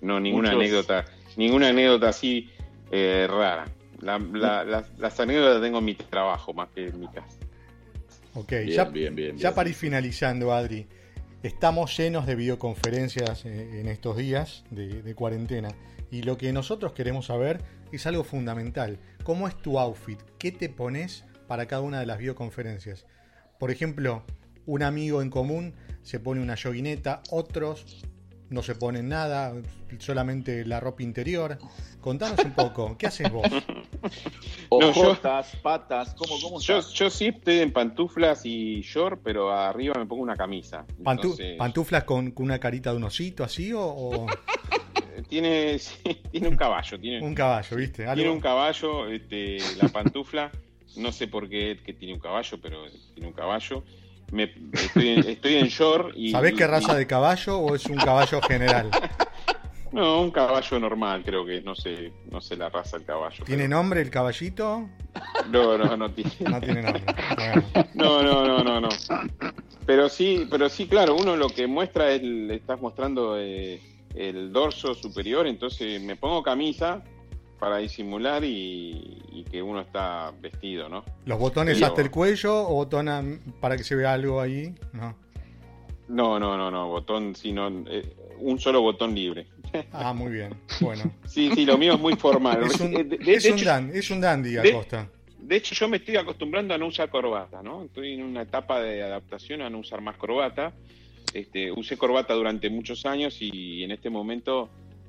no 0.03 0.21
ninguna 0.21 0.51
Muchos- 0.53 0.61
anécdota, 0.63 1.05
ninguna 1.37 1.69
anécdota 1.71 2.09
así 2.11 2.49
eh, 2.93 3.27
rara. 3.29 3.67
La- 4.01 4.19
la- 4.19 4.65
las, 4.65 4.99
las 4.99 5.19
anécdotas 5.21 5.61
tengo 5.61 5.79
en 5.79 5.85
mi 5.85 5.95
trabajo 5.95 6.53
más 6.55 6.69
que 6.71 6.87
en 6.87 7.01
mi 7.01 7.09
casa. 7.09 7.37
Ok, 8.35 8.51
Bien, 8.51 8.69
ya, 8.69 8.85
bien, 8.85 9.15
bien, 9.17 9.37
ya 9.37 9.53
para 9.55 9.69
ir 9.69 9.75
finalizando, 9.75 10.53
Adri, 10.53 10.87
estamos 11.43 11.97
llenos 11.97 12.27
de 12.27 12.35
videoconferencias 12.35 13.45
eh, 13.47 13.81
en 13.81 13.89
estos 13.89 14.17
días 14.17 14.65
de, 14.71 15.15
cuarentena 15.15 15.71
y 16.11 16.23
lo 16.23 16.37
que 16.37 16.53
nosotros 16.53 16.93
queremos 16.93 17.27
saber 17.27 17.61
es 17.93 18.07
algo 18.07 18.25
fundamental. 18.25 18.99
¿Cómo 19.23 19.49
es 19.49 19.57
tu 19.57 19.79
outfit? 19.79 20.21
¿Qué 20.39 20.53
te 20.53 20.69
pones 20.69 21.25
para 21.47 21.67
cada 21.67 21.83
una 21.83 22.01
de 22.01 22.07
las 22.07 22.19
videoconferencias? 22.19 23.07
Por 23.59 23.71
ejemplo, 23.71 24.25
un 24.67 24.83
amigo 24.83 25.23
en 25.23 25.31
común 25.31 25.75
se 26.03 26.21
pone 26.21 26.43
una 26.43 26.55
yoguineta, 26.57 27.23
otros 27.31 28.05
no 28.51 28.63
se 28.63 28.75
ponen 28.75 29.09
nada, 29.09 29.55
solamente 29.99 30.65
la 30.65 30.81
ropa 30.81 31.03
interior. 31.03 31.59
Contanos 32.01 32.45
un 32.45 32.53
poco, 32.53 32.97
¿qué 32.99 33.07
haces 33.07 33.31
vos? 33.31 33.47
No, 34.03 34.81
yo- 34.81 34.89
Ojotas, 34.91 35.57
patas, 35.63 36.15
¿cómo, 36.15 36.41
cómo 36.41 36.61
Yo, 36.61 36.79
estás? 36.79 36.95
yo 36.95 37.11
sí 37.11 37.27
estoy 37.29 37.59
en 37.59 37.73
pantuflas 37.73 38.43
y 38.47 38.81
short, 38.83 39.21
pero 39.23 39.53
arriba 39.53 39.95
me 39.99 40.07
pongo 40.07 40.23
una 40.23 40.37
camisa. 40.37 40.87
Pantu- 41.03 41.11
Entonces, 41.25 41.57
¿Pantuflas 41.59 42.05
con, 42.05 42.31
con 42.31 42.47
una 42.47 42.59
carita 42.59 42.91
de 42.91 42.97
un 42.97 43.05
osito 43.05 43.43
así 43.45 43.73
o, 43.73 43.81
o 43.83 44.27
eh, 44.29 45.23
tiene, 45.29 45.79
sí, 45.79 45.97
tiene 46.31 46.49
un 46.49 46.57
caballo, 46.57 46.99
tiene, 47.01 47.21
un 47.25 47.35
caballo, 47.35 47.77
viste? 47.77 48.05
Algo- 48.05 48.15
tiene 48.15 48.31
un 48.31 48.41
caballo, 48.41 49.09
este, 49.09 49.59
la 49.77 49.89
pantufla, 49.89 50.51
no 50.97 51.13
sé 51.13 51.29
por 51.29 51.49
qué 51.49 51.79
que 51.85 51.93
tiene 51.93 52.15
un 52.15 52.21
caballo, 52.21 52.59
pero 52.63 52.85
tiene 53.15 53.29
un 53.29 53.35
caballo. 53.35 53.83
Me, 54.33 54.45
estoy, 54.73 55.09
en, 55.09 55.19
estoy 55.29 55.55
en 55.57 55.67
short 55.67 56.15
y... 56.17 56.31
¿Sabés 56.31 56.53
qué 56.53 56.63
y- 56.63 56.67
raza 56.69 56.95
de 56.95 57.07
caballo 57.09 57.59
o 57.59 57.75
es 57.75 57.89
un 57.89 57.97
caballo 57.97 58.41
general? 58.43 58.89
No, 59.93 60.21
un 60.23 60.31
caballo 60.31 60.79
normal, 60.79 61.23
creo 61.25 61.45
que 61.45 61.61
no 61.63 61.75
sé, 61.75 62.13
no 62.31 62.41
sé 62.41 62.57
la 62.57 62.69
raza 62.69 62.97
del 62.97 63.07
caballo. 63.07 63.45
¿Tiene 63.45 63.65
pero- 63.65 63.77
nombre 63.77 64.01
el 64.01 64.11
caballito? 64.11 64.89
No, 65.51 65.77
no, 65.77 65.97
no 65.97 66.11
tiene. 66.13 66.31
No 66.49 66.61
tiene 66.61 66.83
nombre. 66.83 67.05
No, 67.95 68.23
no, 68.23 68.47
no, 68.47 68.63
no, 68.63 68.81
no. 68.81 68.89
Pero 69.87 70.09
sí, 70.09 70.47
pero 70.49 70.69
sí, 70.69 70.87
claro, 70.87 71.17
uno 71.17 71.35
lo 71.37 71.49
que 71.49 71.67
muestra 71.67 72.13
es, 72.13 72.23
le 72.23 72.55
estás 72.55 72.81
mostrando 72.81 73.37
eh, 73.39 73.81
el 74.15 74.53
dorso 74.53 74.95
superior, 74.95 75.47
entonces 75.49 76.01
me 76.01 76.15
pongo 76.15 76.43
camisa 76.45 77.03
para 77.59 77.79
disimular 77.79 78.45
y, 78.45 79.23
y 79.33 79.45
que 79.51 79.61
uno 79.61 79.81
está 79.81 80.33
vestido, 80.41 80.89
¿no? 80.89 81.05
¿Los 81.27 81.39
botones 81.39 81.79
Sí, 81.79 81.85
hasta 81.85 82.01
o- 82.01 82.05
el 82.05 82.11
cuello 82.13 82.63
o 82.69 82.75
botón 82.75 83.41
para 83.61 83.77
que 83.77 83.83
se 83.85 83.97
vea 83.97 84.13
algo 84.13 84.41
ahí? 84.41 84.73
No. 84.93 85.17
No, 86.09 86.39
no, 86.39 86.57
no, 86.57 86.71
no, 86.71 86.89
botón, 86.89 87.35
sino 87.35 87.69
eh, 87.89 88.15
un 88.39 88.59
solo 88.61 88.81
botón 88.83 89.15
libre. 89.15 89.47
Ah, 89.93 90.13
muy 90.13 90.33
bien. 90.33 90.55
Bueno. 90.81 91.11
Sí, 91.27 91.51
sí, 91.55 91.65
lo 91.65 91.79
mío 91.79 91.95
es 91.95 92.01
muy 92.01 92.15
formal. 92.17 92.63
Es 92.65 92.81
un, 92.81 92.95
Eh, 92.95 93.05
de, 93.05 93.19
de- 93.19 93.35
es 93.35 93.43
de 93.45 93.53
un 93.53 93.59
hecho, 93.59 93.65
dan- 93.67 93.91
es 93.95 94.11
un 94.11 94.21
dandy, 94.21 94.51
de- 94.53 94.71
Acosta. 94.71 95.09
de 95.39 95.57
hecho, 95.57 95.75
yo 95.75 95.89
me 95.89 95.99
estoy 95.99 96.17
acostumbrando 96.17 96.75
a 96.75 96.79
no 96.79 96.87
usar 96.87 97.09
corbata, 97.09 97.63
¿no? 97.63 97.85
Estoy 97.85 98.15
en 98.15 98.23
una 98.25 98.43
etapa 98.43 98.81
de 98.81 99.03
adaptación 99.03 99.63
a 99.63 99.71
no 99.71 99.79
usar 99.79 100.01
más 100.01 100.17
corbata. 100.17 100.73
Este, 101.33 101.71
usé 101.71 101.97
corbata 101.97 102.35
durante 102.35 102.69
muchos 102.71 103.07
años 103.07 103.37
y 103.41 103.85
en 103.85 103.93
este 103.93 104.11
momento 104.11 104.69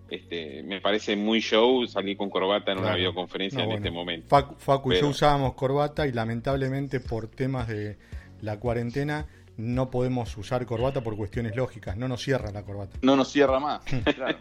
este, 0.09 0.61
me 0.63 0.79
parece 0.81 1.15
muy 1.15 1.39
show 1.39 1.87
salir 1.87 2.17
con 2.17 2.29
corbata 2.29 2.73
en 2.73 2.79
una 2.79 2.95
videoconferencia 2.95 3.57
No, 3.59 3.63
en 3.63 3.69
bueno. 3.69 3.85
este 3.85 3.91
momento. 3.91 4.27
Facu, 4.27 4.55
Facu 4.59 4.91
y 4.91 4.95
yo 4.95 4.99
Pero- 4.99 5.09
usábamos 5.09 5.53
corbata 5.53 6.05
y 6.07 6.11
lamentablemente 6.11 6.99
por 6.99 7.27
temas 7.27 7.67
de 7.69 7.97
la 8.41 8.59
cuarentena 8.59 9.25
no 9.57 9.89
podemos 9.89 10.35
usar 10.37 10.65
corbata 10.65 11.01
por 11.01 11.15
cuestiones 11.15 11.55
lógicas. 11.55 11.97
No 11.97 12.07
nos 12.07 12.23
cierra 12.23 12.51
la 12.51 12.63
corbata. 12.63 12.97
No 13.01 13.15
nos 13.15 13.31
cierra 13.31 13.59
más. 13.59 13.81
Claro. 14.15 14.37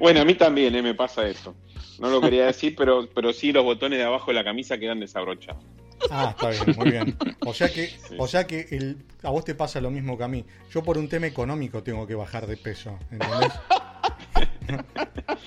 Bueno, 0.00 0.20
a 0.20 0.24
mí 0.24 0.34
también 0.34 0.74
eh, 0.74 0.82
me 0.82 0.94
pasa 0.94 1.26
eso. 1.26 1.54
No 1.98 2.10
lo 2.10 2.20
quería 2.20 2.46
decir, 2.46 2.74
pero, 2.76 3.08
pero 3.14 3.32
sí 3.32 3.52
los 3.52 3.64
botones 3.64 3.98
de 3.98 4.04
abajo 4.04 4.30
de 4.30 4.34
la 4.34 4.44
camisa 4.44 4.78
quedan 4.78 5.00
desabrochados. 5.00 5.62
Ah, 6.10 6.34
está 6.36 6.50
bien, 6.50 6.76
muy 6.76 6.90
bien. 6.90 7.16
O 7.46 7.54
sea 7.54 7.68
que, 7.68 7.94
o 8.18 8.26
sea 8.26 8.46
que 8.46 8.66
el, 8.70 8.98
a 9.22 9.30
vos 9.30 9.44
te 9.44 9.54
pasa 9.54 9.80
lo 9.80 9.90
mismo 9.90 10.18
que 10.18 10.24
a 10.24 10.28
mí. 10.28 10.44
Yo 10.70 10.82
por 10.82 10.98
un 10.98 11.08
tema 11.08 11.26
económico 11.26 11.82
tengo 11.82 12.06
que 12.06 12.14
bajar 12.14 12.46
de 12.46 12.56
peso, 12.56 12.98
¿entendés? 13.10 13.52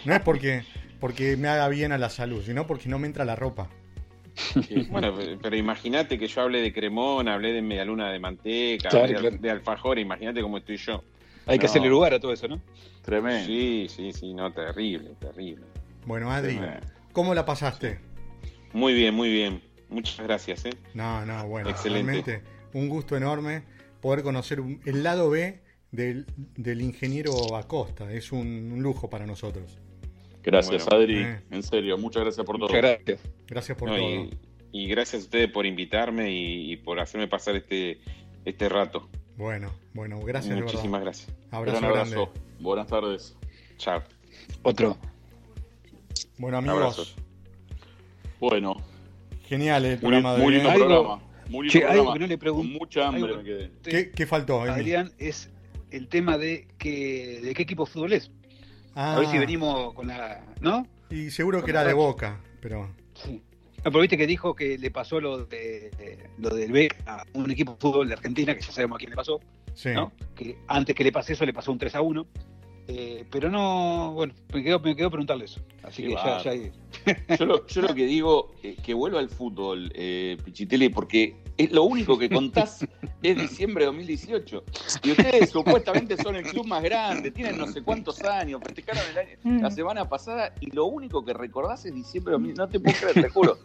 No 0.05 0.14
es 0.14 0.22
porque, 0.22 0.64
porque 1.01 1.36
me 1.36 1.49
haga 1.49 1.68
bien 1.68 1.91
a 1.91 1.97
la 1.97 2.10
salud, 2.10 2.41
sino 2.45 2.66
porque 2.66 2.88
no 2.88 2.97
me 2.97 3.08
entra 3.08 3.26
la 3.26 3.36
ropa. 3.36 3.68
Bueno, 4.90 5.16
pe- 5.16 5.38
pero 5.42 5.56
imagínate 5.56 6.18
que 6.18 6.28
yo 6.28 6.42
hablé 6.42 6.62
de 6.62 6.74
cremón, 6.74 7.28
hablé 7.28 7.54
de 7.54 7.62
medialuna 7.62 8.12
de 8.12 8.20
manteca, 8.20 8.90
Claro, 8.90 9.06
hablé 9.06 9.14
de, 9.16 9.20
claro. 9.22 9.38
de 9.42 9.50
alfajor, 9.52 10.00
imagínate 10.00 10.42
cómo 10.42 10.58
estoy 10.58 10.78
yo. 10.78 11.04
Hay 11.46 11.58
que 11.58 11.66
No. 11.66 11.70
hacerle 11.70 11.90
lugar 11.90 12.14
a 12.14 12.20
todo 12.20 12.34
eso, 12.34 12.48
¿no? 12.48 12.62
Tremendo. 13.02 13.46
Sí, 13.46 13.88
sí, 13.90 14.12
sí, 14.12 14.34
no, 14.34 14.52
terrible, 14.52 15.12
terrible. 15.20 15.66
Bueno, 16.06 16.32
Adri, 16.32 16.56
Tremendo. 16.58 16.88
¿cómo 17.14 17.34
la 17.34 17.46
pasaste? 17.46 18.00
Muy 18.74 18.94
bien, 18.94 19.14
muy 19.14 19.30
bien. 19.32 19.62
Muchas 19.90 20.20
gracias, 20.26 20.66
¿eh? 20.66 20.72
No, 20.94 21.26
no, 21.26 21.48
bueno, 21.48 21.70
Excelente. 21.70 22.12
realmente 22.12 22.44
un 22.74 22.90
gusto 22.90 23.16
enorme 23.16 23.64
poder 24.02 24.24
conocer 24.24 24.62
el 24.86 25.04
lado 25.04 25.30
B 25.30 25.62
del, 25.92 26.26
del 26.58 26.82
ingeniero 26.82 27.56
Acosta. 27.56 28.12
Es 28.12 28.34
un, 28.34 28.72
un 28.74 28.84
lujo 28.84 29.10
para 29.10 29.26
nosotros. 29.26 29.80
Gracias, 30.52 30.86
Bueno. 30.86 31.04
Adri. 31.04 31.18
Eh. 31.24 31.41
En 31.52 31.64
serio, 31.64 31.98
muchas 31.98 32.24
gracias 32.24 32.45
por 32.45 32.58
todo. 32.58 32.68
Muchas 32.70 32.82
gracias. 32.82 33.20
Gracias 33.48 33.78
por 33.78 33.89
No, 33.89 33.95
todo. 33.98 34.10
y, 34.10 34.38
y 34.72 34.88
gracias 34.88 35.22
a 35.22 35.26
ustedes 35.26 35.52
por 35.52 35.66
invitarme 35.66 36.32
y, 36.32 36.72
y 36.72 36.78
por 36.78 37.00
hacerme 37.00 37.28
pasar 37.28 37.56
este, 37.56 38.00
este 38.45 38.70
rato. 38.70 39.10
Bueno, 39.36 39.72
bueno, 39.93 40.20
gracias 40.22 40.56
de 40.56 40.62
Muchísimas 40.64 41.02
gracias. 41.02 41.32
Abrazo 41.52 41.80
Gran 41.80 41.91
grande. 41.93 42.16
abrazo. 42.16 42.34
Buenas 42.60 42.88
tardes. 42.88 43.36
Chao. 43.78 44.02
Otro. 44.64 44.98
Bueno, 46.38 46.58
amigos, 46.58 46.78
Abrazos. 46.78 47.16
Bueno, 48.39 48.76
genial 49.48 49.86
el 49.86 49.91
muy, 49.93 50.00
programa 50.00 50.36
de 50.36 50.43
muy 50.43 50.54
lindo 50.54 50.70
¿eh? 50.70 50.74
Programa. 50.76 51.22
Muy 51.50 51.68
lindo 51.68 51.72
Che, 51.72 51.78
algo 51.86 51.93
programa. 51.93 52.14
que 52.14 52.20
no 52.20 52.28
le 52.28 52.39
pregun- 52.39 52.56
Con 52.58 52.74
mucha 52.74 53.08
hambre 53.08 53.24
algo- 53.32 53.38
me 53.38 53.43
quedé. 53.43 53.72
¿Qué, 53.84 54.12
qué 54.12 54.26
faltó? 54.26 54.62
Adrián, 54.62 55.12
es 55.18 55.50
el 55.91 56.08
tema 56.08 56.38
de 56.38 56.68
que 56.78 57.39
de 57.41 57.54
qué 57.54 57.64
equipo 57.64 57.86
de 57.86 57.91
fútbol 57.91 58.14
es. 58.14 58.32
Ah, 59.00 59.16
A 59.16 59.20
ver 59.20 59.28
si 59.30 59.38
venimos 59.38 59.93
con 59.93 60.08
la. 60.08 60.43
¿No? 60.60 60.88
Y 61.12 61.30
seguro 61.30 61.64
que 61.64 61.70
era 61.72 61.84
de 61.84 61.93
boca, 61.93 62.41
pero 62.60 62.89
Sí. 63.14 63.41
No, 63.78 63.91
pero 63.91 64.00
viste 64.02 64.18
que 64.18 64.26
dijo 64.28 64.56
que 64.56 64.78
le 64.78 64.89
pasó 64.89 65.22
lo 65.22 65.45
de 65.45 65.91
de- 65.91 66.30
lo 66.39 66.50
del 66.50 66.72
B 66.72 66.89
a 67.06 67.24
un 67.34 67.50
equipo 67.52 67.74
de 67.74 67.78
fútbol 67.78 68.08
de 68.08 68.16
Argentina, 68.16 68.56
que 68.56 68.62
ya 68.62 68.72
sabemos 68.72 68.95
a 68.95 68.98
quién 68.98 69.12
le 69.12 69.16
pasó, 69.16 69.39
sí. 69.76 69.89
¿no? 69.93 70.12
Que 70.36 70.58
antes 70.68 70.95
que 70.95 71.04
le 71.04 71.12
pase 71.12 71.34
eso 71.34 71.45
le 71.45 71.54
pasó 71.54 71.72
un 71.72 71.78
3 71.78 71.93
a 71.95 72.02
1. 72.02 72.26
Eh, 72.89 73.26
pero 73.30 73.50
no, 73.52 74.14
bueno, 74.14 74.34
me 74.54 74.64
quedó, 74.64 74.80
me 74.80 74.95
quedó 74.95 75.10
preguntarle 75.12 75.45
eso. 75.45 75.62
Así 75.84 76.04
Qué 76.04 76.10
que 76.10 76.16
ya, 76.16 76.41
ya 76.41 77.36
Yo 77.38 77.45
lo, 77.45 77.68
yo 77.68 77.82
lo 77.82 77.88
que 77.95 78.06
digo, 78.06 78.52
eh, 78.64 78.78
que 78.84 78.93
vuelva 78.93 79.20
al 79.20 79.30
fútbol, 79.30 79.91
eh, 79.93 80.38
Pichitele, 80.43 80.89
porque 80.89 81.36
es 81.58 81.72
lo 81.72 81.84
único 81.84 82.18
que 82.18 82.30
contás 82.30 82.86
es 83.24 83.38
diciembre 83.38 83.84
de 83.84 83.88
2018. 83.88 84.64
Y 85.03 85.12
ustedes 85.12 85.49
supuestamente 85.49 86.16
son 86.18 86.36
el 86.36 86.43
club 86.43 86.66
más 86.68 86.84
grande, 86.84 87.32
tienen 87.32 87.58
no 87.58 87.68
sé 87.68 87.82
cuántos 87.82 88.22
años, 88.24 88.62
festejaron 88.64 89.03
el 89.12 89.18
año, 89.18 89.62
la 89.64 89.72
semana 89.72 90.08
pasada 90.08 90.53
y 90.60 90.72
lo 90.72 90.86
único 90.86 91.24
que 91.26 91.34
recordás 91.34 91.86
es 91.86 91.93
diciembre 91.95 92.32
de 92.32 92.53
2018. 92.53 92.62
No 92.62 92.70
te 92.70 92.80
puedo 92.80 92.97
creer, 92.97 93.26
te 93.26 93.30
juro. 93.30 93.58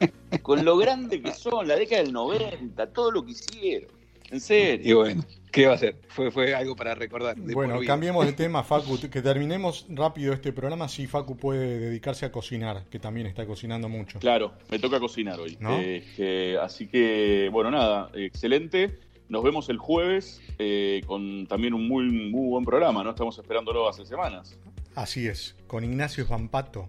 Con 0.42 0.64
lo 0.64 0.76
grande 0.78 1.20
que 1.22 1.32
son, 1.32 1.68
la 1.68 1.76
década 1.76 2.02
del 2.02 2.12
90, 2.12 2.92
todo 2.92 3.10
lo 3.10 3.24
que 3.24 3.32
hicieron. 3.32 3.90
En 4.30 4.36
Y 4.36 4.40
serio. 4.40 4.98
bueno, 5.00 5.24
¿qué 5.52 5.66
va 5.66 5.74
a 5.74 5.78
ser? 5.78 5.96
Fue, 6.08 6.30
fue 6.30 6.54
algo 6.54 6.74
para 6.74 6.94
recordar. 6.94 7.36
de 7.36 7.54
Bueno, 7.54 7.78
cambiemos 7.86 8.26
de 8.26 8.32
tema, 8.44 8.64
Facu. 8.64 8.98
Que 9.10 9.22
terminemos 9.22 9.86
rápido 9.90 10.32
este 10.32 10.52
programa. 10.52 10.88
Si 10.88 11.06
Facu 11.06 11.36
puede 11.36 11.78
dedicarse 11.78 12.26
a 12.26 12.32
cocinar, 12.32 12.84
que 12.90 12.98
también 12.98 13.26
está 13.26 13.46
cocinando 13.46 13.88
mucho. 13.88 14.18
Claro, 14.18 14.54
me 14.70 14.78
toca 14.78 14.98
cocinar 14.98 15.38
hoy. 15.38 15.56
¿No? 15.60 15.78
Eh, 15.78 16.04
que- 16.16 16.58
así 16.60 16.86
que, 16.88 17.48
bueno, 17.52 17.70
nada, 17.70 18.10
excelente. 18.14 18.98
Nos 19.28 19.42
vemos 19.44 19.68
el 19.68 19.78
jueves 19.78 20.40
eh, 20.58 21.00
con 21.06 21.46
también 21.46 21.72
un 21.74 21.86
muy, 21.88 22.04
muy 22.10 22.48
buen 22.48 22.64
programa, 22.64 23.02
¿no? 23.04 23.10
Estamos 23.10 23.38
esperándolo 23.38 23.88
hace 23.88 24.04
semanas. 24.04 24.58
Así 24.94 25.26
es, 25.26 25.56
con 25.66 25.84
Ignacio 25.84 26.26
Zampato, 26.26 26.88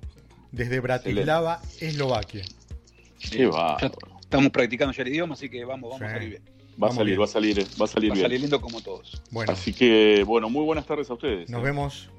desde 0.52 0.82
Bratislava, 0.82 1.62
Eslovaquia. 1.80 2.44
Qué 3.32 3.46
va. 3.46 3.78
Estamos 4.20 4.52
practicando 4.52 4.92
ya 4.94 5.04
el 5.04 5.10
idioma, 5.10 5.36
así 5.36 5.48
que 5.50 5.64
vamos, 5.64 5.92
vamos 5.92 6.00
Sí. 6.00 6.06
a 6.06 6.10
salir 6.12 6.30
bien. 6.32 6.42
Va 6.82 6.88
a 6.88 6.92
salir, 6.92 7.12
bien. 7.18 7.20
va 7.22 7.26
a 7.26 7.28
salir, 7.28 7.60
va 7.80 7.86
a 7.86 7.88
salir 7.88 8.10
Va 8.12 8.16
a 8.16 8.20
salir 8.22 8.42
lindo 8.42 8.60
como 8.60 8.82
todos. 8.82 9.22
Bueno, 9.32 9.52
Así 9.52 9.74
que, 9.74 10.24
bueno, 10.26 10.50
muy 10.50 10.64
buenas 10.66 10.86
tardes 10.86 11.10
a 11.10 11.14
ustedes. 11.14 11.50
nos 11.50 11.62
eh. 11.62 11.66
vemos. 11.66 12.10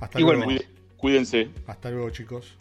Hasta 0.00 0.18
Igualmente. 0.20 0.54
luego. 0.54 0.64
Cuide- 0.66 0.96
Cuídense. 0.96 1.48
Hasta 1.66 1.90
luego, 1.90 2.10
chicos. 2.10 2.56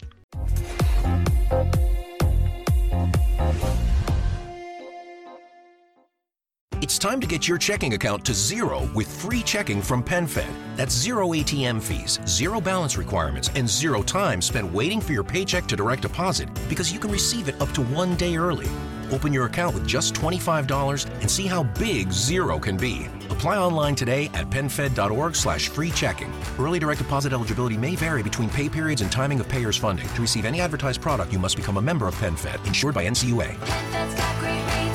It's 6.82 6.98
time 6.98 7.20
to 7.20 7.28
get 7.28 7.48
your 7.48 7.58
checking 7.58 7.94
account 7.94 8.24
to 8.26 8.34
zero 8.34 8.90
with 8.96 9.08
free 9.22 9.42
checking 9.44 9.82
from 9.82 10.02
PenFed. 10.04 10.48
That's 10.78 10.94
zero 10.94 11.28
ATM 11.34 11.82
fees, 11.82 12.20
zero 12.26 12.62
balance 12.62 12.98
requirements, 12.98 13.50
and 13.56 13.70
zero 13.70 14.02
time 14.02 14.42
spent 14.42 14.72
waiting 14.72 15.02
for 15.02 15.12
your 15.12 15.24
paycheck 15.24 15.66
to 15.68 15.76
direct 15.76 16.02
deposit 16.04 16.48
because 16.70 16.92
you 16.94 17.00
can 17.00 17.12
receive 17.12 17.50
it 17.50 17.62
up 17.62 17.70
to 17.74 17.82
one 17.84 18.16
day 18.16 18.38
early. 18.38 18.68
Open 19.12 19.34
your 19.34 19.46
account 19.46 19.74
with 19.74 19.88
just 19.88 20.14
$25 20.14 21.10
and 21.22 21.30
see 21.30 21.48
how 21.48 21.64
big 21.64 22.12
zero 22.12 22.60
can 22.60 22.78
be. 22.78 23.08
Apply 23.30 23.58
online 23.58 23.96
today 23.96 24.30
at 24.34 24.50
PenFed.org 24.50 25.36
slash 25.36 25.70
free 25.70 25.92
checking. 25.92 26.34
Early 26.60 26.80
direct 26.80 27.00
deposit 27.00 27.34
eligibility 27.34 27.78
may 27.78 27.96
vary 27.96 28.24
between 28.24 28.50
pay 28.50 28.70
periods 28.70 29.02
and 29.02 29.12
timing 29.12 29.40
of 29.40 29.48
payers' 29.48 29.78
funding. 29.78 30.08
To 30.10 30.22
receive 30.22 30.46
any 30.46 30.62
advertised 30.62 31.02
product, 31.02 31.32
you 31.32 31.40
must 31.40 31.56
become 31.56 31.78
a 31.78 31.82
member 31.82 32.08
of 32.08 32.16
PenFed, 32.16 32.66
insured 32.68 32.96
by 32.96 33.06
NCUA. 33.06 34.89